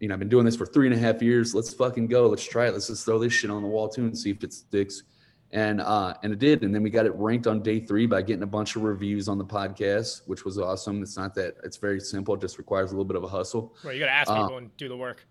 you 0.00 0.08
know, 0.08 0.14
I've 0.14 0.18
been 0.18 0.28
doing 0.28 0.44
this 0.44 0.56
for 0.56 0.66
three 0.66 0.88
and 0.88 0.94
a 0.94 0.98
half 0.98 1.22
years. 1.22 1.54
Let's 1.54 1.72
fucking 1.72 2.08
go. 2.08 2.26
Let's 2.26 2.44
try 2.44 2.66
it. 2.66 2.72
Let's 2.72 2.88
just 2.88 3.04
throw 3.04 3.18
this 3.18 3.32
shit 3.32 3.50
on 3.50 3.62
the 3.62 3.68
wall 3.68 3.88
too 3.88 4.02
and 4.02 4.18
see 4.18 4.30
if 4.30 4.42
it 4.42 4.52
sticks 4.52 5.04
and 5.52 5.80
uh, 5.80 6.14
and 6.22 6.32
it 6.32 6.38
did. 6.38 6.62
And 6.62 6.74
then 6.74 6.82
we 6.82 6.90
got 6.90 7.06
it 7.06 7.14
ranked 7.14 7.46
on 7.46 7.62
day 7.62 7.78
three 7.78 8.06
by 8.06 8.22
getting 8.22 8.42
a 8.42 8.46
bunch 8.46 8.74
of 8.76 8.82
reviews 8.82 9.28
on 9.28 9.38
the 9.38 9.44
podcast, 9.44 10.22
which 10.26 10.44
was 10.44 10.58
awesome. 10.58 11.02
It's 11.02 11.16
not 11.16 11.34
that 11.34 11.56
it's 11.62 11.76
very 11.76 12.00
simple; 12.00 12.34
it 12.34 12.40
just 12.40 12.58
requires 12.58 12.90
a 12.90 12.94
little 12.94 13.04
bit 13.04 13.16
of 13.16 13.24
a 13.24 13.28
hustle. 13.28 13.74
Right, 13.84 13.94
you 13.94 14.00
got 14.00 14.06
to 14.06 14.12
ask 14.12 14.30
uh, 14.30 14.42
people 14.42 14.58
and 14.58 14.76
do 14.76 14.88
the 14.88 14.96
work. 14.96 15.26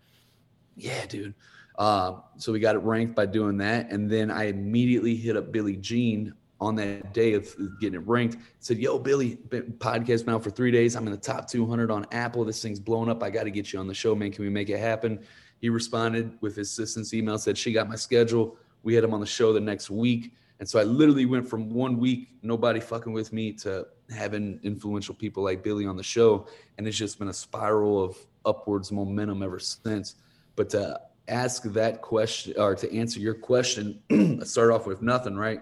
Yeah, 0.76 1.04
dude. 1.06 1.34
Uh, 1.78 2.20
so 2.36 2.52
we 2.52 2.60
got 2.60 2.76
it 2.76 2.78
ranked 2.78 3.16
by 3.16 3.26
doing 3.26 3.56
that, 3.58 3.90
and 3.90 4.08
then 4.08 4.30
I 4.30 4.44
immediately 4.44 5.16
hit 5.16 5.36
up 5.36 5.50
Billy 5.50 5.76
Gene 5.76 6.34
on 6.60 6.76
that 6.76 7.12
day 7.12 7.34
of 7.34 7.52
getting 7.80 8.00
it 8.00 8.06
ranked. 8.06 8.36
Said, 8.60 8.78
"Yo, 8.78 9.00
Billy, 9.00 9.38
podcast 9.48 10.26
now 10.26 10.38
for 10.38 10.50
three 10.50 10.70
days. 10.70 10.94
I'm 10.94 11.06
in 11.06 11.12
the 11.12 11.18
top 11.18 11.48
200 11.48 11.90
on 11.90 12.06
Apple. 12.12 12.44
This 12.44 12.62
thing's 12.62 12.78
blown 12.78 13.08
up. 13.08 13.24
I 13.24 13.30
got 13.30 13.44
to 13.44 13.50
get 13.50 13.72
you 13.72 13.80
on 13.80 13.88
the 13.88 13.94
show, 13.94 14.14
man. 14.14 14.30
Can 14.30 14.44
we 14.44 14.50
make 14.50 14.70
it 14.70 14.78
happen?" 14.78 15.18
He 15.58 15.68
responded 15.68 16.36
with 16.40 16.56
his 16.56 16.70
assistant's 16.70 17.12
email. 17.12 17.38
Said 17.38 17.58
she 17.58 17.72
got 17.72 17.88
my 17.88 17.96
schedule 17.96 18.56
we 18.82 18.94
had 18.94 19.04
him 19.04 19.14
on 19.14 19.20
the 19.20 19.26
show 19.26 19.52
the 19.52 19.60
next 19.60 19.90
week. 19.90 20.34
And 20.60 20.68
so 20.68 20.78
I 20.78 20.84
literally 20.84 21.26
went 21.26 21.48
from 21.48 21.70
one 21.70 21.98
week, 21.98 22.28
nobody 22.42 22.78
fucking 22.78 23.12
with 23.12 23.32
me, 23.32 23.52
to 23.54 23.86
having 24.14 24.60
influential 24.62 25.14
people 25.14 25.42
like 25.42 25.62
Billy 25.62 25.86
on 25.86 25.96
the 25.96 26.02
show. 26.02 26.46
And 26.78 26.86
it's 26.86 26.96
just 26.96 27.18
been 27.18 27.28
a 27.28 27.34
spiral 27.34 28.02
of 28.02 28.16
upwards 28.44 28.92
momentum 28.92 29.42
ever 29.42 29.58
since. 29.58 30.16
But 30.54 30.70
to 30.70 31.00
ask 31.28 31.64
that 31.64 32.00
question 32.02 32.54
or 32.58 32.74
to 32.76 32.96
answer 32.96 33.18
your 33.18 33.34
question, 33.34 34.00
I 34.40 34.44
start 34.44 34.70
off 34.70 34.86
with 34.86 35.02
nothing, 35.02 35.36
right? 35.36 35.60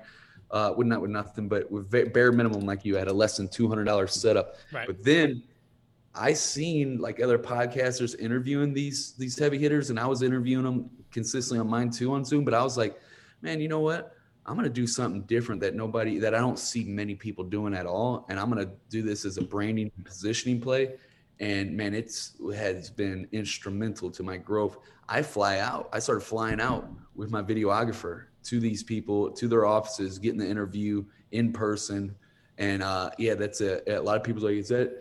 Uh, 0.50 0.74
well, 0.76 0.87
not 0.87 1.00
with 1.00 1.11
nothing, 1.11 1.48
but 1.48 1.70
with 1.70 1.90
bare 1.90 2.33
minimum, 2.33 2.66
like 2.66 2.85
you 2.85 2.96
had 2.96 3.09
a 3.09 3.12
less 3.12 3.37
than 3.37 3.48
$200 3.48 4.11
setup. 4.11 4.56
Right. 4.72 4.87
But 4.87 5.02
then 5.02 5.44
I 6.14 6.33
seen 6.33 6.98
like 6.98 7.22
other 7.22 7.38
podcasters 7.38 8.18
interviewing 8.18 8.74
these 8.74 9.12
these 9.12 9.38
heavy 9.38 9.59
hitters, 9.59 9.90
and 9.90 9.98
I 9.98 10.06
was 10.06 10.22
interviewing 10.22 10.64
them 10.64 10.90
consistently 11.12 11.61
on 11.61 11.68
mine 11.68 11.90
too 11.90 12.12
on 12.12 12.24
Zoom. 12.24 12.44
But 12.44 12.54
I 12.54 12.62
was 12.62 12.76
like, 12.76 13.00
man, 13.42 13.61
you 13.61 13.68
know 13.68 13.81
what? 13.81 14.16
I'm 14.46 14.55
going 14.55 14.64
to 14.64 14.72
do 14.72 14.87
something 14.87 15.22
different 15.22 15.61
that 15.61 15.74
nobody, 15.74 16.18
that 16.18 16.35
I 16.35 16.38
don't 16.38 16.59
see 16.59 16.85
many 16.85 17.14
people 17.14 17.44
doing 17.44 17.74
at 17.74 17.87
all. 17.87 18.26
And 18.29 18.38
I'm 18.38 18.50
going 18.50 18.66
to 18.66 18.72
do 18.88 19.03
this 19.03 19.24
as 19.24 19.37
a 19.37 19.42
branding 19.42 19.90
and 19.96 20.05
positioning 20.05 20.61
play. 20.61 20.94
And 21.40 21.76
man, 21.76 21.94
it's 21.94 22.33
has 22.55 22.90
been 22.90 23.29
instrumental 23.33 24.11
to 24.11 24.22
my 24.22 24.37
growth. 24.37 24.79
I 25.09 25.22
fly 25.22 25.59
out. 25.59 25.88
I 25.92 25.98
started 25.98 26.22
flying 26.22 26.61
out 26.61 26.88
with 27.14 27.31
my 27.31 27.42
videographer 27.42 28.24
to 28.44 28.61
these 28.61 28.83
people, 28.83 29.31
to 29.33 29.48
their 29.48 29.66
offices, 29.66 30.18
getting 30.18 30.38
the 30.38 30.48
interview 30.48 31.05
in 31.33 31.53
person. 31.53 32.14
And 32.59 32.83
uh, 32.83 33.11
yeah, 33.18 33.35
that's 33.35 33.61
a, 33.61 33.81
a 33.90 34.00
lot 34.00 34.16
of 34.16 34.24
people 34.24 34.42
like, 34.42 34.57
is 34.57 34.68
that, 34.70 34.92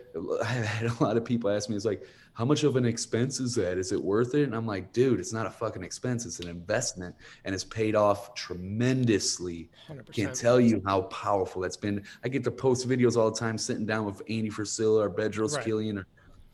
I 0.42 0.44
had 0.44 0.90
a 0.90 1.02
lot 1.02 1.16
of 1.16 1.24
people 1.24 1.50
ask 1.50 1.68
me, 1.68 1.76
it's 1.76 1.84
like, 1.84 2.06
how 2.40 2.46
much 2.46 2.64
of 2.64 2.76
an 2.76 2.86
expense 2.86 3.38
is 3.38 3.54
that? 3.56 3.76
Is 3.76 3.92
it 3.92 4.02
worth 4.02 4.34
it? 4.34 4.44
And 4.44 4.56
I'm 4.56 4.66
like, 4.66 4.94
dude, 4.94 5.20
it's 5.20 5.34
not 5.34 5.44
a 5.44 5.50
fucking 5.50 5.82
expense. 5.82 6.24
It's 6.24 6.40
an 6.40 6.48
investment 6.48 7.14
and 7.44 7.54
it's 7.54 7.64
paid 7.64 7.94
off 7.94 8.34
tremendously. 8.34 9.68
100%. 9.90 10.10
Can't 10.10 10.34
tell 10.34 10.58
you 10.58 10.80
how 10.86 11.02
powerful 11.02 11.60
that's 11.60 11.76
been. 11.76 12.02
I 12.24 12.28
get 12.28 12.42
to 12.44 12.50
post 12.50 12.88
videos 12.88 13.18
all 13.18 13.30
the 13.30 13.38
time 13.38 13.58
sitting 13.58 13.84
down 13.84 14.06
with 14.06 14.22
Andy 14.30 14.48
Frisella 14.48 15.04
or 15.04 15.10
Bedros 15.10 15.54
right. 15.54 15.66
Keuilian 15.66 15.98
or 15.98 16.06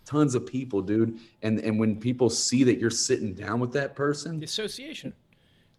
tons 0.05 0.35
of 0.35 0.45
people, 0.45 0.83
dude. 0.83 1.21
And 1.43 1.61
and 1.61 1.79
when 1.79 2.01
people 2.01 2.31
see 2.31 2.65
that 2.65 2.81
you're 2.81 2.91
sitting 2.91 3.33
down 3.33 3.61
with 3.61 3.73
that 3.75 3.95
person, 3.95 4.41
the 4.41 4.45
association. 4.45 5.13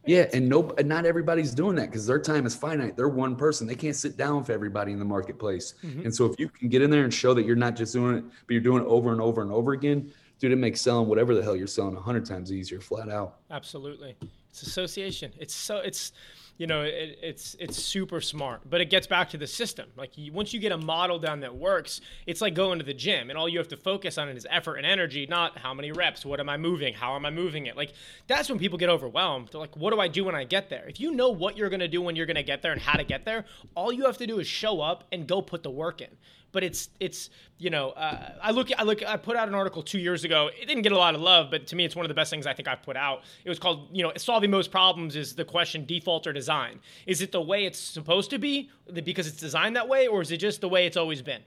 Yeah, 0.08 0.28
and 0.34 0.48
no, 0.48 0.72
not 0.86 1.06
everybody's 1.06 1.54
doing 1.54 1.76
that 1.76 1.88
because 1.88 2.08
their 2.08 2.20
time 2.20 2.46
is 2.46 2.56
finite. 2.56 2.96
They're 2.96 3.10
one 3.10 3.36
person; 3.36 3.68
they 3.68 3.76
can't 3.76 3.96
sit 3.96 4.18
down 4.18 4.44
for 4.44 4.54
everybody 4.54 4.92
in 4.92 5.00
the 5.00 5.06
marketplace. 5.06 5.76
Mm-hmm. 5.84 6.02
And 6.02 6.16
so, 6.16 6.26
if 6.26 6.40
you 6.40 6.50
can 6.50 6.70
get 6.70 6.82
in 6.82 6.90
there 6.90 7.04
and 7.04 7.14
show 7.14 7.34
that 7.34 7.46
you're 7.46 7.56
not 7.56 7.76
just 7.76 7.94
doing 7.94 8.18
it, 8.18 8.24
but 8.24 8.54
you're 8.54 8.62
doing 8.62 8.84
it 8.84 8.88
over 8.88 9.12
and 9.12 9.22
over 9.22 9.42
and 9.42 9.52
over 9.52 9.74
again, 9.74 10.12
dude, 10.40 10.52
it 10.52 10.58
makes 10.58 10.82
selling 10.82 11.08
whatever 11.08 11.36
the 11.36 11.44
hell 11.44 11.56
you're 11.56 11.68
selling 11.68 11.96
a 11.96 12.02
hundred 12.02 12.26
times 12.26 12.52
easier, 12.52 12.80
flat 12.80 13.10
out. 13.10 13.38
Absolutely, 13.52 14.16
it's 14.50 14.64
association. 14.64 15.34
It's 15.38 15.54
so 15.54 15.78
it's 15.78 16.14
you 16.58 16.66
know, 16.66 16.82
it, 16.82 17.20
it's 17.22 17.56
it's 17.60 17.82
super 17.82 18.20
smart. 18.20 18.62
But 18.70 18.82
it 18.82 18.90
gets 18.90 19.08
back 19.08 19.30
to 19.30 19.38
the 19.38 19.48
system. 19.48 19.90
Like 19.96 20.18
you, 20.18 20.32
once 20.34 20.54
you 20.54 20.60
get 20.60 20.72
a 20.72 20.78
model 20.78 21.20
down 21.20 21.40
that 21.42 21.56
works, 21.56 22.02
it's 22.26 22.42
like 22.42 22.56
going 22.56 22.80
to 22.80 22.86
the 22.86 22.94
gym, 22.94 23.30
and 23.30 23.38
all 23.38 23.48
you 23.48 23.60
have 23.60 23.68
to 23.70 23.78
focus 23.78 24.18
on 24.18 24.30
is 24.30 24.48
effort 24.50 24.76
and 24.76 24.86
energy, 24.86 25.28
not 25.28 25.58
how 25.58 25.74
many 25.74 25.92
reps, 25.92 26.26
what 26.26 26.40
am 26.40 26.50
I 26.50 26.58
moving, 26.58 26.94
how 26.94 27.16
am 27.16 27.26
I 27.26 27.30
moving 27.30 27.68
it. 27.68 27.78
Like 27.78 27.94
that's 28.28 28.50
when 28.50 28.60
people 28.60 28.78
get 28.78 28.90
overwhelmed. 28.90 29.50
They're 29.52 29.62
like, 29.62 29.78
what 29.78 29.94
do 29.94 30.00
I 30.00 30.08
do 30.08 30.24
when 30.24 30.36
I 30.36 30.44
get 30.44 30.70
there? 30.70 30.86
If 30.88 31.00
you 31.00 31.12
know 31.12 31.30
what 31.30 31.58
you're 31.58 31.70
gonna 31.70 31.88
do 31.88 32.02
when 32.02 32.16
you're 32.16 32.26
gonna 32.26 32.44
get 32.44 32.62
there 32.62 32.72
and 32.72 32.82
how 32.82 32.98
to 32.98 33.04
get 33.04 33.26
there, 33.26 33.46
all 33.76 33.92
you 33.92 34.06
have 34.06 34.18
to 34.18 34.28
do 34.28 34.40
is 34.40 34.48
show 34.48 34.82
up 34.82 35.04
and 35.12 35.28
go 35.28 35.42
put 35.42 35.64
the 35.64 35.72
work 35.72 36.02
in 36.02 36.10
but 36.52 36.64
it's 36.64 36.90
it's 37.00 37.30
you 37.58 37.70
know 37.70 37.92
uh, 37.92 38.32
I 38.42 38.52
look 38.52 38.70
I 38.78 38.84
look 38.84 39.06
I 39.06 39.18
put 39.18 39.36
out 39.36 39.48
an 39.48 39.56
article 39.56 39.82
two 39.84 40.00
years 40.00 40.24
ago. 40.24 40.50
It 40.60 40.66
didn't 40.68 40.84
get 40.84 40.92
a 40.92 40.98
lot 40.98 41.16
of 41.16 41.22
love, 41.22 41.52
but 41.52 41.68
to 41.68 41.76
me, 41.76 41.86
it's 41.86 41.96
one 41.96 42.06
of 42.06 42.10
the 42.10 42.16
best 42.16 42.30
things 42.30 42.46
I 42.48 42.54
think 42.54 42.68
I've 42.68 42.82
put 42.82 42.98
out. 42.98 43.24
It 43.44 43.50
was 43.50 43.60
called 43.60 43.90
you 43.92 44.04
know 44.04 44.12
solving 44.18 44.52
most 44.52 44.72
problems 44.72 45.16
is 45.16 45.36
the 45.36 45.46
question 45.46 45.86
default 45.86 46.28
or 46.28 46.34
design. 46.34 46.80
Is 47.06 47.22
it 47.22 47.32
the 47.32 47.42
way 47.42 47.66
it's 47.66 47.80
supposed 47.80 48.30
to 48.32 48.40
be 48.40 48.70
because 49.04 49.28
it's 49.28 49.38
designed 49.38 49.76
that 49.76 49.88
way, 49.88 50.08
or 50.08 50.22
is 50.22 50.32
it 50.32 50.38
just 50.38 50.62
the 50.62 50.70
way 50.70 50.86
it's 50.86 50.98
always 50.98 51.22
been? 51.22 51.42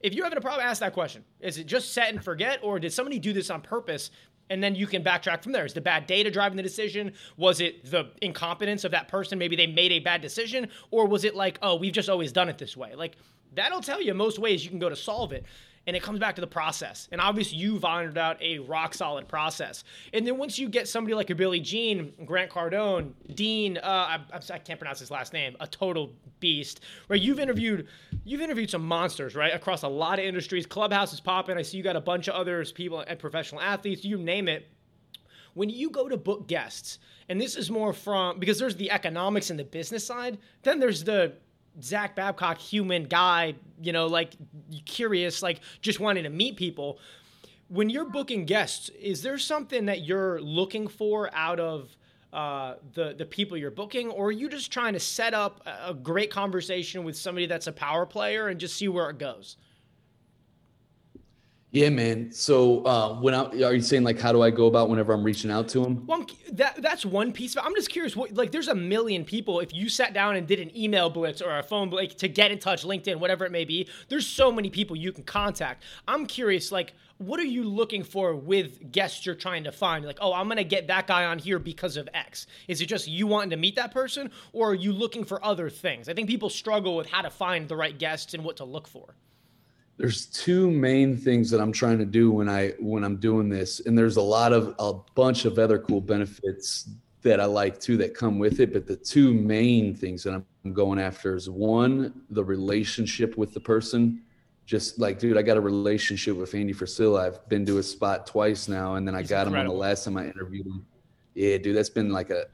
If 0.00 0.12
you're 0.12 0.24
having 0.24 0.36
a 0.36 0.42
problem, 0.42 0.66
ask 0.66 0.80
that 0.80 0.92
question. 0.92 1.24
Is 1.40 1.56
it 1.56 1.64
just 1.64 1.94
set 1.94 2.10
and 2.10 2.22
forget, 2.22 2.60
or 2.62 2.78
did 2.78 2.92
somebody 2.92 3.18
do 3.18 3.32
this 3.32 3.48
on 3.48 3.62
purpose 3.62 4.10
and 4.50 4.62
then 4.62 4.74
you 4.74 4.86
can 4.86 5.02
backtrack 5.02 5.42
from 5.42 5.52
there. 5.52 5.64
Is 5.64 5.74
the 5.74 5.80
bad 5.80 6.06
data 6.06 6.30
driving 6.30 6.56
the 6.56 6.62
decision? 6.62 7.12
Was 7.36 7.60
it 7.60 7.90
the 7.90 8.10
incompetence 8.20 8.84
of 8.84 8.90
that 8.90 9.08
person? 9.08 9.38
Maybe 9.38 9.56
they 9.56 9.66
made 9.66 9.92
a 9.92 10.00
bad 10.00 10.20
decision, 10.20 10.68
or 10.90 11.06
was 11.06 11.24
it 11.24 11.34
like, 11.34 11.58
oh, 11.62 11.76
we've 11.76 11.92
just 11.92 12.08
always 12.08 12.32
done 12.32 12.48
it 12.48 12.58
this 12.58 12.76
way? 12.76 12.94
Like 12.94 13.16
that'll 13.54 13.80
tell 13.80 14.00
you 14.00 14.14
most 14.14 14.38
ways 14.38 14.64
you 14.64 14.70
can 14.70 14.78
go 14.78 14.88
to 14.88 14.96
solve 14.96 15.32
it. 15.32 15.44
And 15.86 15.94
it 15.94 16.02
comes 16.02 16.18
back 16.18 16.34
to 16.36 16.40
the 16.40 16.46
process. 16.46 17.08
And 17.12 17.20
obviously, 17.20 17.58
you've 17.58 17.84
ironed 17.84 18.16
out 18.16 18.42
a 18.42 18.58
rock 18.60 18.94
solid 18.94 19.28
process. 19.28 19.84
And 20.14 20.26
then 20.26 20.38
once 20.38 20.58
you 20.58 20.70
get 20.70 20.88
somebody 20.88 21.14
like 21.14 21.28
a 21.28 21.34
Billy 21.34 21.60
Gene, 21.60 22.14
Grant 22.24 22.50
Cardone, 22.50 23.12
Dean, 23.34 23.76
uh, 23.76 23.82
I, 23.82 24.20
I, 24.32 24.58
can't 24.60 24.80
pronounce 24.80 24.98
his 24.98 25.10
last 25.10 25.34
name, 25.34 25.58
a 25.60 25.66
total 25.66 26.14
beast, 26.40 26.80
right? 27.08 27.20
You've 27.20 27.38
interviewed, 27.38 27.86
you've 28.24 28.40
interviewed 28.40 28.70
some 28.70 28.82
monsters, 28.86 29.34
right, 29.34 29.54
across 29.54 29.82
a 29.82 29.88
lot 29.88 30.18
of 30.18 30.24
industries. 30.24 30.64
Clubhouse 30.64 31.12
is 31.12 31.20
popping. 31.20 31.58
I 31.58 31.62
see 31.62 31.76
you 31.76 31.82
got 31.82 31.96
a 31.96 32.00
bunch 32.00 32.28
of 32.28 32.34
others, 32.34 32.72
people 32.72 33.00
and 33.00 33.18
professional 33.18 33.60
athletes. 33.60 34.06
You 34.06 34.16
name 34.16 34.48
it 34.48 34.66
when 35.54 35.70
you 35.70 35.88
go 35.90 36.08
to 36.08 36.16
book 36.16 36.46
guests, 36.46 36.98
and 37.28 37.40
this 37.40 37.56
is 37.56 37.70
more 37.70 37.92
from 37.92 38.38
because 38.38 38.58
there's 38.58 38.76
the 38.76 38.90
economics 38.90 39.50
and 39.50 39.58
the 39.58 39.64
business 39.64 40.04
side, 40.04 40.38
then 40.62 40.78
there's 40.78 41.04
the 41.04 41.32
Zach 41.82 42.14
Babcock, 42.14 42.58
human 42.58 43.04
guy, 43.04 43.54
you 43.80 43.92
know, 43.92 44.06
like 44.06 44.34
curious, 44.84 45.42
like 45.42 45.60
just 45.80 46.00
wanting 46.00 46.24
to 46.24 46.30
meet 46.30 46.56
people. 46.56 46.98
When 47.68 47.90
you're 47.90 48.04
booking 48.04 48.44
guests, 48.44 48.90
is 49.00 49.22
there 49.22 49.38
something 49.38 49.86
that 49.86 50.02
you're 50.02 50.40
looking 50.40 50.86
for 50.86 51.34
out 51.34 51.58
of 51.58 51.96
uh, 52.32 52.74
the 52.94 53.14
the 53.14 53.24
people 53.24 53.56
you're 53.56 53.70
booking, 53.70 54.10
or 54.10 54.26
are 54.26 54.32
you 54.32 54.48
just 54.48 54.72
trying 54.72 54.92
to 54.92 55.00
set 55.00 55.34
up 55.34 55.66
a 55.66 55.94
great 55.94 56.30
conversation 56.30 57.04
with 57.04 57.16
somebody 57.16 57.46
that's 57.46 57.68
a 57.68 57.72
power 57.72 58.04
player 58.04 58.48
and 58.48 58.58
just 58.58 58.76
see 58.76 58.88
where 58.88 59.08
it 59.10 59.18
goes? 59.18 59.56
Yeah, 61.74 61.90
man. 61.90 62.30
So 62.30 62.84
uh, 62.84 63.18
when 63.18 63.34
I, 63.34 63.46
are 63.64 63.74
you 63.74 63.80
saying 63.80 64.04
like 64.04 64.20
how 64.20 64.30
do 64.30 64.42
I 64.42 64.50
go 64.50 64.66
about 64.66 64.88
whenever 64.88 65.12
I'm 65.12 65.24
reaching 65.24 65.50
out 65.50 65.66
to 65.70 65.80
them? 65.80 66.06
Well, 66.06 66.24
that 66.52 66.80
that's 66.80 67.04
one 67.04 67.32
piece. 67.32 67.56
But 67.56 67.64
I'm 67.64 67.74
just 67.74 67.90
curious. 67.90 68.14
What, 68.14 68.32
like, 68.32 68.52
there's 68.52 68.68
a 68.68 68.76
million 68.76 69.24
people. 69.24 69.58
If 69.58 69.74
you 69.74 69.88
sat 69.88 70.14
down 70.14 70.36
and 70.36 70.46
did 70.46 70.60
an 70.60 70.74
email 70.76 71.10
blitz 71.10 71.42
or 71.42 71.58
a 71.58 71.64
phone 71.64 71.90
blitz 71.90 72.14
to 72.16 72.28
get 72.28 72.52
in 72.52 72.60
touch, 72.60 72.84
LinkedIn, 72.84 73.16
whatever 73.16 73.44
it 73.44 73.50
may 73.50 73.64
be, 73.64 73.88
there's 74.08 74.24
so 74.24 74.52
many 74.52 74.70
people 74.70 74.94
you 74.94 75.10
can 75.10 75.24
contact. 75.24 75.82
I'm 76.06 76.26
curious. 76.26 76.70
Like, 76.70 76.94
what 77.18 77.40
are 77.40 77.44
you 77.44 77.64
looking 77.64 78.04
for 78.04 78.36
with 78.36 78.92
guests 78.92 79.26
you're 79.26 79.34
trying 79.34 79.64
to 79.64 79.72
find? 79.72 80.04
Like, 80.04 80.18
oh, 80.20 80.32
I'm 80.32 80.46
gonna 80.46 80.62
get 80.62 80.86
that 80.86 81.08
guy 81.08 81.24
on 81.24 81.40
here 81.40 81.58
because 81.58 81.96
of 81.96 82.08
X. 82.14 82.46
Is 82.68 82.82
it 82.82 82.86
just 82.86 83.08
you 83.08 83.26
wanting 83.26 83.50
to 83.50 83.56
meet 83.56 83.74
that 83.74 83.90
person, 83.90 84.30
or 84.52 84.70
are 84.70 84.74
you 84.74 84.92
looking 84.92 85.24
for 85.24 85.44
other 85.44 85.68
things? 85.68 86.08
I 86.08 86.14
think 86.14 86.28
people 86.28 86.50
struggle 86.50 86.94
with 86.94 87.08
how 87.08 87.22
to 87.22 87.30
find 87.30 87.68
the 87.68 87.74
right 87.74 87.98
guests 87.98 88.32
and 88.32 88.44
what 88.44 88.58
to 88.58 88.64
look 88.64 88.86
for 88.86 89.16
there's 89.96 90.26
two 90.26 90.70
main 90.70 91.16
things 91.16 91.50
that 91.50 91.60
I'm 91.60 91.72
trying 91.72 91.98
to 91.98 92.04
do 92.04 92.30
when 92.30 92.48
I 92.48 92.70
when 92.80 93.04
I'm 93.04 93.16
doing 93.16 93.48
this, 93.48 93.80
and 93.80 93.96
there's 93.96 94.16
a 94.16 94.22
lot 94.22 94.52
of 94.52 94.74
a 94.78 94.94
bunch 95.14 95.44
of 95.44 95.58
other 95.58 95.78
cool 95.78 96.00
benefits 96.00 96.88
that 97.22 97.40
I 97.40 97.44
like 97.44 97.80
too 97.80 97.96
that 97.98 98.14
come 98.14 98.38
with 98.38 98.60
it. 98.60 98.72
But 98.72 98.86
the 98.86 98.96
two 98.96 99.32
main 99.32 99.94
things 99.94 100.22
that 100.24 100.34
I'm 100.34 100.72
going 100.72 100.98
after 100.98 101.36
is 101.36 101.48
one, 101.48 102.22
the 102.30 102.44
relationship 102.44 103.36
with 103.38 103.54
the 103.54 103.60
person. 103.60 104.22
Just 104.66 104.98
like, 104.98 105.18
dude, 105.18 105.36
I 105.36 105.42
got 105.42 105.58
a 105.58 105.60
relationship 105.60 106.36
with 106.36 106.54
Andy 106.54 106.72
Frisella. 106.72 107.20
I've 107.26 107.48
been 107.50 107.66
to 107.66 107.76
his 107.76 107.90
spot 107.90 108.26
twice 108.26 108.66
now, 108.66 108.94
and 108.94 109.06
then 109.06 109.14
I 109.14 109.20
He's 109.20 109.28
got 109.28 109.46
incredible. 109.46 109.74
him 109.74 109.76
on 109.76 109.76
the 109.76 109.88
last 109.88 110.04
time 110.04 110.16
I 110.16 110.24
interviewed 110.24 110.66
him. 110.66 110.86
Yeah, 111.34 111.58
dude, 111.58 111.76
that's 111.76 111.90
been 111.90 112.10
like 112.10 112.30
a 112.30 112.46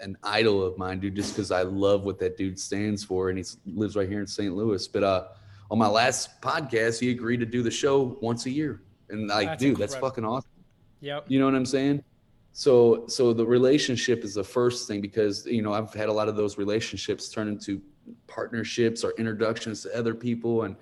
an 0.00 0.16
idol 0.22 0.64
of 0.64 0.76
mine, 0.76 1.00
dude, 1.00 1.14
just 1.14 1.34
because 1.34 1.50
I 1.50 1.62
love 1.62 2.02
what 2.02 2.18
that 2.18 2.36
dude 2.36 2.58
stands 2.58 3.02
for, 3.02 3.30
and 3.30 3.38
he 3.38 3.44
lives 3.66 3.96
right 3.96 4.08
here 4.08 4.20
in 4.20 4.26
St. 4.26 4.54
Louis. 4.54 4.86
But 4.88 5.02
uh, 5.04 5.24
on 5.70 5.78
my 5.78 5.88
last 5.88 6.40
podcast, 6.40 7.00
he 7.00 7.10
agreed 7.10 7.40
to 7.40 7.46
do 7.46 7.62
the 7.62 7.70
show 7.70 8.16
once 8.20 8.46
a 8.46 8.50
year. 8.50 8.82
And 9.10 9.28
like, 9.28 9.48
that's 9.48 9.60
dude, 9.60 9.70
incredible. 9.70 9.92
that's 9.92 10.00
fucking 10.00 10.24
awesome. 10.24 10.50
Yep. 11.00 11.26
You 11.28 11.38
know 11.38 11.44
what 11.44 11.54
I'm 11.54 11.66
saying? 11.66 12.02
So 12.52 13.04
so 13.06 13.32
the 13.32 13.46
relationship 13.46 14.24
is 14.24 14.34
the 14.34 14.42
first 14.42 14.88
thing 14.88 15.00
because 15.00 15.46
you 15.46 15.62
know 15.62 15.72
I've 15.72 15.94
had 15.94 16.08
a 16.08 16.12
lot 16.12 16.28
of 16.28 16.36
those 16.36 16.58
relationships 16.58 17.28
turn 17.28 17.46
into 17.46 17.80
partnerships 18.26 19.04
or 19.04 19.12
introductions 19.18 19.82
to 19.82 19.96
other 19.96 20.14
people 20.14 20.62
and 20.62 20.74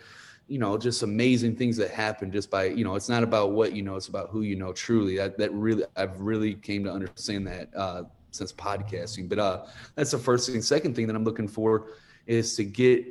you 0.49 0.59
know 0.59 0.79
just 0.79 1.03
amazing 1.03 1.57
things 1.57 1.77
that 1.77 1.90
happen 1.90 2.31
just 2.31 2.51
by 2.51 2.64
you 2.64 2.85
know 2.85 2.94
it's 2.94 3.09
not 3.09 3.22
about 3.22 3.53
what 3.53 3.72
you 3.72 3.83
know 3.83 3.96
it's 3.96 4.09
about 4.09 4.31
who 4.31 4.42
you 4.42 4.57
know 4.57 4.72
truly 4.72 5.16
that 5.16 5.37
that 5.37 5.53
really 5.53 5.85
I've 5.96 6.18
really 6.20 6.55
came 6.55 6.85
to 6.85 6.90
understand 6.90 7.46
that 7.49 7.68
uh 7.77 8.05
since 8.31 8.53
podcasting 8.53 9.29
but 9.29 9.38
uh 9.38 9.66
that's 9.96 10.12
the 10.12 10.18
first 10.18 10.49
thing 10.49 10.62
second 10.62 10.94
thing 10.94 11.07
that 11.09 11.16
I'm 11.16 11.25
looking 11.25 11.49
for 11.49 11.88
is 12.27 12.55
to 12.57 12.64
get 12.64 13.05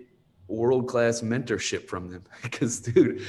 world 0.48 0.88
class 0.88 1.22
mentorship 1.22 1.88
from 1.88 2.10
them. 2.10 2.24
Because, 2.44 2.80
dude, 2.80 3.22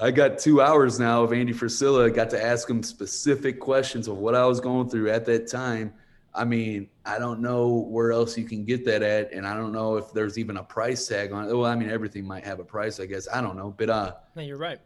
I 0.00 0.10
got 0.10 0.38
two 0.38 0.62
hours 0.62 1.00
now 1.00 1.22
of 1.22 1.32
Andy 1.32 1.52
Frisella. 1.52 2.06
I 2.06 2.10
got 2.10 2.30
to 2.30 2.42
ask 2.42 2.68
him 2.70 2.82
specific 2.82 3.58
questions 3.60 4.08
of 4.08 4.18
what 4.18 4.34
I 4.34 4.46
was 4.46 4.60
going 4.60 4.88
through 4.88 5.10
at 5.10 5.26
that 5.26 5.48
time. 5.48 5.92
I 6.32 6.44
mean, 6.44 6.88
I 7.04 7.18
don't 7.18 7.40
know 7.40 7.68
where 7.68 8.12
else 8.12 8.38
you 8.38 8.44
can 8.44 8.64
get 8.64 8.84
that 8.84 9.02
at, 9.02 9.32
and 9.32 9.46
I 9.46 9.54
don't 9.54 9.72
know 9.72 9.96
if 9.96 10.12
there's 10.12 10.38
even 10.38 10.58
a 10.58 10.62
price 10.62 11.08
tag 11.08 11.32
on 11.32 11.48
it. 11.48 11.54
Well, 11.54 11.66
I 11.66 11.74
mean, 11.74 11.90
everything 11.90 12.24
might 12.24 12.44
have 12.44 12.60
a 12.60 12.64
price, 12.64 13.00
I 13.00 13.06
guess. 13.06 13.26
I 13.32 13.40
don't 13.40 13.56
know, 13.56 13.74
but 13.76 13.90
uh, 13.90 14.14
no, 14.36 14.42
you're 14.42 14.56
right. 14.56 14.78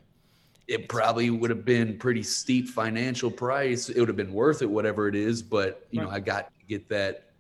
It 0.67 0.89
probably 0.89 1.29
would 1.29 1.51
have 1.51 1.67
been 1.67 1.99
pretty 1.99 2.23
steep 2.23 2.69
financial 2.69 3.31
price. 3.31 3.91
It 3.91 3.99
would 3.99 4.09
have 4.09 4.17
been 4.17 4.33
worth 4.33 4.63
it, 4.63 4.71
whatever 4.71 5.09
it 5.09 5.15
is. 5.15 5.43
But 5.43 5.87
you 5.91 6.01
right. 6.01 6.09
know, 6.09 6.15
I 6.15 6.21
got 6.21 6.49
to 6.59 6.67
get 6.67 6.89
that 6.89 7.33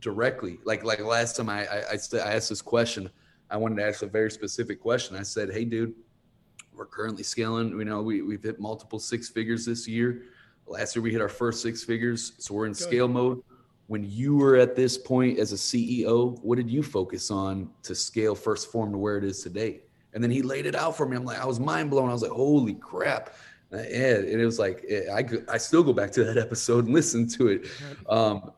directly. 0.00 0.58
Like 0.64 0.82
like 0.82 1.00
last 1.00 1.36
time, 1.36 1.50
I 1.50 1.66
I, 1.66 1.78
I, 1.92 1.98
I 2.14 2.34
asked 2.34 2.48
this 2.48 2.62
question 2.62 3.10
I 3.52 3.56
wanted 3.56 3.76
to 3.76 3.86
ask 3.86 4.02
a 4.02 4.06
very 4.06 4.30
specific 4.30 4.80
question. 4.80 5.14
I 5.14 5.22
said, 5.22 5.52
"Hey, 5.52 5.66
dude, 5.66 5.94
we're 6.74 6.86
currently 6.86 7.22
scaling. 7.22 7.68
You 7.78 7.84
know, 7.84 8.00
we 8.00 8.22
we've 8.22 8.42
hit 8.42 8.58
multiple 8.58 8.98
six 8.98 9.28
figures 9.28 9.66
this 9.66 9.86
year. 9.86 10.22
Last 10.66 10.96
year 10.96 11.02
we 11.02 11.12
hit 11.12 11.20
our 11.20 11.28
first 11.28 11.60
six 11.60 11.84
figures, 11.84 12.32
so 12.38 12.54
we're 12.54 12.66
in 12.66 12.74
scale 12.74 13.08
mode. 13.08 13.42
When 13.88 14.08
you 14.10 14.36
were 14.36 14.56
at 14.56 14.74
this 14.74 14.96
point 14.96 15.38
as 15.38 15.52
a 15.52 15.56
CEO, 15.56 16.40
what 16.42 16.56
did 16.56 16.70
you 16.70 16.82
focus 16.82 17.30
on 17.30 17.68
to 17.82 17.94
scale 17.94 18.34
1st 18.34 18.68
Phorm 18.68 18.92
to 18.92 18.98
where 18.98 19.18
it 19.18 19.24
is 19.24 19.42
today?" 19.42 19.82
And 20.14 20.24
then 20.24 20.30
he 20.30 20.40
laid 20.40 20.64
it 20.64 20.74
out 20.74 20.96
for 20.96 21.06
me. 21.06 21.16
I'm 21.16 21.24
like, 21.24 21.38
I 21.38 21.44
was 21.44 21.60
mind 21.60 21.90
blown. 21.90 22.08
I 22.08 22.12
was 22.12 22.22
like, 22.22 22.30
"Holy 22.30 22.74
crap!" 22.74 23.34
And 23.70 23.84
it 23.84 24.44
was 24.46 24.58
like 24.58 24.82
I 25.12 25.22
could, 25.22 25.44
I 25.48 25.58
still 25.58 25.82
go 25.82 25.92
back 25.92 26.10
to 26.12 26.24
that 26.24 26.38
episode 26.46 26.86
and 26.86 26.94
listen 26.94 27.28
to 27.28 27.48
it. 27.48 27.66
Um, 28.08 28.52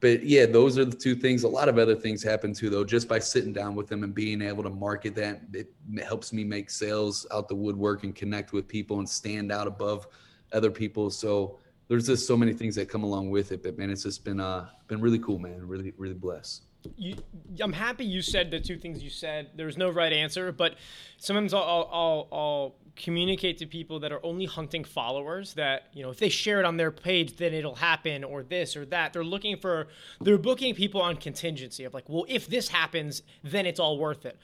but 0.00 0.24
yeah, 0.24 0.46
those 0.46 0.78
are 0.78 0.84
the 0.86 0.96
two 0.96 1.14
things. 1.14 1.42
A 1.42 1.48
lot 1.48 1.68
of 1.68 1.78
other 1.78 1.94
things 1.94 2.22
happen 2.22 2.54
too, 2.54 2.70
though. 2.70 2.84
Just 2.84 3.06
by 3.06 3.18
sitting 3.18 3.52
down 3.52 3.74
with 3.74 3.86
them 3.86 4.02
and 4.02 4.14
being 4.14 4.40
able 4.40 4.62
to 4.62 4.70
market 4.70 5.14
that, 5.16 5.42
it 5.52 5.68
helps 6.02 6.32
me 6.32 6.42
make 6.42 6.70
sales 6.70 7.26
out 7.30 7.48
the 7.48 7.54
woodwork 7.54 8.02
and 8.02 8.14
connect 8.14 8.52
with 8.52 8.66
people 8.66 8.98
and 8.98 9.08
stand 9.08 9.52
out 9.52 9.66
above 9.66 10.06
other 10.52 10.70
people. 10.70 11.10
So 11.10 11.58
there's 11.88 12.06
just 12.06 12.26
so 12.26 12.36
many 12.36 12.54
things 12.54 12.74
that 12.76 12.88
come 12.88 13.02
along 13.02 13.30
with 13.30 13.52
it. 13.52 13.62
But 13.62 13.76
man, 13.76 13.90
it's 13.90 14.04
just 14.04 14.24
been 14.24 14.40
uh 14.40 14.68
been 14.88 15.02
really 15.02 15.18
cool, 15.18 15.38
man. 15.38 15.66
Really, 15.66 15.92
really 15.98 16.14
blessed. 16.14 16.64
You, 16.96 17.16
I'm 17.60 17.72
happy 17.72 18.04
you 18.04 18.22
said 18.22 18.50
the 18.50 18.60
two 18.60 18.78
things 18.78 19.02
you 19.02 19.10
said. 19.10 19.50
There's 19.54 19.76
no 19.76 19.90
right 19.90 20.12
answer, 20.12 20.52
but 20.52 20.76
sometimes 21.18 21.52
I'll, 21.52 21.88
I'll, 21.92 22.28
I'll 22.32 22.74
communicate 22.96 23.58
to 23.58 23.66
people 23.66 24.00
that 24.00 24.12
are 24.12 24.24
only 24.24 24.44
hunting 24.44 24.84
followers 24.84 25.54
that 25.54 25.88
you 25.92 26.02
know 26.02 26.10
if 26.10 26.18
they 26.18 26.28
share 26.28 26.58
it 26.58 26.66
on 26.66 26.76
their 26.76 26.90
page 26.90 27.36
then 27.36 27.54
it'll 27.54 27.74
happen 27.76 28.24
or 28.24 28.42
this 28.42 28.76
or 28.76 28.84
that 28.84 29.12
they're 29.12 29.24
looking 29.24 29.56
for 29.56 29.88
they're 30.20 30.36
booking 30.36 30.74
people 30.74 31.00
on 31.00 31.16
contingency 31.16 31.84
of 31.84 31.94
like 31.94 32.08
well 32.08 32.26
if 32.28 32.46
this 32.46 32.68
happens 32.68 33.22
then 33.42 33.64
it's 33.64 33.80
all 33.80 33.96
worth 33.96 34.26
it 34.26 34.38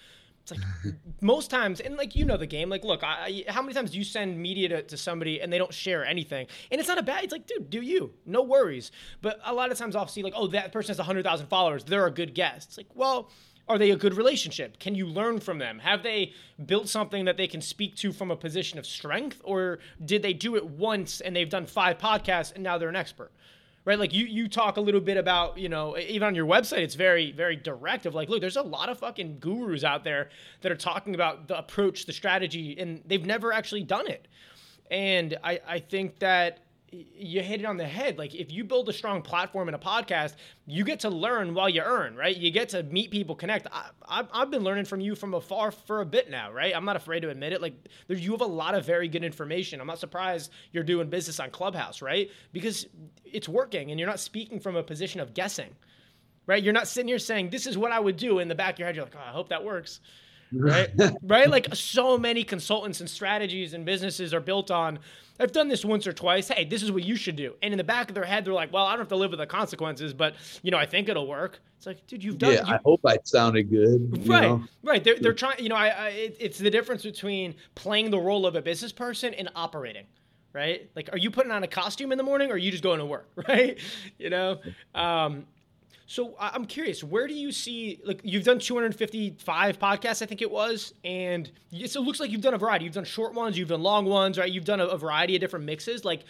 it's 0.50 0.60
like 0.84 0.94
most 1.20 1.50
times 1.50 1.80
and 1.80 1.96
like 1.96 2.14
you 2.14 2.24
know 2.24 2.36
the 2.36 2.46
game 2.46 2.68
like 2.68 2.84
look 2.84 3.02
I, 3.02 3.44
how 3.48 3.62
many 3.62 3.74
times 3.74 3.90
do 3.90 3.98
you 3.98 4.04
send 4.04 4.38
media 4.38 4.68
to, 4.68 4.82
to 4.82 4.96
somebody 4.96 5.40
and 5.40 5.52
they 5.52 5.58
don't 5.58 5.74
share 5.74 6.04
anything 6.04 6.46
and 6.70 6.80
it's 6.80 6.88
not 6.88 6.98
a 6.98 7.02
bad 7.02 7.24
it's 7.24 7.32
like 7.32 7.46
dude 7.46 7.70
do 7.70 7.82
you 7.82 8.12
no 8.24 8.42
worries 8.42 8.92
but 9.22 9.40
a 9.44 9.52
lot 9.52 9.72
of 9.72 9.78
times 9.78 9.96
i'll 9.96 10.06
see 10.06 10.22
like 10.22 10.34
oh 10.36 10.46
that 10.48 10.72
person 10.72 10.90
has 10.90 10.98
100000 10.98 11.46
followers 11.46 11.84
they're 11.84 12.06
a 12.06 12.10
good 12.10 12.34
guest 12.34 12.68
it's 12.68 12.76
like 12.76 12.88
well 12.94 13.30
are 13.68 13.78
they 13.78 13.90
a 13.90 13.96
good 13.96 14.14
relationship? 14.14 14.78
Can 14.78 14.94
you 14.94 15.06
learn 15.06 15.40
from 15.40 15.58
them? 15.58 15.80
Have 15.80 16.04
they 16.04 16.32
built 16.66 16.88
something 16.88 17.24
that 17.24 17.36
they 17.36 17.48
can 17.48 17.60
speak 17.60 17.96
to 17.96 18.12
from 18.12 18.30
a 18.30 18.36
position 18.36 18.78
of 18.78 18.86
strength? 18.86 19.40
Or 19.42 19.80
did 20.04 20.22
they 20.22 20.32
do 20.32 20.54
it 20.54 20.64
once 20.64 21.20
and 21.20 21.34
they've 21.34 21.50
done 21.50 21.66
five 21.66 21.98
podcasts 21.98 22.54
and 22.54 22.62
now 22.62 22.78
they're 22.78 22.88
an 22.88 22.94
expert? 22.94 23.32
Right? 23.86 23.98
Like 23.98 24.12
you 24.12 24.26
you 24.26 24.48
talk 24.48 24.76
a 24.76 24.80
little 24.80 25.00
bit 25.00 25.16
about, 25.16 25.56
you 25.56 25.68
know, 25.70 25.96
even 25.96 26.26
on 26.26 26.34
your 26.34 26.44
website, 26.44 26.80
it's 26.80 26.96
very, 26.96 27.32
very 27.32 27.56
direct 27.56 28.04
of 28.04 28.14
like, 28.14 28.28
look, 28.28 28.40
there's 28.42 28.56
a 28.56 28.62
lot 28.62 28.90
of 28.90 28.98
fucking 28.98 29.38
gurus 29.38 29.84
out 29.84 30.04
there 30.04 30.28
that 30.60 30.72
are 30.72 30.76
talking 30.76 31.14
about 31.14 31.46
the 31.46 31.56
approach, 31.56 32.04
the 32.04 32.12
strategy, 32.12 32.76
and 32.78 33.00
they've 33.06 33.24
never 33.24 33.52
actually 33.52 33.84
done 33.84 34.08
it. 34.08 34.26
And 34.90 35.38
I, 35.42 35.60
I 35.66 35.78
think 35.78 36.18
that 36.18 36.66
you 36.92 37.42
hit 37.42 37.60
it 37.60 37.64
on 37.64 37.76
the 37.76 37.84
head. 37.84 38.16
Like 38.18 38.34
if 38.34 38.52
you 38.52 38.64
build 38.64 38.88
a 38.88 38.92
strong 38.92 39.22
platform 39.22 39.68
in 39.68 39.74
a 39.74 39.78
podcast, 39.78 40.34
you 40.66 40.84
get 40.84 41.00
to 41.00 41.10
learn 41.10 41.54
while 41.54 41.68
you 41.68 41.82
earn, 41.82 42.16
right? 42.16 42.36
You 42.36 42.50
get 42.50 42.68
to 42.70 42.82
meet 42.84 43.10
people, 43.10 43.34
connect. 43.34 43.66
I, 44.08 44.24
have 44.32 44.50
been 44.50 44.62
learning 44.62 44.84
from 44.84 45.00
you 45.00 45.14
from 45.14 45.34
afar 45.34 45.70
for 45.70 46.00
a 46.00 46.06
bit 46.06 46.30
now, 46.30 46.52
right? 46.52 46.74
I'm 46.74 46.84
not 46.84 46.96
afraid 46.96 47.20
to 47.20 47.30
admit 47.30 47.52
it. 47.52 47.60
Like 47.60 47.74
there, 48.06 48.16
you 48.16 48.30
have 48.32 48.40
a 48.40 48.46
lot 48.46 48.74
of 48.74 48.86
very 48.86 49.08
good 49.08 49.24
information. 49.24 49.80
I'm 49.80 49.86
not 49.86 49.98
surprised 49.98 50.50
you're 50.72 50.84
doing 50.84 51.08
business 51.08 51.40
on 51.40 51.50
Clubhouse, 51.50 52.02
right? 52.02 52.30
Because 52.52 52.86
it's 53.32 53.48
working, 53.48 53.90
and 53.90 53.98
you're 53.98 54.08
not 54.08 54.20
speaking 54.20 54.60
from 54.60 54.76
a 54.76 54.82
position 54.82 55.20
of 55.20 55.34
guessing, 55.34 55.70
right? 56.46 56.62
You're 56.62 56.72
not 56.72 56.88
sitting 56.88 57.08
here 57.08 57.18
saying 57.18 57.50
this 57.50 57.66
is 57.66 57.76
what 57.76 57.92
I 57.92 58.00
would 58.00 58.16
do 58.16 58.38
in 58.38 58.48
the 58.48 58.54
back 58.54 58.74
of 58.74 58.78
your 58.78 58.86
head. 58.86 58.96
You're 58.96 59.04
like, 59.04 59.16
oh, 59.16 59.28
I 59.28 59.32
hope 59.32 59.48
that 59.48 59.64
works 59.64 60.00
right? 60.52 60.88
right? 61.22 61.50
Like 61.50 61.74
so 61.74 62.16
many 62.16 62.44
consultants 62.44 63.00
and 63.00 63.10
strategies 63.10 63.74
and 63.74 63.84
businesses 63.84 64.32
are 64.32 64.40
built 64.40 64.70
on. 64.70 64.98
I've 65.38 65.52
done 65.52 65.68
this 65.68 65.84
once 65.84 66.06
or 66.06 66.12
twice. 66.12 66.48
Hey, 66.48 66.64
this 66.64 66.82
is 66.82 66.90
what 66.90 67.04
you 67.04 67.16
should 67.16 67.36
do. 67.36 67.54
And 67.62 67.74
in 67.74 67.78
the 67.78 67.84
back 67.84 68.08
of 68.08 68.14
their 68.14 68.24
head, 68.24 68.44
they're 68.44 68.54
like, 68.54 68.72
"Well, 68.72 68.84
I 68.84 68.92
don't 68.92 69.00
have 69.00 69.08
to 69.08 69.16
live 69.16 69.30
with 69.30 69.40
the 69.40 69.46
consequences, 69.46 70.14
but 70.14 70.34
you 70.62 70.70
know, 70.70 70.78
I 70.78 70.86
think 70.86 71.08
it'll 71.08 71.26
work." 71.26 71.60
It's 71.76 71.86
like, 71.86 72.06
dude, 72.06 72.24
you've 72.24 72.38
done. 72.38 72.54
Yeah, 72.54 72.66
you, 72.66 72.74
I 72.74 72.78
hope 72.84 73.00
I 73.04 73.18
sounded 73.24 73.68
good. 73.68 74.26
Right, 74.26 74.42
know? 74.42 74.64
right. 74.82 75.02
They're 75.02 75.18
they're 75.18 75.34
trying. 75.34 75.58
You 75.58 75.68
know, 75.68 75.76
I, 75.76 75.88
I 75.88 76.08
it, 76.08 76.36
it's 76.40 76.58
the 76.58 76.70
difference 76.70 77.02
between 77.02 77.54
playing 77.74 78.10
the 78.10 78.18
role 78.18 78.46
of 78.46 78.54
a 78.54 78.62
business 78.62 78.92
person 78.92 79.34
and 79.34 79.50
operating 79.54 80.06
right? 80.56 80.90
Like, 80.96 81.10
are 81.12 81.18
you 81.18 81.30
putting 81.30 81.52
on 81.52 81.62
a 81.62 81.68
costume 81.68 82.12
in 82.12 82.18
the 82.18 82.24
morning 82.24 82.50
or 82.50 82.54
are 82.54 82.58
you 82.58 82.70
just 82.70 82.82
going 82.82 82.98
to 82.98 83.04
work, 83.04 83.28
right? 83.48 83.78
You 84.18 84.30
know? 84.30 84.58
Um, 84.94 85.44
so 86.06 86.34
I'm 86.38 86.64
curious, 86.64 87.04
where 87.04 87.26
do 87.26 87.34
you 87.34 87.52
see 87.52 88.00
like 88.04 88.20
you've 88.22 88.44
done 88.44 88.60
255 88.60 89.78
podcasts, 89.78 90.22
I 90.22 90.26
think 90.26 90.40
it 90.40 90.50
was, 90.50 90.94
and 91.04 91.50
it 91.72 91.94
looks 91.96 92.20
like 92.20 92.30
you've 92.30 92.40
done 92.40 92.54
a 92.54 92.58
variety. 92.58 92.84
You've 92.84 92.94
done 92.94 93.04
short 93.04 93.34
ones, 93.34 93.58
you've 93.58 93.68
done 93.68 93.82
long 93.82 94.06
ones, 94.06 94.38
right? 94.38 94.50
You've 94.50 94.64
done 94.64 94.80
a, 94.80 94.86
a 94.86 94.96
variety 94.96 95.34
of 95.34 95.40
different 95.40 95.66
mixes. 95.66 96.04
Like, 96.04 96.22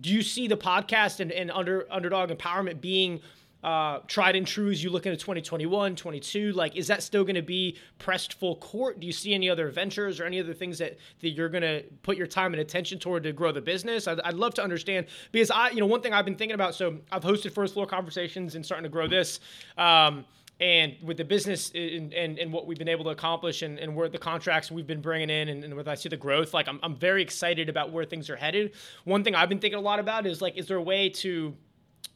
do 0.00 0.10
you 0.10 0.22
see 0.22 0.48
the 0.48 0.56
podcast 0.56 1.20
and, 1.20 1.30
and 1.30 1.50
under 1.50 1.86
underdog 1.90 2.30
empowerment 2.30 2.80
being 2.80 3.20
uh, 3.64 4.00
tried 4.06 4.36
and 4.36 4.46
true 4.46 4.70
as 4.70 4.84
you 4.84 4.90
look 4.90 5.06
into 5.06 5.16
2021, 5.16 5.96
22? 5.96 6.52
Like, 6.52 6.76
is 6.76 6.86
that 6.88 7.02
still 7.02 7.24
going 7.24 7.34
to 7.34 7.42
be 7.42 7.78
pressed 7.98 8.34
full 8.34 8.56
court? 8.56 9.00
Do 9.00 9.06
you 9.06 9.12
see 9.12 9.32
any 9.32 9.48
other 9.48 9.70
ventures 9.70 10.20
or 10.20 10.24
any 10.24 10.38
other 10.38 10.52
things 10.52 10.76
that, 10.78 10.98
that 11.20 11.30
you're 11.30 11.48
going 11.48 11.62
to 11.62 11.82
put 12.02 12.18
your 12.18 12.26
time 12.26 12.52
and 12.52 12.60
attention 12.60 12.98
toward 12.98 13.22
to 13.22 13.32
grow 13.32 13.52
the 13.52 13.62
business? 13.62 14.06
I'd, 14.06 14.20
I'd, 14.20 14.34
love 14.34 14.52
to 14.54 14.62
understand 14.62 15.06
because 15.32 15.50
I, 15.50 15.70
you 15.70 15.80
know, 15.80 15.86
one 15.86 16.02
thing 16.02 16.12
I've 16.12 16.26
been 16.26 16.36
thinking 16.36 16.54
about. 16.54 16.74
So 16.74 16.98
I've 17.10 17.22
hosted 17.22 17.52
first 17.52 17.72
floor 17.72 17.86
conversations 17.86 18.54
and 18.54 18.66
starting 18.66 18.82
to 18.82 18.90
grow 18.90 19.08
this. 19.08 19.40
Um, 19.78 20.26
and 20.60 20.94
with 21.02 21.16
the 21.16 21.24
business 21.24 21.72
and, 21.74 22.12
and, 22.12 22.38
and, 22.38 22.52
what 22.52 22.66
we've 22.66 22.78
been 22.78 22.88
able 22.88 23.04
to 23.04 23.10
accomplish 23.10 23.62
and, 23.62 23.78
and 23.78 23.96
where 23.96 24.08
the 24.08 24.18
contracts 24.18 24.70
we've 24.70 24.86
been 24.86 25.00
bringing 25.00 25.30
in 25.30 25.48
and, 25.48 25.64
and 25.64 25.74
with 25.74 25.88
I 25.88 25.94
see 25.94 26.08
the 26.08 26.16
growth, 26.16 26.54
like 26.54 26.68
I'm, 26.68 26.78
I'm 26.82 26.94
very 26.94 27.22
excited 27.22 27.68
about 27.68 27.90
where 27.90 28.04
things 28.04 28.30
are 28.30 28.36
headed. 28.36 28.72
One 29.04 29.24
thing 29.24 29.34
I've 29.34 29.48
been 29.48 29.58
thinking 29.58 29.78
a 29.78 29.82
lot 29.82 29.98
about 29.98 30.26
is 30.26 30.40
like, 30.40 30.56
is 30.56 30.68
there 30.68 30.76
a 30.76 30.82
way 30.82 31.08
to 31.08 31.56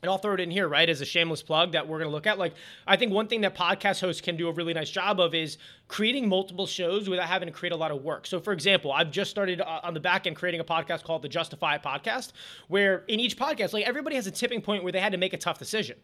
and 0.03 0.11
I'll 0.11 0.18
throw 0.18 0.34
it 0.34 0.40
in 0.40 0.51
here, 0.51 0.68
right, 0.68 0.88
as 0.88 1.01
a 1.01 1.05
shameless 1.05 1.42
plug 1.42 1.72
that 1.72 1.88
we're 1.88 1.99
going 1.99 2.09
to 2.09 2.14
look 2.14 2.26
at. 2.26 2.38
Like, 2.38 2.55
I 2.86 2.96
think 2.96 3.12
one 3.12 3.26
thing 3.26 3.40
that 3.40 3.57
podcast 3.57 4.01
hosts 4.01 4.20
can 4.20 4.36
do 4.36 4.49
a 4.49 4.53
really 4.53 4.72
nice 4.72 4.90
job 4.90 5.18
of 5.18 5.34
is 5.34 5.59
creating 5.88 6.28
multiple 6.28 6.66
shows 6.66 7.09
without 7.09 7.26
having 7.26 7.46
to 7.46 7.53
create 7.53 7.72
a 7.72 7.76
lot 7.76 7.90
of 7.90 8.03
work. 8.03 8.26
So, 8.26 8.38
for 8.38 8.53
example, 8.53 8.92
I've 8.92 9.11
just 9.11 9.30
started 9.30 9.61
uh, 9.61 9.80
on 9.82 9.94
the 9.94 10.01
back 10.01 10.26
end 10.26 10.36
creating 10.36 10.61
a 10.61 10.64
podcast 10.64 11.03
called 11.03 11.22
the 11.22 11.28
Justify 11.28 11.78
Podcast, 11.78 12.32
where 12.68 13.05
in 13.09 13.18
each 13.18 13.36
podcast, 13.36 13.72
like 13.72 13.84
everybody 13.86 14.14
has 14.14 14.26
a 14.26 14.30
tipping 14.30 14.62
point 14.62 14.84
where 14.84 14.92
they 14.92 15.01
had 15.01 15.12
to 15.12 15.18
make 15.18 15.32
a 15.32 15.38
tough 15.38 15.59
decision. 15.59 15.96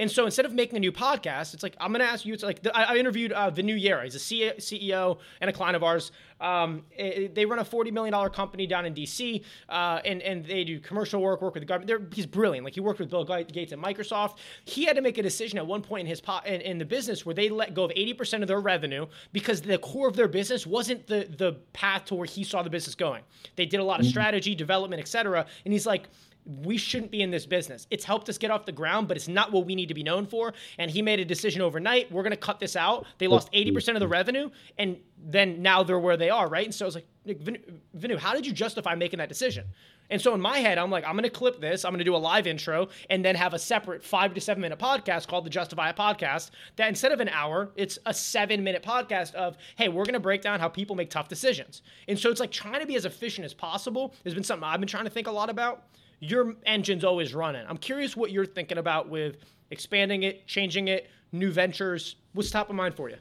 And 0.00 0.10
so 0.10 0.24
instead 0.24 0.46
of 0.46 0.54
making 0.54 0.78
a 0.78 0.80
new 0.80 0.92
podcast, 0.92 1.52
it's 1.52 1.62
like 1.62 1.76
I'm 1.78 1.92
going 1.92 2.00
to 2.00 2.06
ask 2.06 2.24
you. 2.24 2.32
It's 2.32 2.42
like 2.42 2.66
I, 2.74 2.96
interviewed 2.96 3.32
uh, 3.32 3.50
Venu 3.50 3.76
Yera. 3.76 4.04
He's 4.04 4.14
a 4.14 4.18
CEO 4.18 5.18
and 5.42 5.50
a 5.50 5.52
client 5.52 5.76
of 5.76 5.84
ours. 5.84 6.10
Um, 6.40 6.84
it, 6.96 7.34
they 7.34 7.44
run 7.44 7.58
a 7.58 7.64
forty 7.66 7.90
million 7.90 8.12
dollar 8.12 8.30
company 8.30 8.66
down 8.66 8.86
in 8.86 8.94
DC, 8.94 9.44
uh, 9.68 10.00
and 10.06 10.22
and 10.22 10.42
they 10.46 10.64
do 10.64 10.80
commercial 10.80 11.20
work, 11.20 11.42
work 11.42 11.52
with 11.52 11.60
the 11.60 11.66
government. 11.66 11.86
They're, 11.86 12.00
he's 12.14 12.24
brilliant. 12.24 12.64
Like 12.64 12.72
he 12.72 12.80
worked 12.80 12.98
with 12.98 13.10
Bill 13.10 13.24
Gates 13.24 13.72
at 13.74 13.78
Microsoft. 13.78 14.38
He 14.64 14.86
had 14.86 14.96
to 14.96 15.02
make 15.02 15.18
a 15.18 15.22
decision 15.22 15.58
at 15.58 15.66
one 15.66 15.82
point 15.82 16.00
in 16.00 16.06
his 16.06 16.22
po- 16.22 16.40
in, 16.46 16.62
in 16.62 16.78
the 16.78 16.86
business 16.86 17.26
where 17.26 17.34
they 17.34 17.50
let 17.50 17.74
go 17.74 17.84
of 17.84 17.92
eighty 17.94 18.14
percent 18.14 18.42
of 18.42 18.48
their 18.48 18.60
revenue 18.60 19.06
because 19.34 19.60
the 19.60 19.76
core 19.76 20.08
of 20.08 20.16
their 20.16 20.28
business 20.28 20.66
wasn't 20.66 21.06
the 21.08 21.28
the 21.36 21.52
path 21.74 22.06
to 22.06 22.14
where 22.14 22.26
he 22.26 22.42
saw 22.42 22.62
the 22.62 22.70
business 22.70 22.94
going. 22.94 23.22
They 23.56 23.66
did 23.66 23.80
a 23.80 23.84
lot 23.84 24.00
of 24.00 24.06
mm-hmm. 24.06 24.12
strategy, 24.12 24.54
development, 24.54 25.00
etc. 25.00 25.44
And 25.66 25.74
he's 25.74 25.84
like 25.84 26.08
we 26.64 26.76
shouldn't 26.76 27.10
be 27.10 27.22
in 27.22 27.30
this 27.30 27.46
business. 27.46 27.86
It's 27.90 28.04
helped 28.04 28.28
us 28.28 28.36
get 28.36 28.50
off 28.50 28.66
the 28.66 28.72
ground, 28.72 29.08
but 29.08 29.16
it's 29.16 29.28
not 29.28 29.52
what 29.52 29.66
we 29.66 29.74
need 29.74 29.86
to 29.86 29.94
be 29.94 30.02
known 30.02 30.26
for. 30.26 30.52
And 30.78 30.90
he 30.90 31.00
made 31.00 31.20
a 31.20 31.24
decision 31.24 31.62
overnight. 31.62 32.10
We're 32.10 32.22
going 32.22 32.32
to 32.32 32.36
cut 32.36 32.58
this 32.58 32.76
out. 32.76 33.06
They 33.18 33.28
lost 33.28 33.52
80% 33.52 33.94
of 33.94 34.00
the 34.00 34.08
revenue, 34.08 34.50
and 34.78 34.98
then 35.16 35.62
now 35.62 35.82
they're 35.82 35.98
where 35.98 36.16
they 36.16 36.30
are, 36.30 36.48
right? 36.48 36.64
And 36.64 36.74
so 36.74 36.84
I 36.84 36.88
was 36.88 36.94
like, 36.96 37.06
Venu, 37.94 38.16
how 38.16 38.34
did 38.34 38.46
you 38.46 38.52
justify 38.52 38.94
making 38.94 39.18
that 39.18 39.28
decision? 39.28 39.66
And 40.08 40.20
so 40.20 40.34
in 40.34 40.40
my 40.40 40.58
head, 40.58 40.78
I'm 40.78 40.90
like, 40.90 41.04
I'm 41.04 41.12
going 41.12 41.22
to 41.22 41.30
clip 41.30 41.60
this. 41.60 41.84
I'm 41.84 41.92
going 41.92 41.98
to 41.98 42.04
do 42.04 42.16
a 42.16 42.18
live 42.18 42.46
intro 42.46 42.88
and 43.08 43.24
then 43.24 43.36
have 43.36 43.54
a 43.54 43.58
separate 43.58 44.02
five 44.02 44.34
to 44.34 44.40
seven 44.40 44.60
minute 44.60 44.78
podcast 44.78 45.28
called 45.28 45.46
the 45.46 45.50
Justify 45.50 45.92
Podcast. 45.92 46.50
That 46.76 46.88
instead 46.88 47.12
of 47.12 47.20
an 47.20 47.28
hour, 47.28 47.70
it's 47.76 47.98
a 48.06 48.14
seven 48.14 48.64
minute 48.64 48.82
podcast 48.82 49.34
of, 49.34 49.56
hey, 49.76 49.88
we're 49.88 50.04
going 50.04 50.14
to 50.14 50.20
break 50.20 50.42
down 50.42 50.58
how 50.58 50.68
people 50.68 50.96
make 50.96 51.10
tough 51.10 51.28
decisions. 51.28 51.82
And 52.08 52.18
so 52.18 52.30
it's 52.30 52.40
like 52.40 52.50
trying 52.50 52.80
to 52.80 52.86
be 52.86 52.96
as 52.96 53.04
efficient 53.04 53.44
as 53.44 53.54
possible 53.54 54.14
has 54.24 54.34
been 54.34 54.42
something 54.42 54.64
I've 54.64 54.80
been 54.80 54.88
trying 54.88 55.04
to 55.04 55.10
think 55.10 55.28
a 55.28 55.32
lot 55.32 55.48
about 55.48 55.84
your 56.20 56.54
engine's 56.66 57.04
always 57.04 57.34
running. 57.34 57.64
I'm 57.68 57.78
curious 57.78 58.16
what 58.16 58.30
you're 58.30 58.46
thinking 58.46 58.78
about 58.78 59.08
with 59.08 59.36
expanding 59.70 60.22
it, 60.22 60.46
changing 60.46 60.88
it, 60.88 61.10
new 61.32 61.50
ventures. 61.50 62.16
What's 62.32 62.50
top 62.50 62.70
of 62.70 62.76
mind 62.76 62.94
for 62.94 63.08
you? 63.08 63.16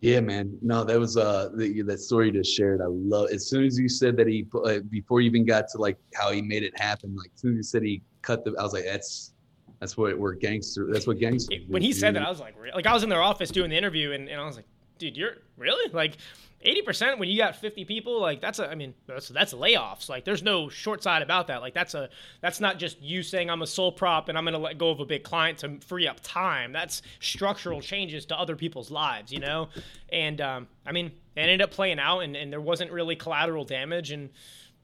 Yeah, 0.00 0.20
man. 0.20 0.56
No, 0.62 0.84
that 0.84 0.98
was 0.98 1.16
uh 1.16 1.50
the, 1.54 1.82
that 1.82 1.98
story 1.98 2.26
you 2.26 2.32
just 2.32 2.54
shared. 2.54 2.80
I 2.80 2.86
love. 2.86 3.30
As 3.30 3.48
soon 3.48 3.64
as 3.64 3.78
you 3.78 3.88
said 3.88 4.16
that 4.18 4.26
he 4.26 4.46
uh, 4.54 4.78
before 4.90 5.20
you 5.20 5.28
even 5.28 5.44
got 5.44 5.68
to 5.68 5.78
like 5.78 5.96
how 6.14 6.30
he 6.30 6.42
made 6.42 6.62
it 6.62 6.78
happen, 6.78 7.16
like 7.16 7.30
as 7.34 7.40
soon 7.40 7.52
as 7.52 7.56
you 7.56 7.62
said 7.62 7.82
he 7.82 8.02
cut 8.22 8.44
the, 8.44 8.54
I 8.58 8.62
was 8.62 8.72
like, 8.72 8.84
that's 8.84 9.32
that's 9.80 9.96
what 9.96 10.18
we're 10.18 10.34
gangster. 10.34 10.88
That's 10.90 11.06
what 11.06 11.18
gangster. 11.18 11.56
When 11.68 11.82
he 11.82 11.92
said 11.92 12.14
that, 12.14 12.22
I 12.22 12.30
was 12.30 12.40
like, 12.40 12.54
like 12.74 12.86
I 12.86 12.92
was 12.92 13.02
in 13.02 13.08
their 13.08 13.22
office 13.22 13.50
doing 13.50 13.70
the 13.70 13.76
interview, 13.76 14.12
and, 14.12 14.28
and 14.28 14.40
I 14.40 14.44
was 14.44 14.56
like, 14.56 14.66
dude, 14.98 15.16
you're 15.16 15.38
really 15.56 15.90
like 15.92 16.18
80% 16.64 17.18
when 17.18 17.28
you 17.28 17.36
got 17.36 17.54
50 17.56 17.84
people 17.84 18.20
like 18.20 18.40
that's 18.40 18.58
a 18.58 18.68
i 18.70 18.74
mean 18.74 18.94
that's 19.06 19.28
that's 19.28 19.52
layoffs. 19.52 20.08
Like 20.08 20.24
there's 20.24 20.42
no 20.42 20.68
short 20.68 21.02
side 21.02 21.22
about 21.22 21.46
that. 21.48 21.60
Like 21.60 21.74
that's 21.74 21.94
a 21.94 22.08
that's 22.40 22.60
not 22.60 22.78
just 22.78 23.00
you 23.02 23.22
saying 23.22 23.50
i'm 23.50 23.62
a 23.62 23.66
sole 23.66 23.92
prop 23.92 24.28
and 24.28 24.38
i'm 24.38 24.44
going 24.44 24.54
to 24.54 24.58
let 24.58 24.78
go 24.78 24.90
of 24.90 25.00
a 25.00 25.04
big 25.04 25.22
client 25.22 25.58
to 25.58 25.78
free 25.80 26.08
up 26.08 26.18
time. 26.22 26.72
That's 26.72 27.02
structural 27.20 27.80
changes 27.80 28.24
to 28.26 28.38
other 28.38 28.56
people's 28.56 28.90
lives 28.90 29.32
you 29.32 29.40
know? 29.40 29.68
And 30.10 30.40
um, 30.40 30.66
i 30.86 30.92
mean 30.92 31.06
it 31.36 31.40
ended 31.40 31.62
up 31.62 31.70
playing 31.70 31.98
out 31.98 32.20
and, 32.20 32.34
and 32.34 32.50
there 32.50 32.60
wasn't 32.60 32.90
really 32.90 33.16
collateral 33.16 33.64
damage. 33.64 34.10
And 34.10 34.30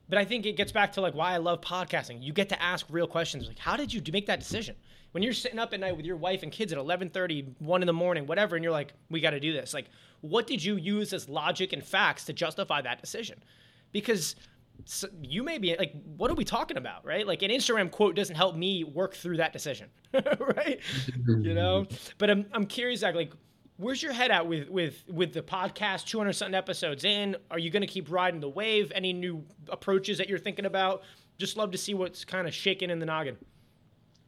but 0.07 0.19
i 0.19 0.25
think 0.25 0.45
it 0.45 0.55
gets 0.55 0.71
back 0.71 0.93
to 0.93 1.01
like 1.01 1.15
why 1.15 1.33
i 1.33 1.37
love 1.37 1.61
podcasting. 1.61 2.21
You 2.21 2.33
get 2.33 2.49
to 2.49 2.61
ask 2.61 2.85
real 2.89 3.07
questions 3.07 3.47
like 3.47 3.59
how 3.59 3.75
did 3.75 3.91
you 3.91 4.01
make 4.11 4.27
that 4.27 4.39
decision? 4.39 4.75
When 5.13 5.21
you're 5.21 5.33
sitting 5.33 5.59
up 5.59 5.73
at 5.73 5.79
night 5.79 5.95
with 5.95 6.07
your 6.07 6.17
wife 6.17 6.41
and 6.41 6.51
kids 6.51 6.73
at 6.73 6.79
11:30, 6.79 7.53
1 7.59 7.81
in 7.83 7.87
the 7.87 7.93
morning, 7.93 8.25
whatever, 8.25 8.55
and 8.55 8.63
you're 8.63 8.73
like, 8.73 8.93
we 9.11 9.21
got 9.21 9.29
to 9.29 9.39
do 9.39 9.53
this. 9.53 9.71
Like, 9.71 9.85
what 10.23 10.47
did 10.47 10.63
you 10.63 10.77
use 10.77 11.11
as 11.11 11.27
logic 11.27 11.73
and 11.73 11.83
facts 11.83 12.23
to 12.23 12.33
justify 12.33 12.81
that 12.81 13.01
decision? 13.01 13.43
Because 13.91 14.37
so 14.85 15.09
you 15.21 15.43
may 15.43 15.57
be 15.57 15.75
like, 15.77 15.93
what 16.15 16.31
are 16.31 16.33
we 16.33 16.45
talking 16.45 16.77
about, 16.77 17.05
right? 17.05 17.27
Like 17.27 17.41
an 17.41 17.51
Instagram 17.51 17.91
quote 17.91 18.15
doesn't 18.15 18.35
help 18.35 18.55
me 18.55 18.85
work 18.85 19.15
through 19.15 19.37
that 19.37 19.51
decision, 19.51 19.89
right? 20.39 20.79
you 21.27 21.53
know. 21.53 21.85
But 22.17 22.29
I'm 22.29 22.45
I'm 22.53 22.65
curious, 22.65 23.01
Zach, 23.01 23.15
like. 23.15 23.33
Where's 23.77 24.03
your 24.03 24.13
head 24.13 24.29
at 24.29 24.47
with 24.47 24.69
with 24.69 25.03
with 25.09 25.33
the 25.33 25.41
podcast? 25.41 26.05
Two 26.05 26.19
hundred 26.19 26.33
something 26.33 26.53
episodes 26.53 27.05
in. 27.05 27.35
Are 27.49 27.57
you 27.57 27.71
going 27.71 27.81
to 27.81 27.87
keep 27.87 28.11
riding 28.11 28.39
the 28.39 28.47
wave? 28.47 28.91
Any 28.93 29.13
new 29.13 29.43
approaches 29.67 30.19
that 30.19 30.29
you're 30.29 30.37
thinking 30.37 30.65
about? 30.65 31.01
Just 31.39 31.57
love 31.57 31.71
to 31.71 31.77
see 31.77 31.95
what's 31.95 32.23
kind 32.23 32.47
of 32.47 32.53
shaking 32.53 32.91
in 32.91 32.99
the 32.99 33.07
noggin. 33.07 33.35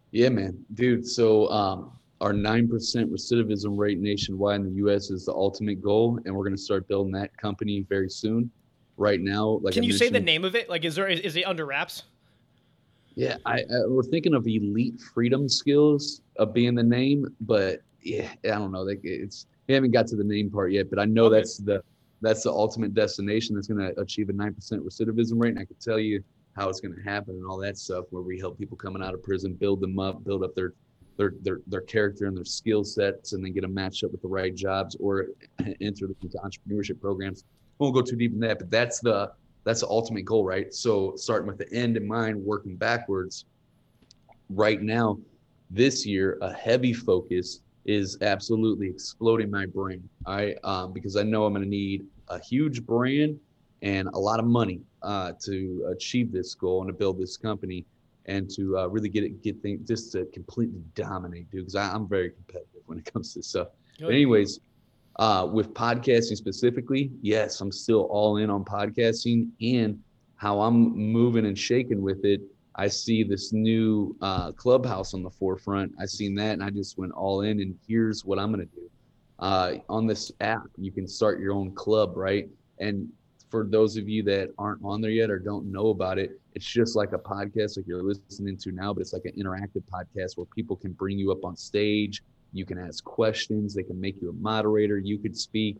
Yeah, 0.09 0.29
man, 0.29 0.65
dude. 0.73 1.07
So 1.07 1.47
um, 1.51 1.91
our 2.21 2.33
nine 2.33 2.67
percent 2.67 3.11
recidivism 3.11 3.77
rate 3.77 3.99
nationwide 3.99 4.61
in 4.61 4.65
the 4.65 4.75
U.S. 4.77 5.09
is 5.09 5.25
the 5.25 5.33
ultimate 5.33 5.81
goal, 5.81 6.19
and 6.25 6.35
we're 6.35 6.43
going 6.43 6.55
to 6.55 6.61
start 6.61 6.87
building 6.87 7.11
that 7.13 7.35
company 7.37 7.85
very 7.89 8.09
soon. 8.09 8.49
Right 8.97 9.19
now, 9.19 9.59
like 9.61 9.73
can 9.73 9.83
I 9.83 9.87
you 9.87 9.93
say 9.93 10.07
the 10.07 10.21
name 10.21 10.45
of 10.45 10.55
it? 10.55 10.69
Like, 10.69 10.85
is 10.85 10.95
there 10.95 11.07
is, 11.07 11.19
is 11.19 11.35
it 11.35 11.45
under 11.45 11.65
wraps? 11.65 12.03
Yeah, 13.15 13.35
I, 13.45 13.59
I, 13.59 13.87
we're 13.87 14.03
thinking 14.03 14.33
of 14.33 14.47
elite 14.47 15.01
freedom 15.13 15.49
skills 15.49 16.21
of 16.37 16.53
being 16.53 16.75
the 16.75 16.83
name, 16.83 17.27
but 17.41 17.81
yeah, 18.01 18.29
I 18.45 18.49
don't 18.49 18.71
know. 18.71 18.83
Like, 18.83 19.01
it's 19.03 19.47
we 19.67 19.73
haven't 19.73 19.91
got 19.91 20.07
to 20.07 20.15
the 20.15 20.23
name 20.23 20.49
part 20.49 20.71
yet, 20.71 20.89
but 20.89 20.99
I 20.99 21.05
know 21.05 21.25
okay. 21.25 21.37
that's 21.37 21.57
the 21.57 21.83
that's 22.21 22.43
the 22.43 22.51
ultimate 22.51 22.93
destination 22.93 23.55
that's 23.55 23.67
going 23.67 23.79
to 23.79 23.99
achieve 23.99 24.29
a 24.29 24.33
nine 24.33 24.53
percent 24.53 24.85
recidivism 24.85 25.41
rate. 25.41 25.49
And 25.49 25.59
I 25.59 25.65
can 25.65 25.75
tell 25.75 25.99
you 25.99 26.23
how 26.55 26.69
it's 26.69 26.79
going 26.79 26.95
to 26.95 27.01
happen 27.01 27.35
and 27.35 27.45
all 27.45 27.57
that 27.57 27.77
stuff 27.77 28.05
where 28.11 28.23
we 28.23 28.39
help 28.39 28.57
people 28.57 28.77
coming 28.77 29.03
out 29.03 29.13
of 29.13 29.21
prison 29.21 29.53
build 29.53 29.81
them 29.81 29.99
up 29.99 30.23
build 30.23 30.43
up 30.43 30.55
their 30.55 30.73
their 31.17 31.33
their, 31.41 31.59
their 31.67 31.81
character 31.81 32.25
and 32.25 32.35
their 32.35 32.45
skill 32.45 32.83
sets 32.83 33.33
and 33.33 33.43
then 33.43 33.53
get 33.53 33.61
them 33.61 33.73
matched 33.73 34.03
up 34.03 34.11
with 34.11 34.21
the 34.21 34.27
right 34.27 34.55
jobs 34.55 34.95
or 34.99 35.27
enter 35.81 36.07
into 36.21 36.37
entrepreneurship 36.37 36.99
programs. 36.99 37.43
We 37.77 37.85
won't 37.85 37.95
go 37.95 38.01
too 38.01 38.15
deep 38.15 38.33
in 38.33 38.39
that 38.41 38.59
but 38.59 38.69
that's 38.69 38.99
the 38.99 39.31
that's 39.63 39.81
the 39.81 39.87
ultimate 39.87 40.25
goal 40.25 40.45
right? 40.45 40.73
So 40.73 41.13
starting 41.15 41.47
with 41.47 41.57
the 41.57 41.71
end 41.73 41.97
in 41.97 42.07
mind 42.07 42.37
working 42.43 42.75
backwards 42.75 43.45
right 44.49 44.81
now 44.81 45.17
this 45.71 46.05
year 46.05 46.37
a 46.41 46.53
heavy 46.53 46.93
focus 46.93 47.61
is 47.85 48.17
absolutely 48.21 48.87
exploding 48.87 49.49
my 49.49 49.65
brain. 49.65 50.07
I 50.25 50.55
um, 50.63 50.93
because 50.93 51.15
i 51.15 51.23
know 51.23 51.45
i'm 51.45 51.53
going 51.53 51.63
to 51.63 51.69
need 51.69 52.05
a 52.29 52.39
huge 52.39 52.83
brand 52.85 53.39
and 53.81 54.07
a 54.13 54.19
lot 54.19 54.39
of 54.39 54.45
money 54.45 54.81
uh, 55.03 55.33
to 55.43 55.87
achieve 55.91 56.31
this 56.31 56.55
goal 56.55 56.81
and 56.81 56.87
to 56.87 56.93
build 56.93 57.19
this 57.19 57.37
company 57.37 57.85
and 58.27 58.49
to 58.49 58.77
uh, 58.77 58.87
really 58.87 59.09
get 59.09 59.23
it 59.23 59.41
get 59.43 59.61
things 59.61 59.87
just 59.87 60.11
to 60.11 60.25
completely 60.33 60.81
dominate 60.95 61.49
dude 61.51 61.61
because 61.61 61.75
i'm 61.75 62.07
very 62.07 62.31
competitive 62.31 62.81
when 62.85 62.99
it 62.99 63.11
comes 63.11 63.33
to 63.33 63.43
stuff. 63.43 63.69
But 63.99 64.09
anyways 64.09 64.59
uh, 65.17 65.47
with 65.51 65.73
podcasting 65.73 66.35
specifically 66.35 67.11
yes 67.21 67.61
i'm 67.61 67.71
still 67.71 68.03
all 68.11 68.37
in 68.37 68.49
on 68.49 68.65
podcasting 68.65 69.49
and 69.61 69.99
how 70.35 70.59
i'm 70.61 70.95
moving 70.95 71.45
and 71.45 71.57
shaking 71.57 72.01
with 72.01 72.25
it. 72.25 72.41
I 72.77 72.89
see 72.89 73.23
this 73.23 73.53
new 73.53 74.17
uh, 74.21 74.51
clubhouse 74.51 75.13
on 75.13 75.23
the 75.23 75.29
forefront. 75.29 75.93
I 75.97 76.05
seen 76.05 76.35
that 76.35 76.53
and 76.53 76.63
i 76.63 76.69
just 76.69 76.97
went 76.97 77.13
all 77.13 77.41
in 77.41 77.61
and 77.61 77.75
here's 77.87 78.25
what 78.25 78.39
i'm 78.39 78.51
going 78.51 78.67
to 78.67 78.75
do. 78.75 78.89
Uh, 79.39 79.75
on 79.89 80.07
this 80.07 80.31
app 80.41 80.63
you 80.77 80.91
can 80.91 81.07
start 81.07 81.39
your 81.39 81.53
own 81.53 81.73
club 81.73 82.13
right? 82.15 82.49
And 82.79 83.07
for 83.49 83.65
those 83.65 83.95
of 83.95 84.09
you 84.09 84.21
that 84.23 84.49
aren't 84.57 84.83
on 84.83 84.99
there 84.99 85.11
yet 85.11 85.29
or 85.29 85.39
don't 85.39 85.71
know 85.71 85.87
about 85.87 86.19
it, 86.19 86.41
it's 86.55 86.65
just 86.65 86.95
like 86.95 87.11
a 87.11 87.17
podcast 87.17 87.77
like 87.77 87.85
you're 87.85 88.01
listening 88.01 88.57
to 88.57 88.71
now, 88.71 88.93
but 88.93 89.01
it's 89.01 89.13
like 89.13 89.25
an 89.25 89.33
interactive 89.37 89.83
podcast 89.91 90.37
where 90.37 90.45
people 90.45 90.75
can 90.75 90.93
bring 90.93 91.19
you 91.19 91.31
up 91.31 91.43
on 91.43 91.55
stage. 91.55 92.23
You 92.53 92.65
can 92.65 92.79
ask 92.79 93.03
questions. 93.03 93.73
They 93.73 93.83
can 93.83 93.99
make 93.99 94.21
you 94.21 94.29
a 94.29 94.33
moderator. 94.33 94.97
You 94.97 95.19
could 95.19 95.37
speak. 95.37 95.77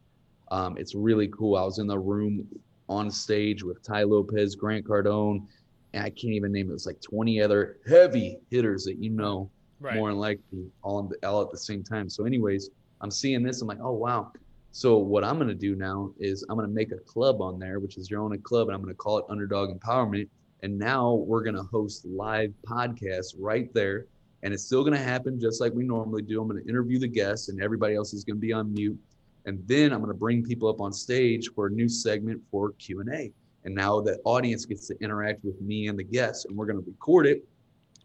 Um, 0.51 0.77
it's 0.77 0.93
really 0.93 1.29
cool. 1.29 1.55
I 1.55 1.63
was 1.63 1.79
in 1.79 1.87
the 1.87 1.97
room 1.97 2.45
on 2.89 3.09
stage 3.09 3.63
with 3.63 3.81
Tai 3.81 4.03
Lopez, 4.03 4.55
Grant 4.55 4.85
Cardone, 4.85 5.47
and 5.93 6.03
I 6.03 6.09
can't 6.09 6.33
even 6.33 6.51
name 6.51 6.69
it. 6.69 6.73
It's 6.73 6.85
like 6.85 7.01
20 7.01 7.41
other 7.41 7.77
heavy 7.87 8.37
hitters 8.51 8.83
that 8.83 8.97
you 8.97 9.09
know 9.09 9.49
right. 9.79 9.95
more 9.95 10.09
than 10.09 10.17
likely 10.19 10.69
all, 10.83 11.03
the, 11.03 11.27
all 11.27 11.41
at 11.41 11.51
the 11.51 11.57
same 11.57 11.83
time. 11.83 12.09
So, 12.09 12.25
anyways, 12.25 12.69
I'm 12.99 13.11
seeing 13.11 13.43
this. 13.43 13.61
I'm 13.61 13.67
like, 13.69 13.79
oh 13.81 13.93
wow, 13.93 14.33
so 14.75 14.97
what 14.97 15.23
I'm 15.23 15.37
going 15.37 15.47
to 15.47 15.55
do 15.55 15.73
now 15.73 16.11
is 16.19 16.45
I'm 16.49 16.57
going 16.57 16.67
to 16.67 16.73
make 16.73 16.91
a 16.91 16.97
club 16.97 17.41
on 17.41 17.59
there, 17.59 17.79
which 17.79 17.95
is 17.95 18.11
your 18.11 18.21
own 18.21 18.37
club, 18.41 18.67
and 18.67 18.75
I'm 18.75 18.81
going 18.81 18.93
to 18.93 18.97
call 18.97 19.17
it 19.19 19.25
Underdog 19.29 19.69
Empowerment. 19.69 20.27
And 20.63 20.77
now 20.77 21.13
we're 21.13 21.43
going 21.43 21.55
to 21.55 21.63
host 21.63 22.05
live 22.05 22.53
podcasts 22.67 23.35
right 23.37 23.73
there. 23.73 24.05
And 24.43 24.53
it's 24.53 24.63
still 24.63 24.83
going 24.83 24.93
to 24.93 25.03
happen 25.03 25.39
just 25.39 25.59
like 25.59 25.73
we 25.73 25.83
normally 25.83 26.21
do. 26.21 26.41
I'm 26.41 26.47
going 26.47 26.63
to 26.63 26.69
interview 26.69 26.99
the 26.99 27.07
guests, 27.07 27.49
and 27.49 27.61
everybody 27.61 27.95
else 27.95 28.13
is 28.13 28.23
going 28.23 28.37
to 28.37 28.41
be 28.41 28.53
on 28.53 28.73
mute. 28.73 28.97
And 29.45 29.59
then 29.67 29.91
I'm 29.91 29.99
going 29.99 30.11
to 30.11 30.17
bring 30.17 30.43
people 30.43 30.67
up 30.69 30.81
on 30.81 30.91
stage 30.91 31.49
for 31.53 31.67
a 31.67 31.69
new 31.69 31.89
segment 31.89 32.41
for 32.49 32.71
Q&A. 32.73 33.31
And 33.63 33.73
now 33.73 33.99
the 34.01 34.19
audience 34.23 34.65
gets 34.65 34.87
to 34.87 34.95
interact 35.01 35.43
with 35.43 35.59
me 35.61 35.87
and 35.87 35.97
the 35.97 36.03
guests, 36.03 36.45
and 36.45 36.55
we're 36.55 36.67
going 36.67 36.83
to 36.83 36.85
record 36.85 37.25
it. 37.25 37.47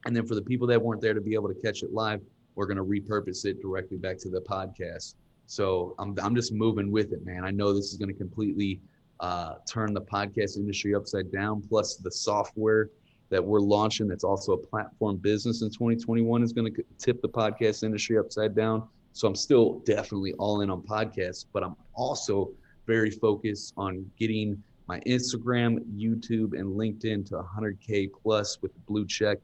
And 0.07 0.17
then 0.17 0.27
for 0.27 0.35
the 0.35 0.43
people 0.43 0.67
that 0.69 0.81
weren't 0.81 1.03
there 1.03 1.15
to 1.15 1.21
be 1.21 1.35
able 1.35 1.49
to 1.49 1.61
catch 1.61 1.83
it 1.83 1.93
live, 1.93 2.21
we're 2.55 2.67
going 2.67 2.79
to 2.79 2.85
repurpose 2.85 3.45
it 3.45 3.61
directly 3.61 3.99
back 3.99 4.19
to 4.19 4.31
the 4.31 4.41
podcast. 4.41 5.15
So 5.47 5.95
I'm 5.99 6.15
I'm 6.23 6.35
just 6.35 6.53
moving 6.53 6.91
with 6.91 7.13
it, 7.13 7.25
man. 7.27 7.45
I 7.45 7.51
know 7.51 7.73
this 7.73 7.87
is 7.87 7.97
going 7.97 8.09
to 8.09 8.15
completely 8.15 8.81
uh, 9.21 9.55
turn 9.69 9.95
the 9.95 10.01
podcast 10.01 10.57
industry 10.57 10.95
upside 10.95 11.31
down. 11.31 11.63
Plus 11.63 11.97
the 11.97 12.11
software 12.11 12.91
that 13.29 13.45
we're 13.45 13.61
launching, 13.61 14.09
that's 14.09 14.25
also 14.25 14.53
a 14.53 14.59
platform 14.59 15.17
business 15.17 15.63
in 15.63 15.71
2021, 15.71 16.43
is 16.43 16.53
going 16.53 16.73
to 16.73 16.83
tip 16.99 17.23
the 17.23 17.29
podcast 17.29 17.85
industry 17.85 18.19
upside 18.19 18.55
down. 18.55 18.89
So 19.13 19.29
I'm 19.29 19.35
still 19.37 19.81
definitely 19.81 20.33
all 20.35 20.63
in 20.63 20.71
on 20.71 20.83
podcasts, 20.83 21.45
but 21.53 21.63
I'm 21.63 21.77
also 21.95 22.51
very 22.87 23.11
focused 23.11 23.73
on 23.77 24.11
getting 24.19 24.63
my 24.89 25.01
Instagram, 25.01 25.79
YouTube, 25.97 26.59
and 26.59 26.77
LinkedIn 26.77 27.29
to 27.29 27.37
100K 27.37 28.11
plus 28.23 28.61
with 28.63 28.73
blue 28.87 29.07
check. 29.07 29.39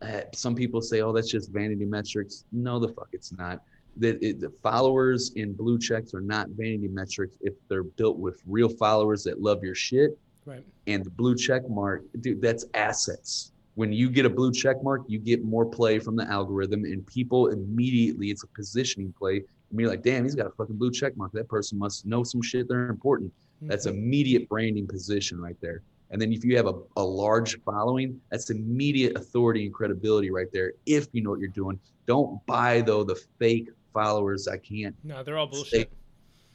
Uh, 0.00 0.20
some 0.32 0.54
people 0.54 0.80
say, 0.80 1.00
oh, 1.00 1.12
that's 1.12 1.28
just 1.28 1.50
vanity 1.50 1.84
metrics. 1.84 2.44
No, 2.52 2.78
the 2.78 2.88
fuck 2.88 3.08
it's 3.12 3.32
not. 3.32 3.62
That 3.98 4.20
the 4.20 4.52
followers 4.62 5.32
in 5.34 5.52
blue 5.52 5.78
checks 5.78 6.14
are 6.14 6.20
not 6.20 6.48
vanity 6.50 6.88
metrics 6.88 7.36
if 7.40 7.54
they're 7.68 7.82
built 7.82 8.18
with 8.18 8.40
real 8.46 8.68
followers 8.68 9.24
that 9.24 9.40
love 9.40 9.62
your 9.62 9.74
shit. 9.74 10.18
Right. 10.44 10.64
And 10.86 11.04
the 11.04 11.10
blue 11.10 11.36
check 11.36 11.68
mark, 11.68 12.04
dude, 12.20 12.40
that's 12.40 12.64
assets 12.74 13.52
when 13.78 13.92
you 13.92 14.10
get 14.10 14.26
a 14.26 14.28
blue 14.28 14.50
check 14.50 14.82
mark, 14.82 15.02
you 15.06 15.20
get 15.20 15.44
more 15.44 15.64
play 15.64 16.00
from 16.00 16.16
the 16.16 16.28
algorithm, 16.28 16.82
and 16.82 17.06
people 17.06 17.46
immediately, 17.46 18.28
it's 18.28 18.42
a 18.42 18.46
positioning 18.48 19.14
play. 19.16 19.36
And 19.70 19.78
you're 19.78 19.88
like, 19.88 20.02
damn, 20.02 20.24
he's 20.24 20.34
got 20.34 20.48
a 20.48 20.50
fucking 20.50 20.74
blue 20.74 20.90
check 20.90 21.16
mark. 21.16 21.30
That 21.30 21.48
person 21.48 21.78
must 21.78 22.04
know 22.04 22.24
some 22.24 22.42
shit. 22.42 22.66
They're 22.68 22.88
important. 22.88 23.30
Mm-hmm. 23.30 23.68
That's 23.68 23.86
immediate 23.86 24.48
branding 24.48 24.88
position 24.88 25.40
right 25.40 25.54
there. 25.60 25.82
And 26.10 26.20
then 26.20 26.32
if 26.32 26.44
you 26.44 26.56
have 26.56 26.66
a, 26.66 26.74
a 26.96 27.04
large 27.04 27.62
following, 27.62 28.20
that's 28.32 28.50
immediate 28.50 29.16
authority 29.16 29.66
and 29.66 29.72
credibility 29.72 30.32
right 30.32 30.48
there. 30.52 30.72
If 30.84 31.06
you 31.12 31.22
know 31.22 31.30
what 31.30 31.38
you're 31.38 31.48
doing, 31.48 31.78
don't 32.08 32.44
buy 32.46 32.80
though 32.80 33.04
the 33.04 33.14
fake 33.38 33.68
followers. 33.98 34.46
I 34.48 34.58
can't. 34.58 34.94
No, 35.04 35.22
they're 35.22 35.38
all 35.38 35.46
bullshit. 35.46 35.90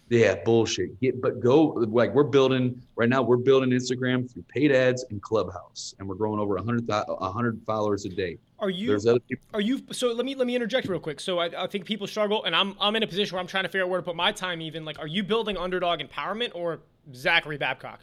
Yeah, 0.09 0.35
bullshit. 0.45 0.99
Get 0.99 1.21
but 1.21 1.39
go 1.39 1.63
like 1.63 2.13
we're 2.13 2.23
building 2.23 2.81
right 2.95 3.09
now. 3.09 3.21
We're 3.21 3.37
building 3.37 3.71
Instagram 3.71 4.31
through 4.31 4.43
paid 4.43 4.71
ads 4.71 5.05
and 5.09 5.21
Clubhouse, 5.21 5.95
and 5.97 6.07
we're 6.07 6.15
growing 6.15 6.39
over 6.39 6.55
100, 6.55 6.87
100 6.87 7.61
followers 7.65 8.05
a 8.05 8.09
day. 8.09 8.37
Are 8.59 8.69
you? 8.69 8.87
There's 8.87 9.07
other 9.07 9.19
people. 9.19 9.45
Are 9.53 9.61
you? 9.61 9.81
So 9.91 10.11
let 10.13 10.25
me 10.25 10.35
let 10.35 10.45
me 10.45 10.55
interject 10.55 10.87
real 10.87 10.99
quick. 10.99 11.19
So 11.19 11.39
I, 11.39 11.63
I 11.63 11.67
think 11.67 11.85
people 11.85 12.05
struggle, 12.05 12.43
and 12.43 12.55
I'm 12.55 12.75
I'm 12.79 12.95
in 12.95 13.03
a 13.03 13.07
position 13.07 13.35
where 13.35 13.41
I'm 13.41 13.47
trying 13.47 13.63
to 13.63 13.69
figure 13.69 13.83
out 13.83 13.89
where 13.89 13.99
to 13.99 14.05
put 14.05 14.15
my 14.15 14.31
time. 14.31 14.61
Even 14.61 14.85
like, 14.85 14.99
are 14.99 15.07
you 15.07 15.23
building 15.23 15.57
underdog 15.57 15.99
empowerment 15.99 16.51
or 16.53 16.81
Zachary 17.13 17.57
Babcock? 17.57 18.01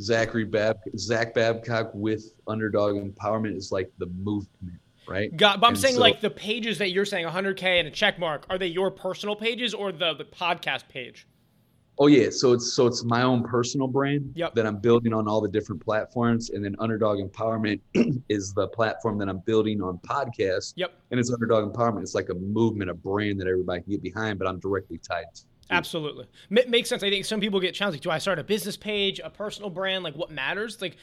Zachary 0.00 0.44
Bab 0.44 0.76
Zach 0.96 1.34
Babcock 1.34 1.90
with 1.94 2.34
underdog 2.46 2.96
empowerment 2.96 3.56
is 3.56 3.72
like 3.72 3.90
the 3.98 4.06
movement 4.06 4.78
right? 5.08 5.36
Got, 5.36 5.60
but 5.60 5.66
I'm 5.66 5.72
and 5.74 5.80
saying 5.80 5.94
so, 5.94 6.00
like 6.00 6.20
the 6.20 6.30
pages 6.30 6.78
that 6.78 6.90
you're 6.90 7.04
saying 7.04 7.26
100k 7.26 7.62
and 7.62 7.88
a 7.88 7.90
check 7.90 8.18
mark 8.18 8.46
are 8.50 8.58
they 8.58 8.66
your 8.66 8.90
personal 8.90 9.36
pages 9.36 9.74
or 9.74 9.92
the 9.92 10.14
the 10.14 10.24
podcast 10.24 10.88
page? 10.88 11.26
Oh 11.98 12.08
yeah, 12.08 12.28
so 12.30 12.52
it's 12.52 12.74
so 12.74 12.86
it's 12.86 13.04
my 13.04 13.22
own 13.22 13.42
personal 13.42 13.88
brand 13.88 14.32
yep. 14.34 14.54
that 14.54 14.66
I'm 14.66 14.76
building 14.76 15.14
on 15.14 15.26
all 15.26 15.40
the 15.40 15.48
different 15.48 15.82
platforms, 15.82 16.50
and 16.50 16.62
then 16.62 16.76
Underdog 16.78 17.18
Empowerment 17.18 17.80
is 18.28 18.52
the 18.52 18.68
platform 18.68 19.16
that 19.18 19.30
I'm 19.30 19.38
building 19.38 19.80
on 19.80 19.98
podcast. 19.98 20.74
Yep. 20.76 20.92
And 21.10 21.18
it's 21.18 21.32
Underdog 21.32 21.72
Empowerment. 21.72 22.02
It's 22.02 22.14
like 22.14 22.28
a 22.28 22.34
movement, 22.34 22.90
a 22.90 22.94
brand 22.94 23.40
that 23.40 23.46
everybody 23.46 23.80
can 23.80 23.92
get 23.92 24.02
behind, 24.02 24.38
but 24.38 24.46
I'm 24.46 24.60
directly 24.60 24.98
tied. 24.98 25.24
to. 25.36 25.42
Absolutely, 25.70 26.26
M- 26.50 26.70
makes 26.70 26.88
sense. 26.88 27.02
I 27.02 27.08
think 27.08 27.24
some 27.24 27.40
people 27.40 27.60
get 27.60 27.74
challenged. 27.74 27.96
Like, 27.96 28.02
do 28.02 28.10
I 28.10 28.18
start 28.18 28.38
a 28.38 28.44
business 28.44 28.76
page, 28.76 29.18
a 29.24 29.30
personal 29.30 29.70
brand? 29.70 30.04
Like, 30.04 30.14
what 30.14 30.30
matters? 30.30 30.80
Like, 30.82 30.96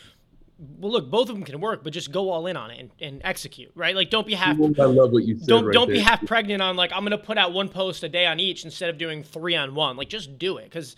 well, 0.59 0.91
look, 0.91 1.09
both 1.09 1.29
of 1.29 1.35
them 1.35 1.43
can 1.43 1.59
work, 1.59 1.83
but 1.83 1.93
just 1.93 2.11
go 2.11 2.29
all 2.29 2.47
in 2.47 2.55
on 2.55 2.71
it 2.71 2.79
and, 2.79 2.91
and 3.01 3.21
execute, 3.23 3.71
right? 3.75 3.95
Like, 3.95 4.09
don't 4.09 4.25
be 4.25 4.33
half. 4.33 4.57
I 4.59 4.83
love 4.85 5.11
what 5.11 5.23
you 5.23 5.37
said. 5.37 5.47
Don't 5.47 5.65
right 5.65 5.73
don't 5.73 5.87
there. 5.87 5.97
be 5.97 6.01
half 6.01 6.25
pregnant 6.25 6.61
on 6.61 6.75
like 6.75 6.91
I'm 6.93 7.03
gonna 7.03 7.17
put 7.17 7.37
out 7.37 7.53
one 7.53 7.69
post 7.69 8.03
a 8.03 8.09
day 8.09 8.25
on 8.25 8.39
each 8.39 8.63
instead 8.63 8.89
of 8.89 8.97
doing 8.97 9.23
three 9.23 9.55
on 9.55 9.75
one. 9.75 9.97
Like, 9.97 10.09
just 10.09 10.37
do 10.37 10.57
it 10.57 10.65
because 10.65 10.95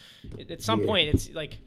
at 0.50 0.62
some 0.62 0.82
yeah. 0.82 0.86
point 0.86 1.10
it's 1.10 1.30
like 1.32 1.58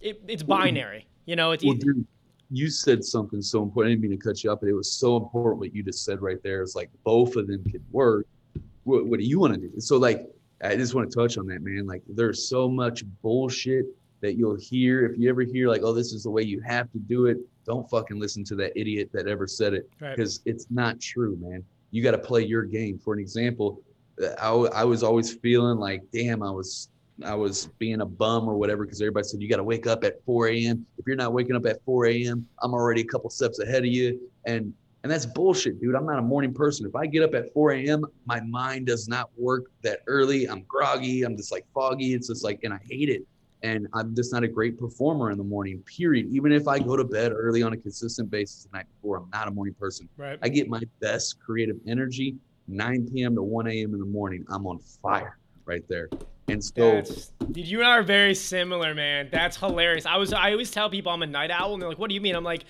it, 0.00 0.22
it's 0.26 0.42
binary. 0.42 1.06
You 1.26 1.36
know, 1.36 1.52
it's. 1.52 1.64
Well, 1.64 1.74
dude, 1.74 2.06
you 2.50 2.70
said 2.70 3.04
something 3.04 3.42
so 3.42 3.62
important. 3.62 3.90
I 3.90 3.94
didn't 3.94 4.10
mean 4.10 4.18
to 4.18 4.24
cut 4.24 4.42
you 4.42 4.50
up, 4.50 4.60
but 4.60 4.68
it 4.68 4.74
was 4.74 4.90
so 4.90 5.16
important 5.16 5.60
what 5.60 5.74
you 5.74 5.82
just 5.82 6.04
said 6.04 6.22
right 6.22 6.42
there. 6.42 6.62
It's 6.62 6.74
like 6.74 6.90
both 7.04 7.36
of 7.36 7.46
them 7.46 7.64
could 7.64 7.84
work. 7.90 8.26
What, 8.84 9.06
what 9.06 9.18
do 9.18 9.24
you 9.24 9.38
want 9.38 9.54
to 9.54 9.60
do? 9.60 9.80
So, 9.80 9.96
like, 9.96 10.28
I 10.62 10.76
just 10.76 10.94
want 10.94 11.10
to 11.10 11.16
touch 11.16 11.38
on 11.38 11.46
that, 11.46 11.62
man. 11.62 11.86
Like, 11.86 12.02
there's 12.06 12.48
so 12.48 12.68
much 12.68 13.02
bullshit 13.22 13.86
that 14.24 14.38
you'll 14.38 14.56
hear 14.56 15.04
if 15.04 15.18
you 15.18 15.28
ever 15.28 15.42
hear 15.42 15.68
like, 15.68 15.82
oh, 15.84 15.92
this 15.92 16.14
is 16.14 16.22
the 16.22 16.30
way 16.30 16.42
you 16.42 16.58
have 16.62 16.90
to 16.92 16.98
do 16.98 17.26
it. 17.26 17.36
Don't 17.66 17.88
fucking 17.90 18.18
listen 18.18 18.42
to 18.44 18.54
that 18.56 18.72
idiot 18.74 19.10
that 19.12 19.28
ever 19.28 19.46
said 19.46 19.74
it 19.74 19.88
because 19.98 20.40
right. 20.44 20.54
it's 20.54 20.66
not 20.70 20.98
true, 20.98 21.36
man. 21.40 21.62
You 21.90 22.02
got 22.02 22.12
to 22.12 22.18
play 22.18 22.42
your 22.42 22.62
game. 22.62 22.98
For 22.98 23.12
an 23.12 23.20
example, 23.20 23.82
I, 24.40 24.48
I 24.48 24.84
was 24.84 25.02
always 25.02 25.34
feeling 25.34 25.78
like, 25.78 26.02
damn, 26.10 26.42
I 26.42 26.50
was 26.50 26.88
I 27.24 27.34
was 27.34 27.66
being 27.78 28.00
a 28.00 28.06
bum 28.06 28.48
or 28.48 28.56
whatever 28.56 28.84
because 28.84 29.00
everybody 29.00 29.24
said 29.24 29.42
you 29.42 29.48
got 29.48 29.58
to 29.58 29.64
wake 29.64 29.86
up 29.86 30.04
at 30.04 30.24
4 30.24 30.48
a.m. 30.48 30.86
If 30.98 31.06
you're 31.06 31.16
not 31.16 31.32
waking 31.32 31.54
up 31.54 31.66
at 31.66 31.84
4 31.84 32.06
a.m., 32.06 32.48
I'm 32.62 32.72
already 32.72 33.02
a 33.02 33.04
couple 33.04 33.28
steps 33.30 33.60
ahead 33.60 33.84
of 33.84 33.90
you. 33.90 34.18
And 34.46 34.72
and 35.02 35.12
that's 35.12 35.26
bullshit, 35.26 35.82
dude. 35.82 35.94
I'm 35.94 36.06
not 36.06 36.18
a 36.18 36.22
morning 36.22 36.54
person. 36.54 36.86
If 36.86 36.96
I 36.96 37.04
get 37.04 37.22
up 37.22 37.34
at 37.34 37.52
4 37.52 37.72
a.m., 37.72 38.06
my 38.24 38.40
mind 38.40 38.86
does 38.86 39.06
not 39.06 39.28
work 39.36 39.64
that 39.82 40.00
early. 40.06 40.48
I'm 40.48 40.62
groggy. 40.62 41.24
I'm 41.24 41.36
just 41.36 41.52
like 41.52 41.66
foggy. 41.74 42.14
It's 42.14 42.28
just 42.28 42.42
like, 42.42 42.60
and 42.64 42.72
I 42.72 42.80
hate 42.88 43.10
it 43.10 43.22
and 43.64 43.88
I'm 43.94 44.14
just 44.14 44.30
not 44.30 44.44
a 44.44 44.48
great 44.48 44.78
performer 44.78 45.30
in 45.30 45.38
the 45.38 45.44
morning. 45.44 45.82
Period. 45.86 46.26
Even 46.30 46.52
if 46.52 46.68
I 46.68 46.78
go 46.78 46.96
to 46.96 47.04
bed 47.04 47.32
early 47.34 47.62
on 47.62 47.72
a 47.72 47.76
consistent 47.76 48.30
basis 48.30 48.64
the 48.64 48.76
night 48.76 48.86
before, 48.94 49.16
I'm 49.16 49.30
not 49.32 49.48
a 49.48 49.50
morning 49.50 49.74
person. 49.74 50.06
Right. 50.18 50.38
I 50.42 50.50
get 50.50 50.68
my 50.68 50.82
best 51.00 51.40
creative 51.40 51.76
energy 51.86 52.36
9 52.68 53.08
p.m. 53.12 53.34
to 53.34 53.42
1 53.42 53.66
a.m. 53.66 53.94
in 53.94 54.00
the 54.00 54.06
morning. 54.06 54.44
I'm 54.50 54.66
on 54.66 54.78
fire 55.02 55.38
right 55.64 55.82
there. 55.88 56.10
And 56.48 56.62
so, 56.62 57.02
dude, 57.52 57.66
you 57.66 57.78
and 57.78 57.88
I 57.88 57.92
are 57.92 58.02
very 58.02 58.34
similar, 58.34 58.94
man. 58.94 59.30
That's 59.32 59.56
hilarious. 59.56 60.04
I 60.04 60.18
was, 60.18 60.34
I 60.34 60.52
always 60.52 60.70
tell 60.70 60.90
people 60.90 61.10
I'm 61.10 61.22
a 61.22 61.26
night 61.26 61.50
owl, 61.50 61.72
and 61.72 61.80
they're 61.80 61.88
like, 61.88 61.98
"What 61.98 62.10
do 62.10 62.14
you 62.14 62.20
mean?" 62.20 62.36
I'm 62.36 62.44
like, 62.44 62.64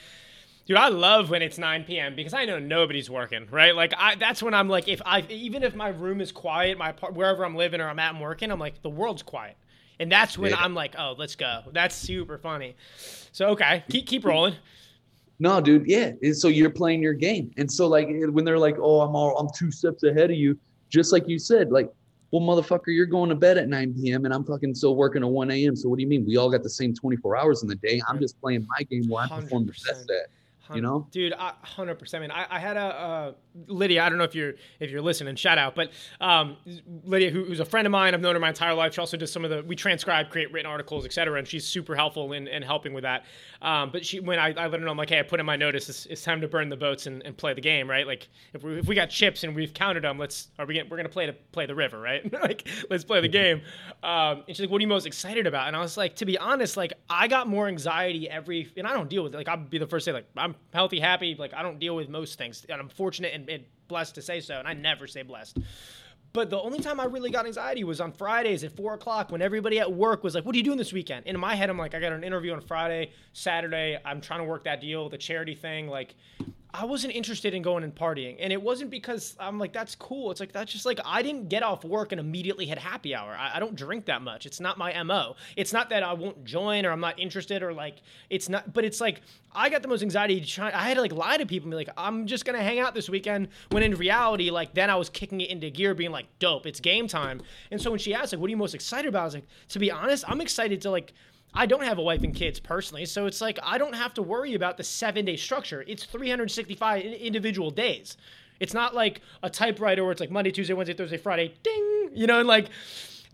dude, 0.66 0.76
I 0.76 0.88
love 0.88 1.28
when 1.28 1.42
it's 1.42 1.58
9 1.58 1.82
p.m. 1.82 2.14
because 2.14 2.34
I 2.34 2.44
know 2.44 2.60
nobody's 2.60 3.10
working, 3.10 3.48
right? 3.50 3.74
Like, 3.74 3.92
I 3.96 4.14
that's 4.14 4.44
when 4.44 4.54
I'm 4.54 4.68
like, 4.68 4.86
if 4.86 5.02
I 5.04 5.22
even 5.28 5.64
if 5.64 5.74
my 5.74 5.88
room 5.88 6.20
is 6.20 6.30
quiet, 6.30 6.78
my 6.78 6.92
wherever 7.12 7.44
I'm 7.44 7.56
living 7.56 7.80
or 7.80 7.88
I'm 7.88 7.98
at 7.98 8.12
and 8.12 8.22
working, 8.22 8.52
I'm 8.52 8.60
like, 8.60 8.80
the 8.82 8.90
world's 8.90 9.22
quiet. 9.22 9.56
And 10.00 10.10
that's 10.10 10.36
when 10.36 10.50
yeah. 10.50 10.58
I'm 10.58 10.74
like, 10.74 10.94
oh, 10.98 11.14
let's 11.16 11.36
go. 11.36 11.62
That's 11.72 11.94
super 11.94 12.38
funny. 12.38 12.74
So 13.32 13.48
okay, 13.50 13.84
keep 13.88 14.06
keep 14.06 14.24
rolling. 14.24 14.54
No, 15.38 15.60
dude, 15.60 15.86
yeah. 15.86 16.12
And 16.22 16.36
so 16.36 16.48
you're 16.48 16.70
playing 16.70 17.02
your 17.02 17.14
game, 17.14 17.50
and 17.56 17.70
so 17.70 17.86
like 17.86 18.08
when 18.08 18.44
they're 18.44 18.58
like, 18.58 18.76
oh, 18.78 19.00
I'm 19.00 19.14
all 19.14 19.38
I'm 19.38 19.48
two 19.54 19.70
steps 19.70 20.02
ahead 20.02 20.30
of 20.30 20.36
you, 20.36 20.58
just 20.88 21.12
like 21.12 21.28
you 21.28 21.38
said, 21.38 21.70
like, 21.70 21.92
well, 22.30 22.42
motherfucker, 22.42 22.88
you're 22.88 23.06
going 23.06 23.28
to 23.28 23.36
bed 23.36 23.58
at 23.58 23.68
9 23.68 23.94
p.m. 23.94 24.24
and 24.24 24.34
I'm 24.34 24.44
fucking 24.44 24.74
still 24.74 24.96
working 24.96 25.22
at 25.22 25.28
1 25.28 25.50
a.m. 25.52 25.76
So 25.76 25.88
what 25.88 25.96
do 25.96 26.02
you 26.02 26.08
mean? 26.08 26.26
We 26.26 26.36
all 26.36 26.50
got 26.50 26.64
the 26.64 26.70
same 26.70 26.92
24 26.92 27.36
hours 27.36 27.62
in 27.62 27.68
the 27.68 27.76
day. 27.76 28.02
I'm 28.08 28.18
just 28.18 28.40
playing 28.40 28.66
my 28.68 28.82
game 28.82 29.08
where 29.08 29.24
I 29.24 29.28
perform 29.28 29.66
the 29.66 29.72
best 29.72 30.10
at 30.10 30.30
you 30.72 30.80
know 30.80 31.06
dude 31.10 31.34
hundred 31.34 31.96
percent 31.96 32.30
I, 32.32 32.46
I 32.50 32.58
had 32.58 32.76
a 32.76 32.80
uh, 32.80 33.32
lydia 33.66 34.02
i 34.02 34.08
don't 34.08 34.18
know 34.18 34.24
if 34.24 34.34
you're 34.34 34.54
if 34.80 34.90
you're 34.90 35.02
listening 35.02 35.34
shout 35.36 35.58
out 35.58 35.74
but 35.74 35.90
um, 36.20 36.56
lydia 37.04 37.30
who, 37.30 37.44
who's 37.44 37.60
a 37.60 37.64
friend 37.64 37.86
of 37.86 37.90
mine 37.90 38.14
i've 38.14 38.20
known 38.20 38.34
her 38.34 38.40
my 38.40 38.48
entire 38.48 38.74
life. 38.74 38.94
She 38.94 39.00
also 39.00 39.16
does 39.16 39.32
some 39.32 39.44
of 39.44 39.50
the 39.50 39.62
we 39.62 39.76
transcribe 39.76 40.30
create 40.30 40.52
written 40.52 40.70
articles 40.70 41.04
etc 41.04 41.38
and 41.38 41.46
she's 41.46 41.66
super 41.66 41.94
helpful 41.94 42.32
in, 42.32 42.48
in 42.48 42.62
helping 42.62 42.92
with 42.92 43.02
that. 43.02 43.24
Um, 43.62 43.90
but 43.90 44.04
she 44.04 44.20
when 44.20 44.38
I, 44.38 44.48
I 44.48 44.66
let 44.66 44.72
her 44.72 44.78
know 44.78 44.90
i'm 44.90 44.96
like 44.96 45.10
hey 45.10 45.20
i 45.20 45.22
put 45.22 45.40
in 45.40 45.46
my 45.46 45.56
notice 45.56 45.88
it's, 45.88 46.06
it's 46.06 46.22
time 46.22 46.40
to 46.40 46.48
burn 46.48 46.68
the 46.68 46.76
boats 46.76 47.06
and, 47.06 47.22
and 47.24 47.36
play 47.36 47.54
the 47.54 47.60
game 47.60 47.88
right? 47.88 48.06
Like 48.06 48.28
if 48.52 48.62
we, 48.62 48.78
if 48.78 48.86
we 48.86 48.94
got 48.94 49.10
chips 49.10 49.44
and 49.44 49.54
we've 49.54 49.74
counted 49.74 50.04
them 50.04 50.18
let's 50.18 50.48
are 50.58 50.66
we 50.66 50.74
getting, 50.74 50.90
we're 50.90 50.96
gonna 50.96 51.08
play 51.08 51.26
to 51.26 51.32
play 51.52 51.66
the 51.66 51.74
river 51.74 52.00
right? 52.00 52.22
Like 52.44 52.68
let's 52.90 53.04
play 53.04 53.22
the 53.22 53.28
game. 53.28 53.62
Um, 54.02 54.42
and 54.46 54.48
she's 54.48 54.60
like 54.60 54.70
what 54.70 54.78
are 54.78 54.82
you 54.82 54.88
most 54.88 55.06
excited 55.06 55.46
about? 55.46 55.68
And 55.68 55.76
i 55.76 55.80
was 55.80 55.96
like 55.96 56.16
to 56.16 56.26
be 56.26 56.36
honest 56.36 56.76
like 56.76 56.92
i 57.08 57.26
got 57.28 57.48
more 57.48 57.68
anxiety 57.68 58.28
every 58.28 58.70
and 58.76 58.86
i 58.86 58.92
don't 58.92 59.08
deal 59.08 59.22
with 59.22 59.34
it 59.34 59.36
like 59.36 59.48
i'll 59.48 59.56
be 59.56 59.78
the 59.78 59.86
first 59.86 60.04
to 60.04 60.10
say 60.10 60.14
like 60.14 60.26
i'm 60.36 60.54
healthy, 60.74 61.00
happy. 61.00 61.36
Like 61.38 61.54
I 61.54 61.62
don't 61.62 61.78
deal 61.78 61.96
with 61.96 62.08
most 62.08 62.36
things, 62.36 62.66
and 62.68 62.80
I'm 62.80 62.88
fortunate 62.88 63.32
and, 63.34 63.43
and 63.48 63.64
blessed 63.88 64.14
to 64.16 64.22
say 64.22 64.40
so. 64.40 64.58
And 64.58 64.66
I 64.66 64.72
never 64.74 65.06
say 65.06 65.22
blessed. 65.22 65.58
But 66.32 66.50
the 66.50 66.58
only 66.58 66.80
time 66.80 66.98
I 66.98 67.04
really 67.04 67.30
got 67.30 67.46
anxiety 67.46 67.84
was 67.84 68.00
on 68.00 68.10
Fridays 68.10 68.64
at 68.64 68.72
four 68.72 68.94
o'clock 68.94 69.30
when 69.30 69.40
everybody 69.40 69.78
at 69.78 69.92
work 69.92 70.24
was 70.24 70.34
like, 70.34 70.44
"What 70.44 70.54
are 70.56 70.58
you 70.58 70.64
doing 70.64 70.78
this 70.78 70.92
weekend?" 70.92 71.26
And 71.26 71.36
in 71.36 71.40
my 71.40 71.54
head, 71.54 71.70
I'm 71.70 71.78
like, 71.78 71.94
"I 71.94 72.00
got 72.00 72.12
an 72.12 72.24
interview 72.24 72.52
on 72.52 72.60
Friday, 72.60 73.12
Saturday. 73.32 73.98
I'm 74.04 74.20
trying 74.20 74.40
to 74.40 74.44
work 74.44 74.64
that 74.64 74.80
deal, 74.80 75.08
the 75.08 75.16
charity 75.16 75.54
thing. 75.54 75.86
Like, 75.86 76.16
I 76.76 76.84
wasn't 76.86 77.14
interested 77.14 77.54
in 77.54 77.62
going 77.62 77.84
and 77.84 77.94
partying. 77.94 78.36
And 78.40 78.52
it 78.52 78.60
wasn't 78.60 78.90
because 78.90 79.36
I'm 79.38 79.60
like, 79.60 79.72
that's 79.72 79.94
cool. 79.94 80.32
It's 80.32 80.40
like, 80.40 80.50
that's 80.50 80.72
just 80.72 80.84
like, 80.84 80.98
I 81.04 81.22
didn't 81.22 81.48
get 81.48 81.62
off 81.62 81.84
work 81.84 82.10
and 82.10 82.20
immediately 82.20 82.66
hit 82.66 82.78
happy 82.78 83.14
hour. 83.14 83.30
I, 83.30 83.52
I, 83.54 83.60
don't 83.60 83.76
drink 83.76 84.06
that 84.06 84.22
much. 84.22 84.44
It's 84.44 84.58
not 84.58 84.76
my 84.76 85.00
MO. 85.04 85.36
It's 85.56 85.72
not 85.72 85.88
that 85.90 86.02
I 86.02 86.12
won't 86.14 86.44
join 86.44 86.84
or 86.84 86.90
I'm 86.90 86.98
not 86.98 87.16
interested 87.20 87.62
or 87.62 87.72
like, 87.72 88.02
it's 88.28 88.48
not, 88.48 88.72
but 88.72 88.84
it's 88.84 89.00
like, 89.00 89.22
I 89.52 89.68
got 89.68 89.82
the 89.82 89.88
most 89.88 90.02
anxiety 90.02 90.40
trying, 90.40 90.74
I 90.74 90.82
had 90.88 90.94
to 90.94 91.00
like 91.00 91.12
lie 91.12 91.36
to 91.36 91.46
people 91.46 91.66
and 91.66 91.70
be 91.70 91.76
like, 91.76 91.90
I'm 91.96 92.26
just 92.26 92.44
going 92.44 92.58
to 92.58 92.64
hang 92.64 92.80
out 92.80 92.92
this 92.92 93.08
weekend. 93.08 93.48
When 93.70 93.84
in 93.84 93.94
reality, 93.94 94.50
like, 94.50 94.74
then 94.74 94.90
I 94.90 94.96
was 94.96 95.08
kicking 95.08 95.42
it 95.42 95.50
into 95.50 95.70
gear, 95.70 95.94
being 95.94 96.10
like, 96.10 96.26
dope, 96.40 96.66
it's 96.66 96.80
game 96.80 97.06
time. 97.06 97.40
And 97.70 97.80
so 97.80 97.88
when 97.90 98.00
she 98.00 98.14
asked, 98.14 98.32
like, 98.32 98.40
what 98.40 98.48
are 98.48 98.50
you 98.50 98.56
most 98.56 98.74
excited 98.74 99.08
about? 99.08 99.22
I 99.22 99.24
was 99.26 99.34
like, 99.34 99.46
to 99.68 99.78
be 99.78 99.92
honest, 99.92 100.24
I'm 100.26 100.40
excited 100.40 100.80
to 100.82 100.90
like, 100.90 101.12
I 101.54 101.66
don't 101.66 101.84
have 101.84 101.98
a 101.98 102.02
wife 102.02 102.22
and 102.22 102.34
kids 102.34 102.58
personally, 102.58 103.06
so 103.06 103.26
it's 103.26 103.40
like 103.40 103.58
I 103.62 103.78
don't 103.78 103.94
have 103.94 104.12
to 104.14 104.22
worry 104.22 104.54
about 104.54 104.76
the 104.76 104.84
seven 104.84 105.24
day 105.24 105.36
structure. 105.36 105.84
It's 105.86 106.04
365 106.04 107.02
individual 107.04 107.70
days, 107.70 108.16
It's 108.58 108.74
not 108.74 108.94
like 108.94 109.20
a 109.42 109.50
typewriter 109.50 110.02
where 110.02 110.12
it's 110.12 110.20
like 110.20 110.30
Monday, 110.30 110.50
Tuesday, 110.50 110.74
Wednesday, 110.74 110.94
Thursday, 110.94 111.16
Friday, 111.16 111.54
ding, 111.62 112.10
you 112.12 112.26
know, 112.26 112.40
and 112.40 112.48
like 112.48 112.68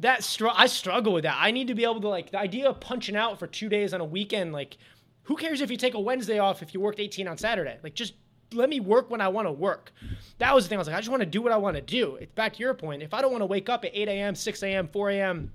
that 0.00 0.22
str- 0.22 0.48
I 0.54 0.66
struggle 0.66 1.12
with 1.12 1.24
that. 1.24 1.36
I 1.38 1.50
need 1.50 1.68
to 1.68 1.74
be 1.74 1.84
able 1.84 2.00
to 2.00 2.08
like 2.08 2.30
the 2.30 2.38
idea 2.38 2.68
of 2.68 2.80
punching 2.80 3.16
out 3.16 3.38
for 3.38 3.46
2 3.46 3.68
days 3.68 3.94
on 3.94 4.00
a 4.00 4.04
weekend 4.04 4.52
like 4.52 4.76
who 5.24 5.36
cares 5.36 5.60
if 5.60 5.70
you 5.70 5.76
take 5.76 5.94
a 5.94 6.00
Wednesday 6.00 6.38
off 6.38 6.62
if 6.62 6.74
you 6.74 6.80
worked 6.80 7.00
18 7.00 7.28
on 7.28 7.38
Saturday? 7.38 7.78
Like 7.82 7.94
just 7.94 8.14
let 8.52 8.68
me 8.68 8.80
work 8.80 9.10
when 9.10 9.20
I 9.20 9.28
want 9.28 9.46
to 9.46 9.52
work. 9.52 9.92
That 10.38 10.54
was 10.54 10.64
the 10.64 10.70
thing. 10.70 10.78
I 10.78 10.80
was 10.80 10.88
like, 10.88 10.96
I 10.96 11.00
just 11.00 11.10
want 11.10 11.20
to 11.20 11.26
do 11.26 11.40
what 11.40 11.52
I 11.52 11.56
want 11.56 11.76
to 11.76 11.82
do. 11.82 12.16
It's 12.16 12.32
back 12.32 12.54
to 12.54 12.58
your 12.58 12.74
point. 12.74 13.02
If 13.02 13.14
I 13.14 13.22
don't 13.22 13.30
want 13.30 13.42
to 13.42 13.46
wake 13.46 13.68
up 13.68 13.84
at 13.84 13.92
8 13.94 14.08
a.m., 14.08 14.34
6 14.34 14.62
a.m., 14.62 14.88
4 14.88 15.10
a.m., 15.10 15.52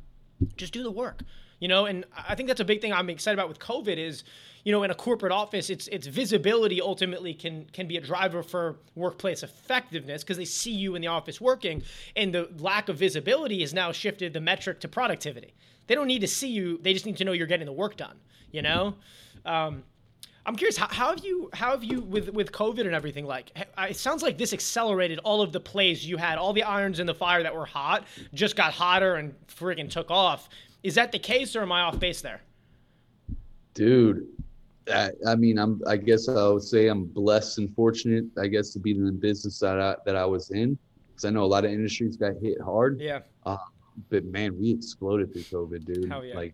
just 0.55 0.73
do 0.73 0.83
the 0.83 0.91
work. 0.91 1.21
You 1.59 1.69
know, 1.69 1.85
and 1.85 2.05
I 2.15 2.35
think 2.35 2.47
that's 2.47 2.59
a 2.59 2.65
big 2.65 2.81
thing 2.81 2.91
I'm 2.91 3.09
excited 3.09 3.39
about 3.39 3.47
with 3.47 3.59
COVID 3.59 3.97
is, 3.97 4.25
you 4.65 4.73
know, 4.73 4.83
in 4.83 4.91
a 4.91 4.95
corporate 4.95 5.31
office, 5.31 5.69
it's 5.69 5.87
it's 5.87 6.05
visibility 6.05 6.81
ultimately 6.81 7.33
can 7.33 7.65
can 7.71 7.87
be 7.87 7.97
a 7.97 8.01
driver 8.01 8.43
for 8.43 8.77
workplace 8.95 9.41
effectiveness 9.41 10.23
because 10.23 10.37
they 10.37 10.45
see 10.45 10.73
you 10.73 10.95
in 10.95 11.01
the 11.01 11.07
office 11.07 11.39
working, 11.39 11.81
and 12.15 12.33
the 12.33 12.49
lack 12.59 12.89
of 12.89 12.97
visibility 12.97 13.61
has 13.61 13.73
now 13.73 13.91
shifted 13.91 14.33
the 14.33 14.41
metric 14.41 14.79
to 14.81 14.87
productivity. 14.87 15.53
They 15.87 15.95
don't 15.95 16.07
need 16.07 16.21
to 16.21 16.27
see 16.27 16.49
you; 16.49 16.77
they 16.81 16.93
just 16.93 17.05
need 17.05 17.17
to 17.17 17.23
know 17.23 17.31
you're 17.31 17.47
getting 17.47 17.67
the 17.67 17.73
work 17.73 17.95
done. 17.95 18.17
You 18.51 18.61
know. 18.61 18.95
Um, 19.45 19.83
I'm 20.47 20.55
curious, 20.55 20.77
how, 20.77 20.87
how, 20.87 21.09
have 21.09 21.25
you, 21.25 21.49
how 21.53 21.71
have 21.71 21.83
you, 21.83 22.01
with 22.01 22.29
with 22.29 22.51
COVID 22.51 22.81
and 22.81 22.93
everything, 22.93 23.25
like, 23.25 23.51
it 23.79 23.97
sounds 23.97 24.21
like 24.21 24.37
this 24.37 24.53
accelerated 24.53 25.17
all 25.23 25.41
of 25.41 25.51
the 25.51 25.59
plays 25.59 26.05
you 26.05 26.17
had, 26.17 26.37
all 26.37 26.53
the 26.53 26.61
irons 26.61 26.99
in 26.99 27.07
the 27.07 27.15
fire 27.15 27.41
that 27.41 27.55
were 27.55 27.65
hot, 27.65 28.05
just 28.33 28.55
got 28.55 28.71
hotter 28.71 29.15
and 29.15 29.33
friggin' 29.47 29.89
took 29.89 30.11
off. 30.11 30.49
Is 30.85 30.93
that 30.95 31.11
the 31.11 31.17
case, 31.17 31.55
or 31.55 31.63
am 31.63 31.71
I 31.71 31.81
off 31.81 31.99
base 31.99 32.21
there? 32.21 32.41
Dude, 33.73 34.27
I, 34.93 35.09
I 35.27 35.35
mean, 35.35 35.57
I'm, 35.57 35.81
I 35.87 35.97
guess 35.97 36.29
I 36.29 36.47
would 36.47 36.61
say 36.61 36.89
I'm 36.89 37.05
blessed 37.05 37.57
and 37.57 37.75
fortunate, 37.75 38.25
I 38.39 38.45
guess, 38.45 38.69
to 38.73 38.79
be 38.79 38.91
in 38.91 39.03
the 39.03 39.11
business 39.11 39.57
that 39.61 39.81
I, 39.81 39.95
that 40.05 40.15
I 40.15 40.25
was 40.25 40.51
in, 40.51 40.77
because 41.07 41.25
I 41.25 41.31
know 41.31 41.43
a 41.43 41.47
lot 41.47 41.65
of 41.65 41.71
industries 41.71 42.17
got 42.17 42.33
hit 42.39 42.61
hard. 42.61 43.01
Yeah. 43.01 43.21
Uh, 43.47 43.57
but 44.11 44.25
man, 44.25 44.59
we 44.59 44.69
exploded 44.69 45.33
through 45.33 45.67
COVID, 45.67 45.85
dude. 45.85 46.07
Hell 46.07 46.23
yeah. 46.23 46.35
Like, 46.35 46.53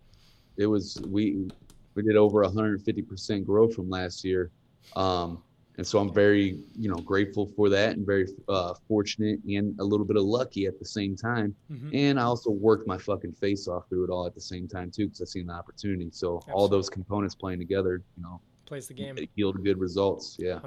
it 0.55 0.65
was 0.65 0.97
we 1.09 1.49
we 1.95 2.03
did 2.03 2.15
over 2.15 2.41
150% 2.41 3.45
growth 3.45 3.75
from 3.75 3.89
last 3.89 4.23
year. 4.23 4.49
Um, 4.95 5.43
and 5.82 5.88
so 5.88 5.97
I'm 5.97 6.13
very, 6.13 6.59
you 6.77 6.89
know, 6.91 6.97
grateful 6.97 7.51
for 7.55 7.67
that 7.69 7.97
and 7.97 8.05
very 8.05 8.27
uh, 8.47 8.75
fortunate 8.88 9.39
and 9.49 9.75
a 9.79 9.84
little 9.84 10.05
bit 10.05 10.15
of 10.15 10.21
lucky 10.21 10.67
at 10.67 10.77
the 10.77 10.86
same 10.86 11.15
time. 11.15 11.55
Mm-hmm. 11.71 11.89
And 11.95 12.19
I 12.19 12.23
also 12.25 12.51
worked 12.51 12.86
my 12.86 12.99
fucking 12.99 13.34
face 13.34 13.67
off 13.67 13.89
through 13.89 14.03
it 14.03 14.11
all 14.11 14.27
at 14.27 14.36
the 14.36 14.41
same 14.41 14.67
time 14.67 14.91
too, 14.91 15.07
because 15.07 15.21
I 15.21 15.25
seen 15.25 15.47
the 15.47 15.53
opportunity. 15.53 16.11
So 16.11 16.38
Absolutely. 16.38 16.53
all 16.53 16.67
those 16.67 16.88
components 16.88 17.34
playing 17.34 17.57
together, 17.57 18.03
you 18.15 18.21
know, 18.21 18.39
plays 18.67 18.89
the 18.89 18.93
game. 18.93 19.17
It 19.17 19.32
yielded 19.34 19.63
good 19.63 19.79
results. 19.79 20.38
Yeah. 20.39 20.59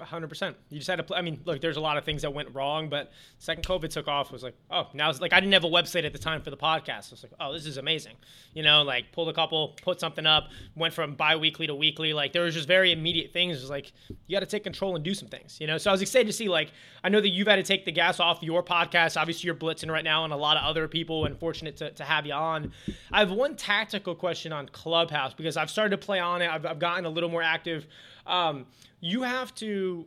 100%. 0.00 0.28
100%. 0.28 0.54
You 0.70 0.78
just 0.78 0.88
had 0.88 0.96
to 0.96 1.02
play. 1.02 1.18
I 1.18 1.22
mean, 1.22 1.40
look, 1.44 1.60
there's 1.60 1.76
a 1.76 1.80
lot 1.80 1.96
of 1.96 2.04
things 2.04 2.22
that 2.22 2.32
went 2.32 2.54
wrong, 2.54 2.88
but 2.88 3.10
second 3.38 3.64
COVID 3.64 3.90
took 3.90 4.08
off 4.08 4.30
was 4.30 4.42
like, 4.42 4.54
oh, 4.70 4.88
now 4.94 5.10
it's 5.10 5.20
like 5.20 5.32
I 5.32 5.40
didn't 5.40 5.52
have 5.52 5.64
a 5.64 5.68
website 5.68 6.04
at 6.04 6.12
the 6.12 6.18
time 6.18 6.42
for 6.42 6.50
the 6.50 6.56
podcast. 6.56 6.88
I 6.88 7.12
was 7.12 7.22
like, 7.22 7.32
oh, 7.40 7.52
this 7.52 7.66
is 7.66 7.76
amazing. 7.76 8.14
You 8.54 8.62
know, 8.62 8.82
like 8.82 9.12
pulled 9.12 9.28
a 9.28 9.32
couple, 9.32 9.76
put 9.82 10.00
something 10.00 10.26
up, 10.26 10.48
went 10.76 10.94
from 10.94 11.14
bi 11.14 11.36
weekly 11.36 11.66
to 11.66 11.74
weekly. 11.74 12.12
Like 12.12 12.32
there 12.32 12.42
was 12.42 12.54
just 12.54 12.68
very 12.68 12.92
immediate 12.92 13.32
things. 13.32 13.58
It 13.58 13.62
was 13.62 13.70
like, 13.70 13.92
you 14.26 14.36
got 14.36 14.40
to 14.40 14.46
take 14.46 14.64
control 14.64 14.94
and 14.94 15.04
do 15.04 15.14
some 15.14 15.28
things, 15.28 15.58
you 15.60 15.66
know? 15.66 15.78
So 15.78 15.90
I 15.90 15.92
was 15.92 16.02
excited 16.02 16.26
to 16.26 16.32
see, 16.32 16.48
like, 16.48 16.72
I 17.02 17.08
know 17.08 17.20
that 17.20 17.30
you've 17.30 17.48
had 17.48 17.56
to 17.56 17.62
take 17.62 17.84
the 17.84 17.92
gas 17.92 18.20
off 18.20 18.42
your 18.42 18.62
podcast. 18.62 19.20
Obviously, 19.20 19.46
you're 19.46 19.54
blitzing 19.54 19.90
right 19.90 20.04
now 20.04 20.24
and 20.24 20.32
a 20.32 20.36
lot 20.36 20.56
of 20.56 20.64
other 20.64 20.88
people, 20.88 21.24
and 21.24 21.38
fortunate 21.38 21.76
to, 21.78 21.90
to 21.92 22.04
have 22.04 22.26
you 22.26 22.32
on. 22.32 22.72
I 23.12 23.20
have 23.20 23.30
one 23.30 23.56
tactical 23.56 24.14
question 24.14 24.52
on 24.52 24.68
Clubhouse 24.68 25.34
because 25.34 25.56
I've 25.56 25.70
started 25.70 25.90
to 25.90 25.98
play 25.98 26.18
on 26.18 26.42
it, 26.42 26.50
I've, 26.50 26.66
I've 26.66 26.78
gotten 26.78 27.04
a 27.04 27.10
little 27.10 27.30
more 27.30 27.42
active. 27.42 27.86
Um, 28.26 28.66
you 29.00 29.22
have 29.22 29.54
to 29.56 30.06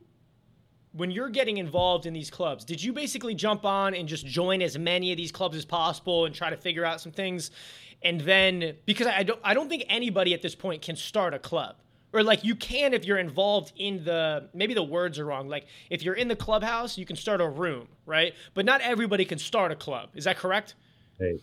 when 0.94 1.10
you're 1.10 1.30
getting 1.30 1.58
involved 1.58 2.06
in 2.06 2.14
these 2.14 2.30
clubs, 2.30 2.66
did 2.66 2.84
you 2.84 2.92
basically 2.92 3.34
jump 3.34 3.64
on 3.64 3.94
and 3.94 4.10
just 4.10 4.26
join 4.26 4.62
as 4.62 4.78
many 4.78 5.12
of 5.12 5.18
these 5.18 5.32
clubs 5.32 5.56
as 5.56 5.64
possible 5.64 6.26
and 6.26 6.36
try 6.36 6.50
to 6.50 6.58
figure 6.58 6.84
out 6.84 7.00
some 7.00 7.12
things? 7.12 7.52
And 8.04 8.20
then 8.22 8.76
because 8.86 9.08
I 9.08 9.24
don't 9.24 9.40
I 9.44 9.54
don't 9.54 9.70
think 9.70 9.86
anybody 9.88 10.34
at 10.34 10.42
this 10.42 10.56
point 10.56 10.82
can 10.82 10.96
start 10.96 11.34
a 11.34 11.40
club. 11.40 11.78
Or 12.14 12.24
like 12.24 12.44
you 12.44 12.56
can 12.56 12.94
if 12.94 13.06
you're 13.06 13.20
involved 13.20 13.72
in 13.78 14.04
the 14.04 14.50
maybe 14.54 14.74
the 14.74 14.84
words 14.84 15.18
are 15.18 15.26
wrong. 15.26 15.48
Like 15.48 15.68
if 15.90 16.04
you're 16.04 16.16
in 16.16 16.28
the 16.28 16.36
clubhouse, 16.36 16.98
you 16.98 17.06
can 17.06 17.16
start 17.16 17.40
a 17.40 17.48
room, 17.48 17.88
right? 18.06 18.34
But 18.54 18.66
not 18.66 18.82
everybody 18.82 19.24
can 19.24 19.40
start 19.40 19.72
a 19.72 19.76
club. 19.76 20.10
Is 20.14 20.26
that 20.26 20.38
correct? 20.38 20.76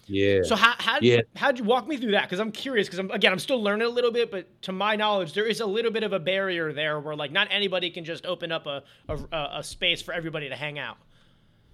Yeah. 0.07 0.43
So 0.43 0.57
how 0.57 0.75
how 0.79 0.99
yeah. 1.01 1.21
how'd 1.37 1.59
you 1.59 1.65
walk 1.65 1.87
me 1.87 1.97
through 1.97 2.13
that? 2.13 2.25
Because 2.25 2.41
I'm 2.41 2.53
curious. 2.53 2.89
Because 2.89 2.99
I'm 2.99 3.11
again 3.11 3.33
I'm 3.33 3.39
still 3.39 3.63
learning 3.63 3.87
a 3.87 3.91
little 3.91 4.11
bit, 4.11 4.31
but 4.31 4.61
to 4.63 4.73
my 4.73 4.97
knowledge, 4.97 5.33
there 5.33 5.47
is 5.47 5.61
a 5.61 5.67
little 5.67 5.91
bit 5.91 6.03
of 6.03 6.13
a 6.13 6.19
barrier 6.19 6.73
there 6.73 7.01
where 7.01 7.15
like 7.15 7.33
not 7.33 7.49
anybody 7.51 7.91
can 7.91 8.05
just 8.05 8.27
open 8.27 8.53
up 8.53 8.67
a 8.67 8.83
a, 9.09 9.49
a 9.55 9.63
space 9.63 10.03
for 10.03 10.13
everybody 10.13 10.49
to 10.49 10.57
hang 10.57 10.79
out. 10.79 10.99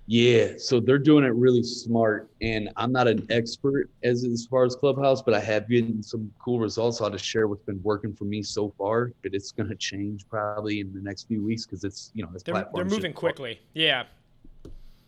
Yeah, 0.07 0.53
so 0.59 0.81
they're 0.81 0.99
doing 0.99 1.25
it 1.25 1.33
really 1.35 1.63
smart, 1.63 2.29
and 2.43 2.69
I'm 2.77 2.93
not 2.93 3.09
an 3.09 3.27
expert 3.31 3.89
as 4.03 4.23
as 4.25 4.45
far 4.45 4.65
as 4.65 4.77
Clubhouse, 4.77 5.23
but 5.23 5.33
I 5.33 5.41
have 5.41 5.63
gotten 5.63 6.03
some 6.03 6.31
cool 6.39 6.59
results. 6.59 7.01
I'll 7.01 7.09
just 7.09 7.25
share 7.25 7.49
what's 7.49 7.63
been 7.63 7.83
working 7.83 8.13
for 8.13 8.25
me 8.25 8.43
so 8.43 8.75
far, 8.77 9.13
but 9.23 9.33
it's 9.35 9.51
going 9.51 9.71
to 9.71 9.75
change 9.77 10.29
probably 10.29 10.81
in 10.81 10.93
the 10.93 11.01
next 11.01 11.27
few 11.27 11.43
weeks 11.43 11.65
because 11.65 11.85
it's 11.85 12.11
you 12.13 12.23
know 12.23 12.29
this 12.33 12.43
they're, 12.43 12.67
they're 12.75 12.85
moving 12.85 13.15
quickly. 13.15 13.61
Yeah. 13.73 14.05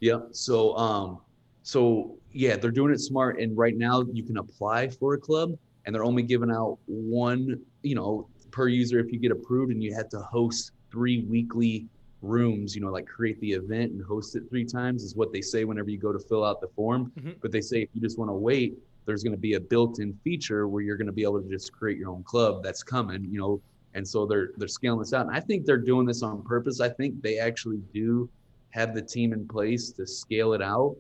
Yeah. 0.01 0.20
So 0.30 0.74
um, 0.78 1.20
so 1.67 2.17
yeah, 2.31 2.57
they're 2.57 2.71
doing 2.71 2.93
it 2.93 3.01
smart. 3.01 3.41
And 3.41 3.59
right 3.59 3.77
now 3.77 4.05
you 4.12 4.23
can 4.23 4.37
apply 4.37 4.89
for 4.89 5.14
a 5.14 5.19
club 5.19 5.59
and 5.85 5.93
they're 5.93 6.05
only 6.05 6.23
giving 6.23 6.49
out 6.49 6.79
one, 6.87 7.61
you 7.83 7.97
know, 7.97 8.29
per 8.53 8.69
user 8.69 9.01
if 9.01 9.11
you 9.11 9.19
get 9.19 9.33
approved 9.33 9.73
and 9.73 9.83
you 9.83 9.93
have 9.93 10.09
to 10.11 10.21
host 10.21 10.71
three 10.93 11.25
weekly 11.25 11.89
rooms, 12.23 12.77
you 12.77 12.81
know, 12.81 12.93
like 12.93 13.05
create 13.05 13.41
the 13.41 13.51
event 13.51 13.91
and 13.91 14.05
host 14.05 14.37
it 14.37 14.45
three 14.49 14.64
times 14.64 15.03
is 15.03 15.17
what 15.17 15.33
they 15.33 15.41
say 15.41 15.64
whenever 15.64 15.91
you 15.91 15.99
go 15.99 16.12
to 16.12 16.21
fill 16.21 16.45
out 16.45 16.61
the 16.61 16.69
form. 16.69 17.11
Mm-hmm. 17.19 17.33
But 17.43 17.51
they 17.51 17.61
say 17.61 17.83
if 17.83 17.89
you 17.95 18.01
just 18.01 18.17
want 18.17 18.29
to 18.29 18.35
wait, 18.35 18.79
there's 19.05 19.25
going 19.25 19.35
to 19.35 19.41
be 19.41 19.55
a 19.55 19.61
built-in 19.61 20.17
feature 20.23 20.69
where 20.69 20.83
you're 20.83 20.97
going 20.97 21.09
to 21.09 21.12
be 21.12 21.25
able 21.25 21.43
to 21.43 21.49
just 21.49 21.73
create 21.73 21.99
your 21.99 22.11
own 22.11 22.23
club 22.23 22.62
that's 22.62 22.85
coming, 22.85 23.25
you 23.25 23.41
know. 23.41 23.61
And 23.95 24.07
so 24.07 24.25
they're 24.25 24.51
they're 24.57 24.69
scaling 24.69 25.01
this 25.01 25.12
out. 25.12 25.27
And 25.27 25.35
I 25.35 25.41
think 25.41 25.67
they're 25.67 25.79
doing 25.79 26.07
this 26.07 26.23
on 26.23 26.45
purpose. 26.45 26.81
I 26.81 26.91
think 26.91 27.23
they 27.23 27.41
actually 27.41 27.81
do 27.93 28.31
have 28.71 28.95
the 28.95 29.03
team 29.03 29.33
in 29.33 29.49
place 29.49 29.91
to 29.91 30.07
scale 30.07 30.53
it 30.53 30.62
out 30.62 30.97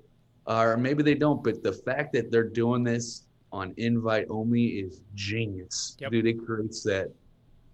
or 0.46 0.76
maybe 0.76 1.02
they 1.02 1.14
don't. 1.14 1.42
But 1.42 1.62
the 1.62 1.72
fact 1.72 2.12
that 2.14 2.30
they're 2.30 2.48
doing 2.48 2.84
this 2.84 3.22
on 3.52 3.74
invite 3.76 4.26
only 4.28 4.64
is 4.64 5.00
genius, 5.14 5.96
yep. 6.00 6.10
dude. 6.10 6.26
It 6.26 6.44
creates 6.44 6.82
that 6.84 7.10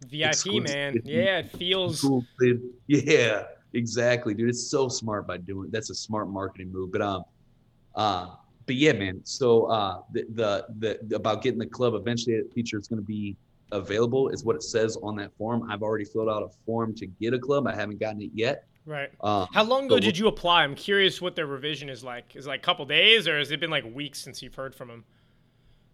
VIP 0.09 0.63
man. 0.63 1.01
Yeah, 1.05 1.39
it 1.39 1.51
feels. 1.51 2.05
Yeah, 2.87 3.45
exactly, 3.73 4.35
dude. 4.35 4.49
It's 4.49 4.67
so 4.67 4.89
smart 4.89 5.27
by 5.27 5.39
doing. 5.39 5.71
That's 5.71 5.91
a 5.91 5.95
smart 5.95 6.29
marketing 6.29 6.73
move. 6.73 6.93
But 6.93 7.03
um, 7.03 7.25
uh, 7.95 8.31
but 8.67 8.75
yeah, 8.75 8.93
man. 8.93 9.21
So 9.25 9.67
uh, 9.67 10.03
the 10.13 10.67
the, 10.79 11.07
the 11.09 11.17
about 11.17 11.43
getting 11.43 11.59
the 11.59 11.67
club 11.67 11.95
eventually, 11.95 12.37
that 12.37 12.53
feature 12.53 12.79
is 12.79 12.89
going 12.89 13.01
to 13.01 13.07
be 13.07 13.37
available. 13.71 14.29
Is 14.29 14.45
what 14.45 14.57
it 14.57 14.63
says 14.63 14.97
on 15.03 15.17
that 15.17 15.37
form. 15.37 15.71
I've 15.71 15.83
already 15.83 16.05
filled 16.05 16.29
out 16.29 16.43
a 16.43 16.49
form 16.65 16.95
to 16.97 17.07
get 17.07 17.35
a 17.35 17.39
club. 17.39 17.67
I 17.67 17.75
haven't 17.75 18.01
gotten 18.01 18.23
it 18.23 18.31
yet. 18.35 18.65
Right. 18.85 19.11
Um, 19.21 19.47
How 19.53 19.63
long 19.63 19.87
ago 19.87 19.99
did 19.99 20.19
you 20.19 20.27
apply? 20.27 20.65
I'm 20.65 20.75
curious 20.75 21.21
what 21.21 21.37
their 21.37 21.47
revision 21.47 21.89
is 21.89 22.03
like. 22.03 22.35
Is 22.35 22.47
it 22.47 22.49
like 22.49 22.61
a 22.61 22.65
couple 22.65 22.85
days, 22.85 23.29
or 23.29 23.39
has 23.39 23.51
it 23.51 23.61
been 23.61 23.71
like 23.71 23.85
weeks 23.95 24.21
since 24.21 24.43
you've 24.43 24.55
heard 24.55 24.75
from 24.75 24.89
them? 24.89 25.05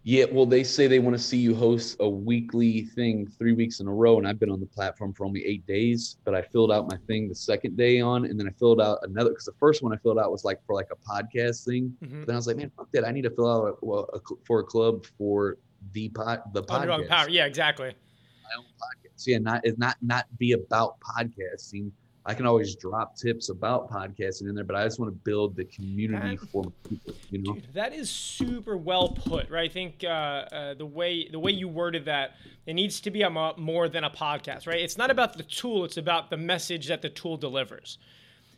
Yeah, 0.03 0.25
well, 0.31 0.45
they 0.45 0.63
say 0.63 0.87
they 0.87 0.99
want 0.99 1.15
to 1.17 1.21
see 1.21 1.37
you 1.37 1.53
host 1.53 1.97
a 1.99 2.09
weekly 2.09 2.83
thing 2.83 3.27
three 3.27 3.51
weeks 3.51 3.81
in 3.81 3.87
a 3.87 3.93
row, 3.93 4.17
and 4.17 4.27
I've 4.27 4.39
been 4.39 4.49
on 4.49 4.59
the 4.59 4.65
platform 4.65 5.13
for 5.13 5.25
only 5.25 5.45
eight 5.45 5.67
days. 5.67 6.17
But 6.23 6.33
I 6.33 6.41
filled 6.41 6.71
out 6.71 6.89
my 6.89 6.97
thing 7.05 7.27
the 7.27 7.35
second 7.35 7.75
day 7.75 7.99
on, 7.99 8.25
and 8.25 8.39
then 8.39 8.47
I 8.47 8.51
filled 8.51 8.81
out 8.81 8.99
another 9.03 9.31
because 9.31 9.45
the 9.45 9.53
first 9.59 9.83
one 9.83 9.93
I 9.93 9.97
filled 9.97 10.17
out 10.17 10.31
was 10.31 10.45
like 10.45 10.65
for 10.65 10.73
like 10.73 10.87
a 10.91 10.95
podcast 10.95 11.65
thing. 11.65 11.95
Mm-hmm. 12.03 12.21
But 12.21 12.27
then 12.27 12.35
I 12.35 12.37
was 12.37 12.47
like, 12.47 12.57
man, 12.57 12.71
fuck 12.75 12.89
that! 12.93 13.05
I 13.05 13.11
need 13.11 13.23
to 13.23 13.29
fill 13.29 13.51
out 13.51 13.67
a, 13.67 13.85
well, 13.85 14.09
a, 14.13 14.19
for 14.45 14.61
a 14.61 14.63
club 14.63 15.05
for 15.17 15.57
the 15.91 16.09
pod 16.09 16.41
the 16.53 16.63
podcast. 16.63 17.07
Power. 17.09 17.29
Yeah, 17.29 17.45
exactly. 17.45 17.89
My 17.89 18.57
own 18.57 18.65
podcast. 18.65 19.27
Yeah, 19.27 19.39
not 19.39 19.63
not 19.77 19.97
not 20.01 20.25
be 20.37 20.53
about 20.53 20.95
podcasting 21.01 21.91
I 22.29 22.35
can 22.35 22.45
always 22.45 22.75
drop 22.75 23.15
tips 23.15 23.49
about 23.49 23.89
podcasting 23.89 24.49
in 24.49 24.53
there, 24.53 24.63
but 24.63 24.75
I 24.75 24.83
just 24.83 24.99
want 24.99 25.11
to 25.11 25.19
build 25.23 25.55
the 25.55 25.65
community 25.65 26.35
that, 26.35 26.49
for 26.49 26.63
people. 26.87 27.15
You 27.31 27.39
know, 27.39 27.53
dude, 27.53 27.73
that 27.73 27.91
is 27.91 28.07
super 28.07 28.77
well 28.77 29.09
put, 29.09 29.49
right? 29.49 29.67
I 29.67 29.73
think 29.73 30.03
uh, 30.03 30.07
uh, 30.07 30.73
the 30.75 30.85
way 30.85 31.27
the 31.27 31.39
way 31.39 31.51
you 31.51 31.67
worded 31.67 32.05
that, 32.05 32.35
it 32.67 32.75
needs 32.75 33.01
to 33.01 33.09
be 33.09 33.23
a 33.23 33.31
more 33.31 33.89
than 33.89 34.03
a 34.03 34.11
podcast, 34.11 34.67
right? 34.67 34.79
It's 34.79 34.95
not 34.95 35.09
about 35.09 35.37
the 35.37 35.43
tool; 35.43 35.85
it's 35.85 35.97
about 35.97 36.29
the 36.29 36.37
message 36.37 36.87
that 36.89 37.01
the 37.01 37.09
tool 37.09 37.35
delivers. 37.35 37.97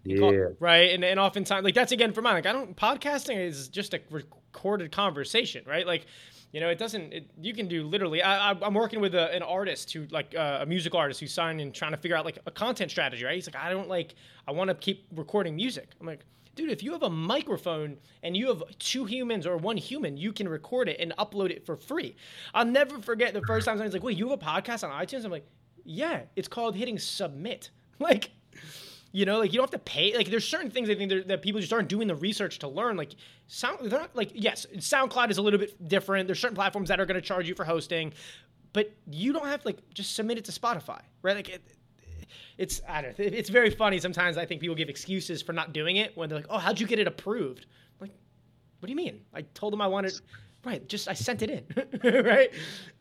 Yeah. 0.04 0.48
Right. 0.60 0.92
And 0.92 1.06
and 1.06 1.18
oftentimes, 1.18 1.64
like 1.64 1.76
that's 1.76 1.94
again 1.94 2.12
for 2.12 2.22
mine. 2.22 2.34
Like 2.34 2.48
I 2.48 2.52
don't 2.52 2.76
podcasting 2.76 3.40
is 3.40 3.70
just 3.70 3.94
a 3.94 4.02
recorded 4.10 4.92
conversation, 4.92 5.64
right? 5.66 5.88
Like 5.88 6.08
you 6.52 6.60
know, 6.60 6.70
it 6.70 6.78
doesn't. 6.78 7.14
It, 7.14 7.30
you 7.40 7.54
can 7.54 7.68
do 7.68 7.84
literally. 7.84 8.22
I, 8.22 8.52
am 8.52 8.74
working 8.74 9.00
with 9.00 9.16
a, 9.16 9.34
an 9.34 9.42
artist 9.42 9.94
who, 9.94 10.06
like, 10.12 10.36
uh, 10.36 10.60
a 10.62 10.66
musical 10.66 11.00
artist 11.00 11.20
who's 11.20 11.34
signed 11.34 11.62
and 11.62 11.74
trying 11.74 11.92
to 11.92 11.98
figure 11.98 12.18
out 12.18 12.26
like 12.26 12.40
a 12.46 12.52
content 12.52 12.92
strategy. 12.92 13.24
Right? 13.24 13.36
He's 13.36 13.48
like, 13.48 13.62
I 13.62 13.70
don't 13.72 13.88
like. 13.88 14.16
I 14.48 14.52
want 14.52 14.70
to 14.70 14.76
keep 14.76 15.06
recording 15.16 15.56
music. 15.56 15.92
I'm 16.00 16.08
like, 16.08 16.26
dude, 16.56 16.70
if 16.70 16.84
you 16.84 16.92
have 16.92 17.04
a 17.04 17.10
microphone 17.10 17.98
and 18.24 18.36
you 18.36 18.48
have 18.48 18.64
two 18.80 19.06
humans 19.06 19.48
or 19.48 19.58
one 19.58 19.78
human, 19.78 20.18
you 20.18 20.34
can 20.34 20.48
record 20.48 20.90
it 20.90 21.00
and 21.00 21.14
upload 21.18 21.52
it 21.52 21.66
for 21.66 21.76
free. 21.76 22.16
I'll 22.54 22.66
never 22.66 23.00
forget 23.00 23.34
the 23.34 23.42
first 23.42 23.66
time 23.66 23.78
someone's 23.78 23.94
like, 23.94 24.04
wait, 24.04 24.18
you 24.18 24.30
have 24.30 24.42
a 24.42 24.46
podcast 24.46 24.88
on 24.88 24.92
iTunes? 24.92 25.24
I'm 25.24 25.32
like, 25.32 25.48
yeah, 25.84 26.24
it's 26.36 26.48
called 26.48 26.76
hitting 26.76 27.00
submit. 27.00 27.70
Like, 28.00 28.32
You 29.14 29.26
know, 29.26 29.40
like 29.40 29.52
you 29.52 29.58
don't 29.58 29.72
have 29.72 29.80
to 29.82 29.92
pay. 29.92 30.16
Like 30.16 30.30
there's 30.30 30.48
certain 30.48 30.72
things 30.72 30.90
I 30.90 30.96
think 30.96 31.28
that 31.28 31.42
people 31.42 31.60
just 31.60 31.74
aren't 31.74 31.90
doing 31.90 32.08
the 32.08 32.16
research 32.16 32.60
to 32.60 32.68
learn. 32.68 32.96
Like 32.96 33.16
sound, 33.48 33.80
they're 33.82 34.00
not 34.00 34.16
like 34.16 34.32
yes, 34.34 34.66
SoundCloud 34.76 35.30
is 35.30 35.38
a 35.38 35.42
little 35.42 35.60
bit 35.60 35.88
different. 35.88 36.28
There's 36.28 36.40
certain 36.40 36.56
platforms 36.56 36.88
that 36.90 37.00
are 37.00 37.06
going 37.06 37.16
to 37.16 37.22
charge 37.22 37.48
you 37.48 37.56
for 37.56 37.66
hosting, 37.66 38.14
but 38.72 38.92
you 39.10 39.34
don't 39.34 39.48
have 39.48 39.62
to 39.62 39.68
like 39.68 39.94
just 39.94 40.16
submit 40.16 40.38
it 40.38 40.46
to 40.46 40.52
Spotify, 40.52 41.02
right? 41.24 41.36
Like 41.36 41.50
it, 41.50 41.62
it's 42.58 42.82
I 42.88 43.02
don't 43.02 43.20
know. 43.20 43.26
It's 43.26 43.50
very 43.50 43.70
funny 43.70 44.00
sometimes. 44.00 44.38
I 44.38 44.46
think 44.46 44.62
people 44.62 44.76
give 44.76 44.90
excuses 44.90 45.42
for 45.42 45.52
not 45.52 45.74
doing 45.74 45.98
it 45.98 46.16
when 46.16 46.30
they're 46.30 46.38
like, 46.38 46.48
"Oh, 46.50 46.58
how'd 46.58 46.80
you 46.80 46.88
get 46.88 47.00
it 47.00 47.08
approved?" 47.08 47.66
I'm 48.00 48.08
like, 48.08 48.16
what 48.80 48.88
do 48.88 48.92
you 48.92 48.98
mean? 48.98 49.22
I 49.34 49.42
told 49.54 49.74
them 49.74 49.82
I 49.82 49.88
wanted. 49.88 50.14
Right, 50.64 50.88
just 50.88 51.08
I 51.08 51.14
sent 51.14 51.42
it 51.42 51.50
in, 51.50 52.24
right? 52.24 52.52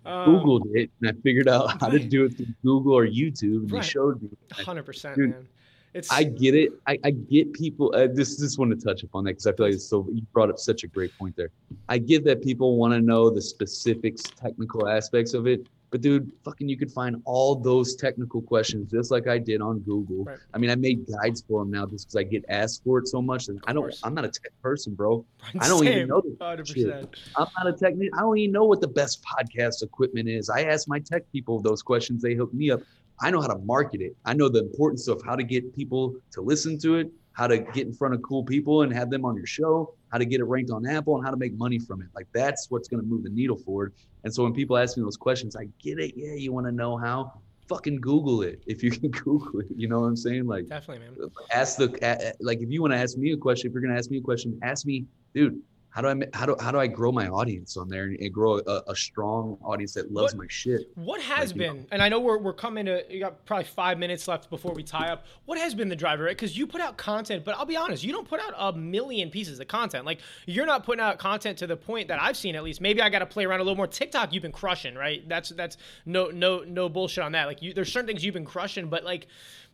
Um, 0.07 0.29
Googled 0.31 0.63
it 0.73 0.91
and 1.03 1.11
I 1.11 1.13
figured 1.21 1.47
out 1.47 1.79
how 1.79 1.91
to 1.91 1.99
do 1.99 2.25
it 2.25 2.35
through 2.35 2.47
Google 2.65 2.95
or 2.95 3.07
YouTube, 3.07 3.43
and 3.43 3.73
right. 3.73 3.83
they 3.83 3.87
showed 3.87 4.23
me. 4.23 4.31
Hundred 4.51 4.85
percent, 4.85 5.19
man. 5.19 5.47
It's 5.93 6.11
I 6.11 6.25
get 6.25 6.55
it. 6.55 6.73
I, 6.87 6.99
I 7.05 7.11
get 7.11 7.53
people. 7.53 7.93
Uh, 7.95 8.07
this 8.13 8.39
just 8.39 8.59
want 8.59 8.79
to 8.79 8.85
touch 8.85 9.03
upon 9.03 9.25
that 9.25 9.33
because 9.33 9.47
I 9.47 9.53
feel 9.53 9.67
like 9.67 9.75
it's 9.75 9.85
so. 9.85 10.07
You 10.13 10.23
brought 10.33 10.51
up 10.51 10.59
such 10.59 10.85
a 10.85 10.87
great 10.87 11.17
point 11.19 11.37
there. 11.37 11.51
I 11.89 11.99
get 11.99 12.25
that 12.25 12.43
people 12.43 12.77
want 12.77 12.95
to 12.95 13.01
know 13.01 13.31
the 13.31 13.43
specifics, 13.43 14.23
technical 14.23 14.89
aspects 14.89 15.35
of 15.35 15.47
it, 15.47 15.67
but 15.91 16.01
dude, 16.01 16.31
fucking, 16.45 16.69
you 16.69 16.77
could 16.77 16.91
find 16.91 17.21
all 17.25 17.57
those 17.57 17.97
technical 17.97 18.41
questions 18.41 18.91
just 18.91 19.11
like 19.11 19.27
I 19.27 19.39
did 19.39 19.61
on 19.61 19.81
Google. 19.81 20.25
Right. 20.25 20.39
I 20.55 20.59
mean, 20.59 20.71
I 20.71 20.77
made 20.77 21.05
guides 21.07 21.43
for 21.47 21.63
them 21.63 21.71
now 21.73 21.87
just 21.87 22.07
because 22.07 22.17
I 22.17 22.23
get 22.23 22.45
asked 22.49 22.85
for 22.85 22.99
it 22.99 23.09
so 23.09 23.21
much, 23.21 23.49
and 23.49 23.61
I 23.67 23.73
don't. 23.73 23.93
I'm 24.05 24.15
not 24.15 24.25
a 24.25 24.29
tech 24.29 24.53
person, 24.63 24.95
bro. 24.95 25.25
I 25.61 25.69
don't 25.69 25.81
Same. 25.81 25.89
even 25.89 26.09
know 26.09 26.23
this 26.57 26.69
shit. 26.69 27.17
I'm 27.37 27.47
not 27.59 27.67
a 27.67 27.73
tech. 27.73 27.95
I 27.95 28.21
don't 28.21 28.39
even 28.39 28.53
know 28.53 28.65
what 28.65 28.81
the 28.81 28.89
best 28.89 29.25
podcast 29.25 29.83
equipment 29.83 30.29
is. 30.29 30.49
I 30.49 30.63
ask 30.63 30.87
my 30.87 31.01
tech 31.01 31.31
people 31.33 31.61
those 31.61 31.83
questions. 31.83 32.23
They 32.23 32.35
hook 32.35 32.55
me 32.55 32.71
up. 32.71 32.81
I 33.23 33.31
know 33.31 33.41
how 33.41 33.49
to 33.49 33.59
market 33.59 34.01
it. 34.01 34.17
I 34.25 34.35
know 34.35 34.49
the 34.49 34.61
importance 34.61 35.09
of 35.09 35.21
how 35.25 35.37
to 35.37 35.43
get 35.43 35.75
people 35.75 36.17
to 36.33 36.41
listen 36.41 36.79
to 36.79 36.97
it, 36.97 37.11
how 37.33 37.47
to 37.47 37.59
get 37.59 37.87
in 37.87 37.93
front 37.93 38.15
of 38.15 38.23
cool 38.23 38.45
people 38.45 38.83
and 38.83 38.93
have 38.93 39.11
them 39.11 39.25
on 39.25 39.37
your 39.37 39.47
show, 39.47 39.95
how 40.11 40.19
to 40.19 40.25
get 40.25 40.41
it 40.41 40.45
ranked 40.45 40.71
on 40.71 40.87
Apple, 40.87 41.17
and 41.17 41.25
how 41.25 41.31
to 41.31 41.37
make 41.37 41.55
money 41.55 41.79
from 41.79 42.03
it. 42.03 42.09
Like 42.15 42.27
that's 42.33 42.71
what's 42.71 42.89
going 42.89 43.03
to 43.03 43.07
move 43.07 43.23
the 43.23 43.31
needle 43.31 43.57
forward. 43.57 43.95
And 44.25 44.35
so 44.35 44.43
when 44.43 44.53
people 44.53 44.77
ask 44.77 44.97
me 44.97 45.03
those 45.03 45.17
questions, 45.17 45.55
I 45.57 45.69
get 45.83 45.99
it. 45.99 46.15
Yeah, 46.17 46.35
you 46.35 46.53
want 46.53 46.67
to 46.67 46.73
know 46.73 46.97
how? 46.97 47.33
Fucking 47.69 48.01
Google 48.01 48.43
it 48.43 48.63
if 48.67 48.83
you 48.83 48.91
can 49.01 49.11
Google 49.11 49.61
it. 49.61 49.69
You 49.77 49.89
know 49.89 50.01
what 50.01 50.07
I'm 50.07 50.17
saying? 50.17 50.47
Like, 50.47 50.67
definitely, 50.67 51.07
man. 51.07 51.31
Ask 51.53 51.77
the 51.77 52.35
like 52.41 52.61
if 52.61 52.71
you 52.71 52.81
want 52.81 52.95
to 52.95 52.99
ask 52.99 53.17
me 53.17 53.33
a 53.33 53.37
question, 53.37 53.69
if 53.69 53.75
you're 53.75 53.83
going 53.83 53.95
to 53.95 53.99
ask 53.99 54.11
me 54.11 54.19
a 54.19 54.23
question, 54.23 54.59
ask 54.63 54.87
me, 54.87 55.05
dude 55.35 55.61
how 55.91 56.03
do 56.03 56.09
I 56.09 56.15
how 56.33 56.47
do 56.47 56.57
how 56.61 56.71
do 56.71 56.79
I 56.79 56.87
grow 56.87 57.11
my 57.11 57.29
audience 57.29 57.77
on 57.77 57.89
there 57.89 58.05
and, 58.05 58.33
grow 58.33 58.59
a, 58.59 58.83
a, 58.87 58.95
strong 58.95 59.59
audience 59.61 59.93
that 59.95 60.13
loves 60.13 60.35
what, 60.35 60.45
my 60.45 60.47
shit? 60.49 60.89
What 60.95 61.21
has 61.21 61.51
like, 61.51 61.59
been, 61.59 61.77
know. 61.79 61.87
and 61.91 62.01
I 62.01 62.09
know 62.09 62.21
we're, 62.21 62.39
we're 62.39 62.53
coming 62.53 62.87
to 62.87 63.05
you 63.11 63.19
got 63.19 63.45
probably 63.45 63.65
five 63.65 63.99
minutes 63.99 64.29
left 64.29 64.51
before 64.51 64.73
we 64.73 64.85
tie 64.85 65.09
up. 65.09 65.27
What 65.47 65.59
has 65.59 65.75
been 65.75 65.89
the 65.89 65.97
driver? 65.97 66.29
Because 66.29 66.57
you 66.57 66.69
put 66.69 66.81
out 66.81 66.97
content, 66.97 67.45
but 67.45 67.57
I'll 67.57 67.67
be 67.67 67.77
honest, 67.77 68.05
you 68.05 68.13
don't 68.13 68.29
put 68.29 68.41
out 68.41 68.55
a 68.57 68.73
million 68.73 69.31
pieces 69.31 69.59
of 69.59 69.67
content. 69.67 70.07
Like 70.07 70.21
you're 70.47 70.67
not 70.67 70.85
putting 70.85 71.01
out 71.01 71.19
content 71.19 71.59
to 71.59 71.67
the 71.67 71.77
point 71.77 72.07
that 72.07 72.23
I've 72.23 72.37
seen 72.37 72.55
at 72.55 72.63
least. 72.63 72.81
Maybe 72.81 73.03
I 73.03 73.09
got 73.09 73.19
to 73.19 73.27
play 73.27 73.45
around 73.45 73.59
a 73.59 73.65
little 73.65 73.77
more. 73.77 73.89
TikTok, 73.89 74.33
you've 74.33 74.43
been 74.43 74.53
crushing, 74.53 74.95
right? 74.95 75.29
That's 75.29 75.51
that's 75.51 75.77
no 76.07 76.29
no 76.29 76.61
no 76.61 76.89
bullshit 76.89 77.25
on 77.25 77.33
that. 77.33 77.47
Like 77.47 77.63
you, 77.63 77.75
there's 77.75 77.93
certain 77.93 78.07
things 78.07 78.25
you've 78.25 78.35
been 78.35 78.45
crushing, 78.45 78.89
but 78.89 79.03
like 79.03 79.27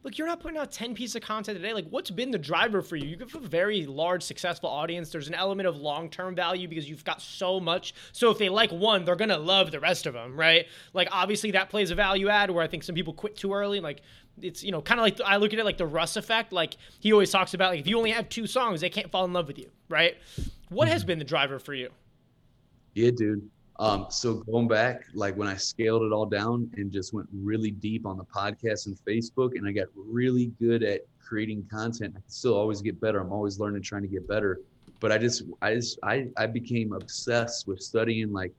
look, 0.06 0.16
you're 0.18 0.26
not 0.28 0.38
putting 0.38 0.56
out 0.56 0.70
10 0.70 0.94
pieces 0.94 1.16
of 1.16 1.22
content 1.22 1.58
a 1.58 1.60
day. 1.60 1.72
Like, 1.72 1.88
what's 1.90 2.12
been 2.12 2.30
the 2.30 2.38
driver 2.38 2.80
for 2.80 2.94
you? 2.94 3.08
You 3.08 3.18
have 3.18 3.34
a 3.34 3.40
very 3.40 3.86
large, 3.86 4.22
successful 4.22 4.70
audience. 4.70 5.10
There's 5.10 5.26
an 5.26 5.34
element 5.34 5.66
of 5.66 5.78
long 5.78 6.08
term 6.08 6.36
value 6.36 6.68
because 6.68 6.88
you've 6.88 7.04
got 7.04 7.20
so 7.20 7.58
much. 7.58 7.92
So 8.12 8.30
if 8.30 8.38
they 8.38 8.48
like 8.48 8.70
one, 8.70 9.04
they're 9.04 9.16
going 9.16 9.30
to 9.30 9.36
love 9.36 9.72
the 9.72 9.80
rest 9.80 10.06
of 10.06 10.14
them, 10.14 10.38
right? 10.38 10.68
Like, 10.92 11.08
obviously, 11.10 11.50
that 11.50 11.70
plays 11.70 11.90
a 11.90 11.96
value 11.96 12.28
add 12.28 12.52
where 12.52 12.62
I 12.62 12.68
think 12.68 12.84
some 12.84 12.94
people 12.94 13.14
quit 13.14 13.34
too 13.34 13.52
early. 13.52 13.80
Like, 13.80 14.00
it's, 14.40 14.62
you 14.62 14.70
know, 14.70 14.80
kind 14.80 15.00
of 15.00 15.02
like 15.02 15.20
I 15.22 15.38
look 15.38 15.52
at 15.52 15.58
it 15.58 15.64
like 15.64 15.76
the 15.76 15.86
Russ 15.86 16.16
effect. 16.16 16.52
Like, 16.52 16.76
he 17.00 17.12
always 17.12 17.32
talks 17.32 17.52
about, 17.52 17.72
like, 17.72 17.80
if 17.80 17.88
you 17.88 17.98
only 17.98 18.12
have 18.12 18.28
two 18.28 18.46
songs, 18.46 18.80
they 18.80 18.90
can't 18.90 19.10
fall 19.10 19.24
in 19.24 19.32
love 19.32 19.48
with 19.48 19.58
you, 19.58 19.72
right? 19.88 20.14
What 20.68 20.86
has 20.86 21.02
mm-hmm. 21.02 21.08
been 21.08 21.18
the 21.18 21.24
driver 21.24 21.58
for 21.58 21.74
you? 21.74 21.90
Yeah, 22.94 23.10
dude. 23.10 23.50
Um, 23.78 24.06
so 24.08 24.34
going 24.34 24.68
back, 24.68 25.04
like 25.12 25.36
when 25.36 25.48
I 25.48 25.56
scaled 25.56 26.02
it 26.02 26.12
all 26.12 26.24
down 26.24 26.70
and 26.76 26.90
just 26.90 27.12
went 27.12 27.28
really 27.32 27.70
deep 27.70 28.06
on 28.06 28.16
the 28.16 28.24
podcast 28.24 28.86
and 28.86 28.96
Facebook, 29.06 29.56
and 29.56 29.66
I 29.66 29.72
got 29.72 29.88
really 29.94 30.46
good 30.58 30.82
at 30.82 31.02
creating 31.22 31.66
content. 31.70 32.14
I 32.16 32.20
still 32.26 32.54
always 32.54 32.80
get 32.80 33.00
better. 33.00 33.20
I'm 33.20 33.32
always 33.32 33.58
learning, 33.58 33.82
trying 33.82 34.02
to 34.02 34.08
get 34.08 34.26
better. 34.26 34.60
But 34.98 35.12
I 35.12 35.18
just, 35.18 35.42
I 35.60 35.74
just, 35.74 35.98
I, 36.02 36.28
I 36.38 36.46
became 36.46 36.92
obsessed 36.94 37.66
with 37.68 37.80
studying 37.80 38.32
like 38.32 38.52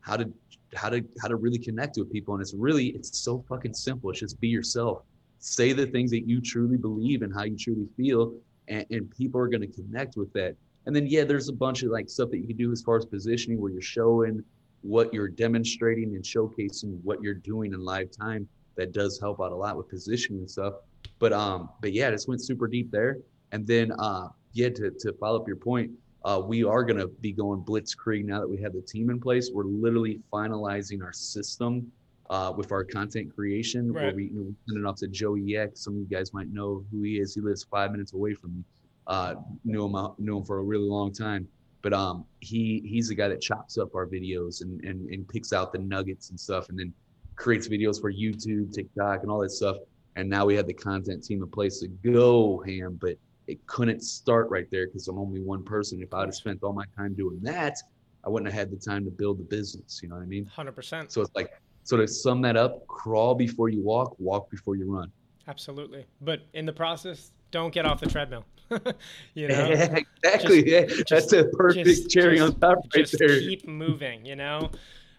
how 0.00 0.16
to, 0.16 0.32
how 0.74 0.88
to, 0.88 1.04
how 1.22 1.28
to 1.28 1.36
really 1.36 1.58
connect 1.58 1.96
with 1.96 2.12
people. 2.12 2.34
And 2.34 2.42
it's 2.42 2.54
really, 2.54 2.88
it's 2.88 3.16
so 3.16 3.44
fucking 3.48 3.74
simple. 3.74 4.10
It's 4.10 4.18
just 4.18 4.40
be 4.40 4.48
yourself. 4.48 5.02
Say 5.38 5.72
the 5.72 5.86
things 5.86 6.10
that 6.10 6.26
you 6.26 6.40
truly 6.40 6.78
believe 6.78 7.22
and 7.22 7.32
how 7.32 7.44
you 7.44 7.56
truly 7.56 7.86
feel, 7.96 8.34
and, 8.66 8.84
and 8.90 9.10
people 9.10 9.40
are 9.40 9.46
going 9.48 9.60
to 9.60 9.68
connect 9.68 10.16
with 10.16 10.32
that. 10.32 10.56
And 10.86 10.96
then 10.96 11.06
yeah, 11.06 11.24
there's 11.24 11.48
a 11.48 11.52
bunch 11.52 11.82
of 11.82 11.90
like 11.90 12.08
stuff 12.08 12.30
that 12.30 12.38
you 12.38 12.46
can 12.46 12.56
do 12.56 12.72
as 12.72 12.82
far 12.82 12.96
as 12.96 13.04
positioning 13.04 13.60
where 13.60 13.70
you're 13.70 13.80
showing 13.80 14.42
what 14.84 15.12
you're 15.14 15.28
demonstrating 15.28 16.14
and 16.14 16.22
showcasing 16.22 17.00
what 17.02 17.22
you're 17.22 17.34
doing 17.34 17.72
in 17.72 17.80
live 17.80 18.10
time 18.10 18.46
that 18.76 18.92
does 18.92 19.18
help 19.18 19.40
out 19.40 19.50
a 19.50 19.56
lot 19.56 19.76
with 19.76 19.88
positioning 19.88 20.40
and 20.40 20.50
stuff. 20.50 20.74
But 21.18 21.32
um 21.32 21.70
but 21.80 21.92
yeah 21.92 22.10
just 22.10 22.28
went 22.28 22.42
super 22.42 22.68
deep 22.68 22.90
there. 22.90 23.18
And 23.52 23.66
then 23.66 23.92
uh 23.98 24.28
yeah 24.52 24.68
to, 24.68 24.90
to 24.90 25.12
follow 25.14 25.40
up 25.40 25.48
your 25.48 25.56
point 25.56 25.90
uh, 26.24 26.40
we 26.42 26.64
are 26.64 26.82
going 26.82 26.98
to 26.98 27.06
be 27.06 27.32
going 27.32 27.60
blitzkrieg 27.60 28.24
now 28.24 28.40
that 28.40 28.48
we 28.48 28.60
have 28.62 28.72
the 28.72 28.80
team 28.80 29.10
in 29.10 29.20
place. 29.20 29.50
We're 29.52 29.64
literally 29.64 30.20
finalizing 30.32 31.02
our 31.02 31.12
system 31.12 31.92
uh, 32.30 32.50
with 32.56 32.72
our 32.72 32.82
content 32.82 33.34
creation. 33.34 33.92
Right. 33.92 34.04
where 34.04 34.14
we 34.14 34.24
you 34.24 34.32
know, 34.32 34.54
send 34.66 34.78
it 34.78 34.88
off 34.88 34.96
to 34.96 35.08
joey 35.08 35.56
x. 35.56 35.80
Some 35.84 35.94
of 35.94 36.00
you 36.00 36.06
guys 36.06 36.32
might 36.32 36.50
know 36.50 36.82
who 36.90 37.02
he 37.02 37.18
is. 37.18 37.34
He 37.34 37.42
lives 37.42 37.64
five 37.64 37.90
minutes 37.92 38.14
away 38.14 38.32
from 38.32 38.56
me. 38.56 38.64
Uh, 39.06 39.34
knew 39.66 39.84
him 39.84 40.14
knew 40.18 40.38
him 40.38 40.44
for 40.44 40.60
a 40.60 40.62
really 40.62 40.88
long 40.88 41.12
time 41.12 41.46
but 41.84 41.92
um, 41.92 42.24
he 42.40 42.82
he's 42.86 43.08
the 43.08 43.14
guy 43.14 43.28
that 43.28 43.42
chops 43.42 43.76
up 43.76 43.94
our 43.94 44.06
videos 44.06 44.62
and, 44.62 44.82
and 44.84 45.06
and 45.10 45.28
picks 45.28 45.52
out 45.52 45.70
the 45.70 45.78
nuggets 45.78 46.30
and 46.30 46.40
stuff, 46.40 46.70
and 46.70 46.78
then 46.78 46.92
creates 47.36 47.68
videos 47.68 48.00
for 48.00 48.10
YouTube, 48.10 48.72
TikTok, 48.72 49.20
and 49.22 49.30
all 49.30 49.38
that 49.40 49.50
stuff. 49.50 49.76
And 50.16 50.28
now 50.28 50.46
we 50.46 50.56
have 50.56 50.66
the 50.66 50.72
content 50.72 51.22
team 51.22 51.42
in 51.42 51.50
place 51.50 51.80
to 51.80 51.88
go 51.88 52.62
ham, 52.66 52.98
but 53.00 53.16
it 53.48 53.64
couldn't 53.66 54.00
start 54.00 54.48
right 54.48 54.66
there 54.70 54.86
because 54.86 55.08
I'm 55.08 55.18
only 55.18 55.42
one 55.42 55.62
person. 55.62 56.00
If 56.00 56.14
I'd 56.14 56.26
have 56.26 56.34
spent 56.34 56.62
all 56.62 56.72
my 56.72 56.86
time 56.96 57.12
doing 57.12 57.38
that, 57.42 57.76
I 58.24 58.30
wouldn't 58.30 58.50
have 58.50 58.58
had 58.58 58.70
the 58.70 58.82
time 58.82 59.04
to 59.04 59.10
build 59.10 59.38
the 59.38 59.44
business. 59.44 60.00
You 60.02 60.08
know 60.08 60.14
what 60.14 60.22
I 60.22 60.26
mean? 60.26 60.46
Hundred 60.46 60.72
percent. 60.72 61.12
So 61.12 61.20
it's 61.20 61.34
like, 61.34 61.50
so 61.82 61.98
to 61.98 62.08
sum 62.08 62.40
that 62.42 62.56
up, 62.56 62.86
crawl 62.86 63.34
before 63.34 63.68
you 63.68 63.82
walk, 63.82 64.16
walk 64.18 64.48
before 64.50 64.76
you 64.76 64.90
run. 64.90 65.12
Absolutely. 65.48 66.06
But 66.22 66.46
in 66.54 66.64
the 66.64 66.72
process, 66.72 67.32
don't 67.50 67.74
get 67.74 67.84
off 67.84 68.00
the 68.00 68.06
treadmill. 68.06 68.46
you 69.34 69.48
know, 69.48 69.68
yeah, 69.68 69.96
exactly. 70.22 70.62
Just, 70.62 70.66
yeah, 70.66 70.86
just, 70.86 71.08
that's 71.08 71.32
a 71.32 71.44
perfect 71.44 71.86
just, 71.86 72.10
cherry 72.10 72.40
on 72.40 72.58
top 72.58 72.78
right 72.94 73.10
there. 73.18 73.40
Keep 73.40 73.68
moving, 73.68 74.24
you 74.24 74.36
know. 74.36 74.70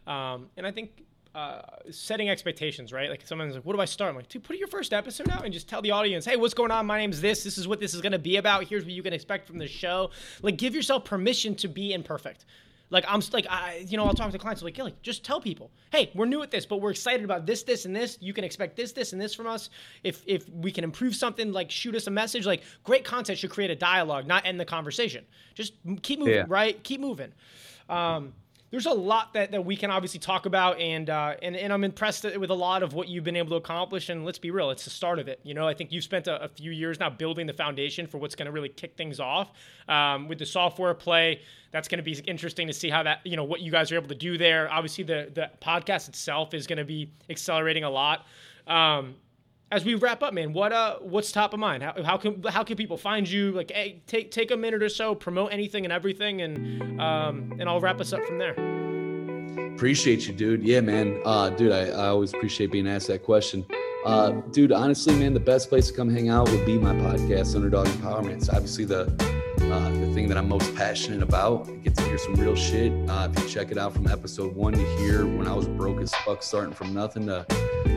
Um, 0.08 0.50
and 0.58 0.66
I 0.66 0.72
think 0.72 1.04
uh, 1.36 1.62
setting 1.91 2.30
expectations, 2.30 2.93
right? 2.93 3.10
Like 3.10 3.26
someone's 3.28 3.56
like, 3.56 3.66
"What 3.66 3.76
do 3.76 3.82
I 3.82 3.86
start?" 3.86 4.10
I'm 4.10 4.16
like, 4.16 4.30
"Dude, 4.30 4.43
put 4.43 4.58
your 4.58 4.68
first 4.68 4.93
episode 4.93 5.30
out 5.30 5.43
and 5.43 5.54
just 5.54 5.68
tell 5.68 5.82
the 5.82 5.91
audience, 5.91 6.26
hey, 6.26 6.38
what's 6.38 6.54
going 6.54 6.72
on? 6.72 6.86
My 6.86 6.98
name's 6.98 7.22
this. 7.22 7.43
This 7.43 7.58
is 7.58 7.68
what 7.68 7.80
this 7.80 7.93
is 7.93 8.02
going 8.02 8.14
to 8.14 8.20
be 8.20 8.38
about. 8.38 8.64
Here's 8.64 8.84
what 8.84 8.93
you 8.93 9.04
can 9.04 9.14
expect 9.14 9.48
from 9.48 9.58
the 9.58 9.68
show." 9.68 10.12
Like, 10.41 10.58
give 10.58 10.74
yourself 10.74 11.06
permission 11.06 11.56
to 11.56 11.68
be 11.68 11.93
imperfect. 11.93 12.46
Like 12.89 13.05
I'm 13.07 13.21
like 13.33 13.47
I 13.49 13.86
you 13.88 13.97
know 13.97 14.05
I'll 14.05 14.13
talk 14.13 14.31
to 14.31 14.38
clients 14.38 14.61
like 14.61 14.77
yeah 14.77 14.83
like 14.83 15.01
just 15.01 15.23
tell 15.23 15.41
people 15.41 15.71
hey 15.91 16.11
we're 16.13 16.25
new 16.25 16.41
at 16.43 16.51
this 16.51 16.65
but 16.65 16.81
we're 16.81 16.91
excited 16.91 17.23
about 17.25 17.45
this 17.45 17.63
this 17.63 17.86
and 17.86 17.95
this. 17.95 18.17
You 18.21 18.33
can 18.33 18.43
expect 18.43 18.75
this 18.75 18.91
this 18.91 19.13
and 19.13 19.21
this 19.21 19.33
from 19.33 19.47
us. 19.47 19.69
If 20.03 20.23
if 20.25 20.47
we 20.49 20.71
can 20.71 20.83
improve 20.83 21.15
something 21.15 21.51
like 21.51 21.71
shoot 21.71 21.95
us 21.95 22.07
a 22.07 22.11
message 22.11 22.45
like 22.45 22.63
great 22.83 23.03
content 23.03 23.39
should 23.39 23.49
create 23.49 23.71
a 23.71 23.75
dialogue 23.75 24.27
not 24.27 24.45
end 24.45 24.59
the 24.59 24.65
conversation. 24.65 25.25
Just 25.55 25.73
keep 26.01 26.19
moving 26.19 26.36
yeah. 26.36 26.45
right? 26.47 26.81
Keep 26.83 27.01
moving. 27.01 27.33
Um, 27.89 28.33
there's 28.76 28.86
a 28.88 28.91
lot 28.91 29.32
that, 29.32 29.51
that 29.51 29.63
we 29.63 29.78
can 29.78 29.89
obviously 29.89 30.19
talk 30.19 30.45
about, 30.45 30.78
and, 30.82 31.09
uh, 31.09 31.36
and 31.41 31.55
and 31.55 31.71
I'm 31.71 31.86
impressed 31.86 32.26
with 32.26 32.49
a 32.49 32.55
lot 32.55 32.84
of 32.84 32.93
what 32.93 33.07
you've 33.07 33.23
been 33.23 33.38
able 33.38 33.51
to 33.51 33.55
accomplish. 33.55 34.09
And 34.09 34.26
let's 34.26 34.38
be 34.38 34.51
real, 34.51 34.69
it's 34.69 34.84
the 34.84 34.89
start 34.89 35.17
of 35.17 35.30
it. 35.30 35.39
You 35.43 35.53
know, 35.53 35.65
I 35.65 35.73
think 35.73 35.93
you've 35.93 36.03
spent 36.03 36.28
a, 36.28 36.43
a 36.43 36.49
few 36.49 36.71
years 36.71 36.99
now 36.99 37.09
building 37.09 37.47
the 37.47 37.53
foundation 37.53 38.05
for 38.05 38.17
what's 38.17 38.36
going 38.36 38.47
to 38.47 38.51
really 38.51 38.67
kick 38.67 38.97
things 38.97 39.21
off 39.21 39.53
um, 39.88 40.28
with 40.28 40.39
the 40.39 40.45
software 40.45 40.93
play. 40.93 41.39
That's 41.71 41.88
going 41.88 41.99
to 41.99 42.03
be 42.03 42.19
interesting 42.28 42.67
to 42.67 42.73
see 42.73 42.89
how 42.89 43.01
that 43.03 43.21
you 43.23 43.38
know 43.38 43.45
what 43.45 43.61
you 43.61 43.71
guys 43.71 43.93
are 43.93 43.95
able 43.95 44.09
to 44.09 44.15
do 44.15 44.38
there. 44.38 44.69
Obviously, 44.69 45.05
the 45.05 45.32
the 45.34 45.49
podcast 45.61 46.09
itself 46.09 46.53
is 46.53 46.67
going 46.67 46.80
to 46.80 46.84
be 46.84 47.13
accelerating 47.30 47.86
a 47.86 47.89
lot. 47.89 48.26
Um, 48.67 49.15
as 49.76 49.84
we 49.84 49.93
wrap 49.95 50.23
up, 50.23 50.34
man, 50.34 50.53
what 50.53 50.71
uh, 50.71 50.95
what's 51.01 51.34
top 51.34 51.53
of 51.53 51.59
mind? 51.59 51.84
How, 51.84 52.01
how 52.01 52.17
can 52.17 52.41
how 52.43 52.63
can 52.63 52.78
people 52.78 52.97
find 52.97 53.30
you? 53.30 53.51
Like, 53.51 53.71
hey, 53.71 54.01
take 54.07 54.32
take 54.32 54.51
a 54.51 54.57
minute 54.57 54.82
or 54.82 54.89
so, 54.89 55.13
promote 55.13 55.51
anything 55.51 55.86
and 55.86 55.91
everything, 55.91 56.41
and 56.41 57.01
um, 57.01 57.57
and 57.59 57.67
I'll 57.67 57.82
wrap 57.82 57.99
us 57.99 58.13
up 58.13 58.23
from 58.23 58.38
there. 58.38 58.53
Appreciate 59.76 60.28
you, 60.28 60.34
dude. 60.34 60.63
Yeah, 60.63 60.80
man. 60.80 61.21
Uh, 61.26 61.49
dude, 61.49 61.73
I, 61.73 61.88
I 61.88 62.07
always 62.07 62.34
appreciate 62.34 62.71
being 62.71 62.88
asked 62.88 63.07
that 63.07 63.23
question. 63.23 63.65
Uh, 64.05 64.30
dude, 64.51 64.71
honestly, 64.71 65.13
man, 65.15 65.34
the 65.34 65.39
best 65.39 65.67
place 65.67 65.88
to 65.89 65.93
come 65.93 66.09
hang 66.09 66.30
out 66.30 66.49
would 66.49 66.65
be 66.65 66.78
my 66.78 66.93
podcast, 66.93 67.55
Underdog 67.55 67.88
Empowerment. 67.88 68.38
It's 68.38 68.49
obviously 68.49 68.86
the 68.86 69.07
uh, 69.76 69.89
the 69.89 70.13
thing 70.13 70.30
that 70.30 70.38
I'm 70.38 70.47
most 70.47 70.73
passionate 70.76 71.21
about. 71.21 71.67
get 71.84 71.95
to 71.95 72.03
hear 72.03 72.17
some 72.17 72.36
real 72.36 72.55
shit. 72.55 72.93
Uh, 73.09 73.30
if 73.30 73.43
you 73.43 73.49
check 73.49 73.71
it 73.71 73.78
out 73.78 73.93
from 73.93 74.07
episode 74.07 74.55
one, 74.55 74.80
you 74.80 74.86
hear 74.97 75.26
when 75.26 75.47
I 75.47 75.53
was 75.53 75.67
broke 75.67 75.99
as 75.99 76.15
fuck, 76.15 76.41
starting 76.43 76.73
from 76.73 76.93
nothing 76.93 77.26
to 77.28 77.45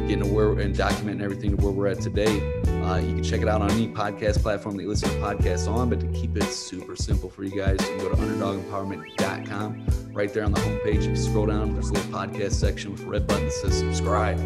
getting 0.09 0.25
to 0.25 0.27
where 0.27 0.59
and 0.59 0.75
documenting 0.75 1.23
everything 1.23 1.57
to 1.57 1.63
where 1.63 1.73
we're 1.73 1.87
at 1.87 2.01
today. 2.01 2.61
Uh, 2.83 2.97
you 2.97 3.15
can 3.15 3.23
check 3.23 3.43
it 3.43 3.49
out 3.49 3.63
on 3.63 3.71
any 3.71 3.87
podcast 3.87 4.43
platform 4.43 4.77
that 4.77 4.83
you 4.83 4.89
listen 4.89 5.09
to 5.11 5.17
podcasts 5.17 5.71
on. 5.71 5.89
But 5.89 6.01
to 6.01 6.07
keep 6.09 6.37
it 6.37 6.45
super 6.45 6.97
simple 6.97 7.31
for 7.31 7.45
you 7.45 7.57
guys, 7.57 7.79
you 7.83 7.97
can 7.97 7.99
go 7.99 8.11
to 8.11 8.17
underdogempowerment.com. 8.17 9.87
Right 10.13 10.33
there 10.33 10.45
on 10.45 10.53
the 10.53 10.61
homepage, 10.61 11.03
if 11.03 11.05
you 11.05 11.17
scroll 11.17 11.47
down, 11.47 11.75
there's 11.75 11.91
a 11.91 11.93
little 11.93 12.11
podcast 12.11 12.53
section 12.53 12.91
with 12.91 13.03
a 13.03 13.07
red 13.07 13.27
button 13.27 13.45
that 13.45 13.53
says 13.53 13.79
subscribe. 13.79 14.39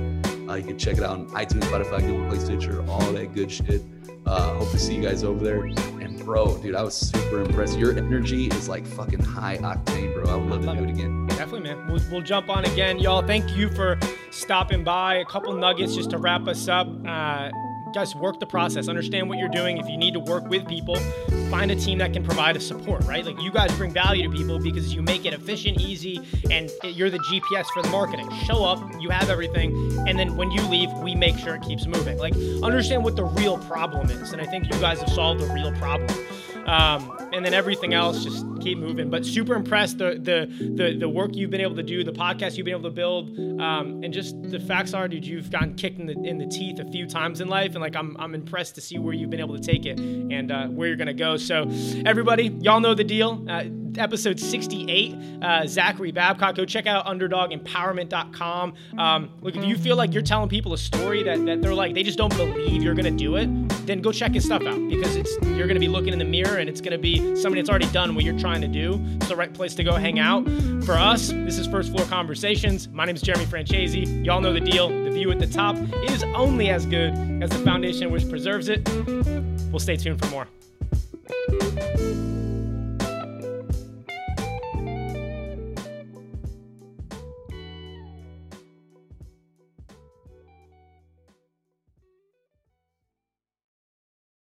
Uh, 0.48 0.54
you 0.56 0.64
can 0.64 0.78
check 0.78 0.98
it 0.98 1.02
out 1.02 1.10
on 1.10 1.30
iTunes, 1.30 1.62
Spotify, 1.62 2.00
Google 2.00 2.28
Play, 2.28 2.38
Stitcher, 2.40 2.84
all 2.90 3.00
that 3.12 3.32
good 3.32 3.50
shit. 3.50 3.80
Uh, 4.26 4.54
hope 4.54 4.70
to 4.70 4.78
see 4.78 4.94
you 4.94 5.02
guys 5.02 5.24
over 5.24 5.42
there. 5.42 5.64
And 5.64 6.11
bro, 6.24 6.56
dude, 6.58 6.74
I 6.74 6.82
was 6.82 6.94
super 6.94 7.42
impressed. 7.42 7.78
Your 7.78 7.96
energy 7.96 8.46
is 8.46 8.68
like 8.68 8.86
fucking 8.86 9.20
high 9.20 9.58
octane, 9.58 10.14
bro. 10.14 10.32
I 10.32 10.36
would 10.36 10.64
love, 10.64 10.76
to 10.76 10.82
do 10.82 10.84
it. 10.84 10.90
it 10.90 10.94
again. 10.94 11.26
Definitely, 11.28 11.60
man. 11.60 11.86
We'll, 11.88 12.00
we'll 12.10 12.22
jump 12.22 12.48
on 12.48 12.64
again, 12.64 12.98
y'all. 12.98 13.22
Thank 13.22 13.56
you 13.56 13.68
for 13.70 13.98
stopping 14.30 14.84
by. 14.84 15.16
A 15.16 15.24
couple 15.24 15.52
nuggets 15.52 15.94
just 15.94 16.10
to 16.10 16.18
wrap 16.18 16.46
us 16.48 16.68
up. 16.68 16.86
Uh, 17.06 17.50
guys, 17.92 18.14
work 18.14 18.40
the 18.40 18.46
process. 18.46 18.88
Understand 18.88 19.28
what 19.28 19.38
you're 19.38 19.48
doing. 19.48 19.76
If 19.76 19.88
you 19.88 19.96
need 19.96 20.14
to 20.14 20.20
work 20.20 20.48
with 20.48 20.66
people, 20.66 20.96
find 21.50 21.70
a 21.70 21.76
team 21.76 21.98
that 21.98 22.12
can 22.12 22.24
provide 22.24 22.56
a 22.56 22.60
support, 22.60 23.04
right? 23.04 23.24
Like 23.24 23.40
you 23.40 23.50
guys 23.50 23.72
bring 23.76 23.92
value 23.92 24.22
to 24.22 24.34
people 24.34 24.58
because 24.58 24.94
you 24.94 25.02
make 25.02 25.26
it 25.26 25.34
efficient, 25.34 25.80
easy, 25.80 26.20
and 26.50 26.70
you're 26.84 27.10
the 27.10 27.18
GPS 27.18 27.66
for 27.66 27.82
the 27.82 27.90
marketing. 27.90 28.30
Show 28.44 28.64
up, 28.64 28.80
you 29.00 29.10
have 29.10 29.28
everything, 29.28 29.74
and 30.08 30.18
then 30.18 30.36
when 30.36 30.50
you 30.50 30.62
leave, 30.62 30.90
we 30.94 31.14
make 31.14 31.36
sure 31.38 31.54
it 31.54 31.62
keeps 31.62 31.86
moving. 31.86 32.18
Like 32.18 32.34
understand 32.62 33.04
what 33.04 33.16
the 33.16 33.24
real 33.24 33.58
problem 33.58 34.08
is. 34.10 34.32
And 34.32 34.40
I 34.40 34.46
think 34.46 34.72
you 34.72 34.80
guys 34.80 35.00
have 35.00 35.10
solved 35.10 35.40
the 35.40 35.52
real 35.52 35.72
problem. 35.72 36.08
Um, 36.66 37.18
and 37.32 37.44
then 37.44 37.54
everything 37.54 37.94
else 37.94 38.22
just 38.22 38.44
keep 38.60 38.78
moving. 38.78 39.10
But 39.10 39.24
super 39.24 39.54
impressed 39.54 39.98
the 39.98 40.18
the 40.20 40.46
the, 40.74 40.96
the 40.98 41.08
work 41.08 41.34
you've 41.34 41.50
been 41.50 41.60
able 41.60 41.76
to 41.76 41.82
do, 41.82 42.04
the 42.04 42.12
podcast 42.12 42.56
you've 42.56 42.64
been 42.64 42.74
able 42.74 42.88
to 42.88 42.94
build, 42.94 43.38
um, 43.60 44.02
and 44.02 44.12
just 44.12 44.40
the 44.42 44.60
facts 44.60 44.94
are, 44.94 45.08
dude, 45.08 45.26
you've 45.26 45.50
gotten 45.50 45.74
kicked 45.74 45.98
in 45.98 46.06
the 46.06 46.12
in 46.12 46.38
the 46.38 46.46
teeth 46.46 46.78
a 46.78 46.84
few 46.90 47.06
times 47.06 47.40
in 47.40 47.48
life, 47.48 47.72
and 47.72 47.80
like 47.80 47.96
I'm 47.96 48.16
I'm 48.18 48.34
impressed 48.34 48.74
to 48.76 48.80
see 48.80 48.98
where 48.98 49.14
you've 49.14 49.30
been 49.30 49.40
able 49.40 49.56
to 49.58 49.62
take 49.62 49.86
it 49.86 49.98
and 49.98 50.50
uh, 50.52 50.66
where 50.68 50.88
you're 50.88 50.96
gonna 50.96 51.14
go. 51.14 51.36
So 51.36 51.68
everybody, 52.06 52.48
y'all 52.60 52.80
know 52.80 52.94
the 52.94 53.04
deal. 53.04 53.44
Uh, 53.48 53.64
episode 53.98 54.38
68, 54.38 55.42
uh, 55.42 55.66
Zachary 55.66 56.12
Babcock. 56.12 56.54
Go 56.54 56.64
check 56.64 56.86
out 56.86 57.06
underdogempowerment.com. 57.06 58.74
Um, 58.98 59.30
look, 59.40 59.56
if 59.56 59.64
you 59.64 59.76
feel 59.76 59.96
like 59.96 60.12
you're 60.12 60.22
telling 60.22 60.48
people 60.48 60.72
a 60.72 60.78
story 60.78 61.22
that, 61.22 61.44
that 61.46 61.62
they're 61.62 61.74
like, 61.74 61.94
they 61.94 62.02
just 62.02 62.18
don't 62.18 62.34
believe 62.36 62.82
you're 62.82 62.94
going 62.94 63.04
to 63.04 63.10
do 63.10 63.36
it, 63.36 63.46
then 63.86 64.00
go 64.00 64.12
check 64.12 64.32
his 64.32 64.44
stuff 64.44 64.62
out 64.62 64.78
because 64.88 65.16
it's 65.16 65.32
you're 65.42 65.66
going 65.66 65.74
to 65.74 65.80
be 65.80 65.88
looking 65.88 66.12
in 66.12 66.18
the 66.18 66.24
mirror 66.24 66.58
and 66.58 66.68
it's 66.68 66.80
going 66.80 66.92
to 66.92 66.98
be 66.98 67.36
somebody 67.36 67.60
that's 67.60 67.70
already 67.70 67.90
done 67.90 68.14
what 68.14 68.24
you're 68.24 68.38
trying 68.38 68.60
to 68.60 68.68
do. 68.68 69.00
It's 69.16 69.28
the 69.28 69.36
right 69.36 69.52
place 69.52 69.74
to 69.76 69.84
go 69.84 69.94
hang 69.94 70.18
out. 70.18 70.44
For 70.84 70.94
us, 70.94 71.28
this 71.28 71.58
is 71.58 71.66
First 71.66 71.90
Floor 71.92 72.06
Conversations. 72.06 72.88
My 72.88 73.04
name 73.04 73.16
is 73.16 73.22
Jeremy 73.22 73.46
Franchese. 73.46 74.24
Y'all 74.24 74.40
know 74.40 74.52
the 74.52 74.60
deal. 74.60 74.88
The 74.88 75.10
view 75.10 75.30
at 75.30 75.38
the 75.38 75.46
top 75.46 75.76
is 76.08 76.22
only 76.34 76.70
as 76.70 76.86
good 76.86 77.14
as 77.42 77.50
the 77.50 77.58
foundation 77.58 78.10
which 78.10 78.28
preserves 78.28 78.68
it. 78.68 78.88
We'll 79.70 79.80
stay 79.80 79.96
tuned 79.96 80.20
for 80.20 80.30
more. 80.30 80.48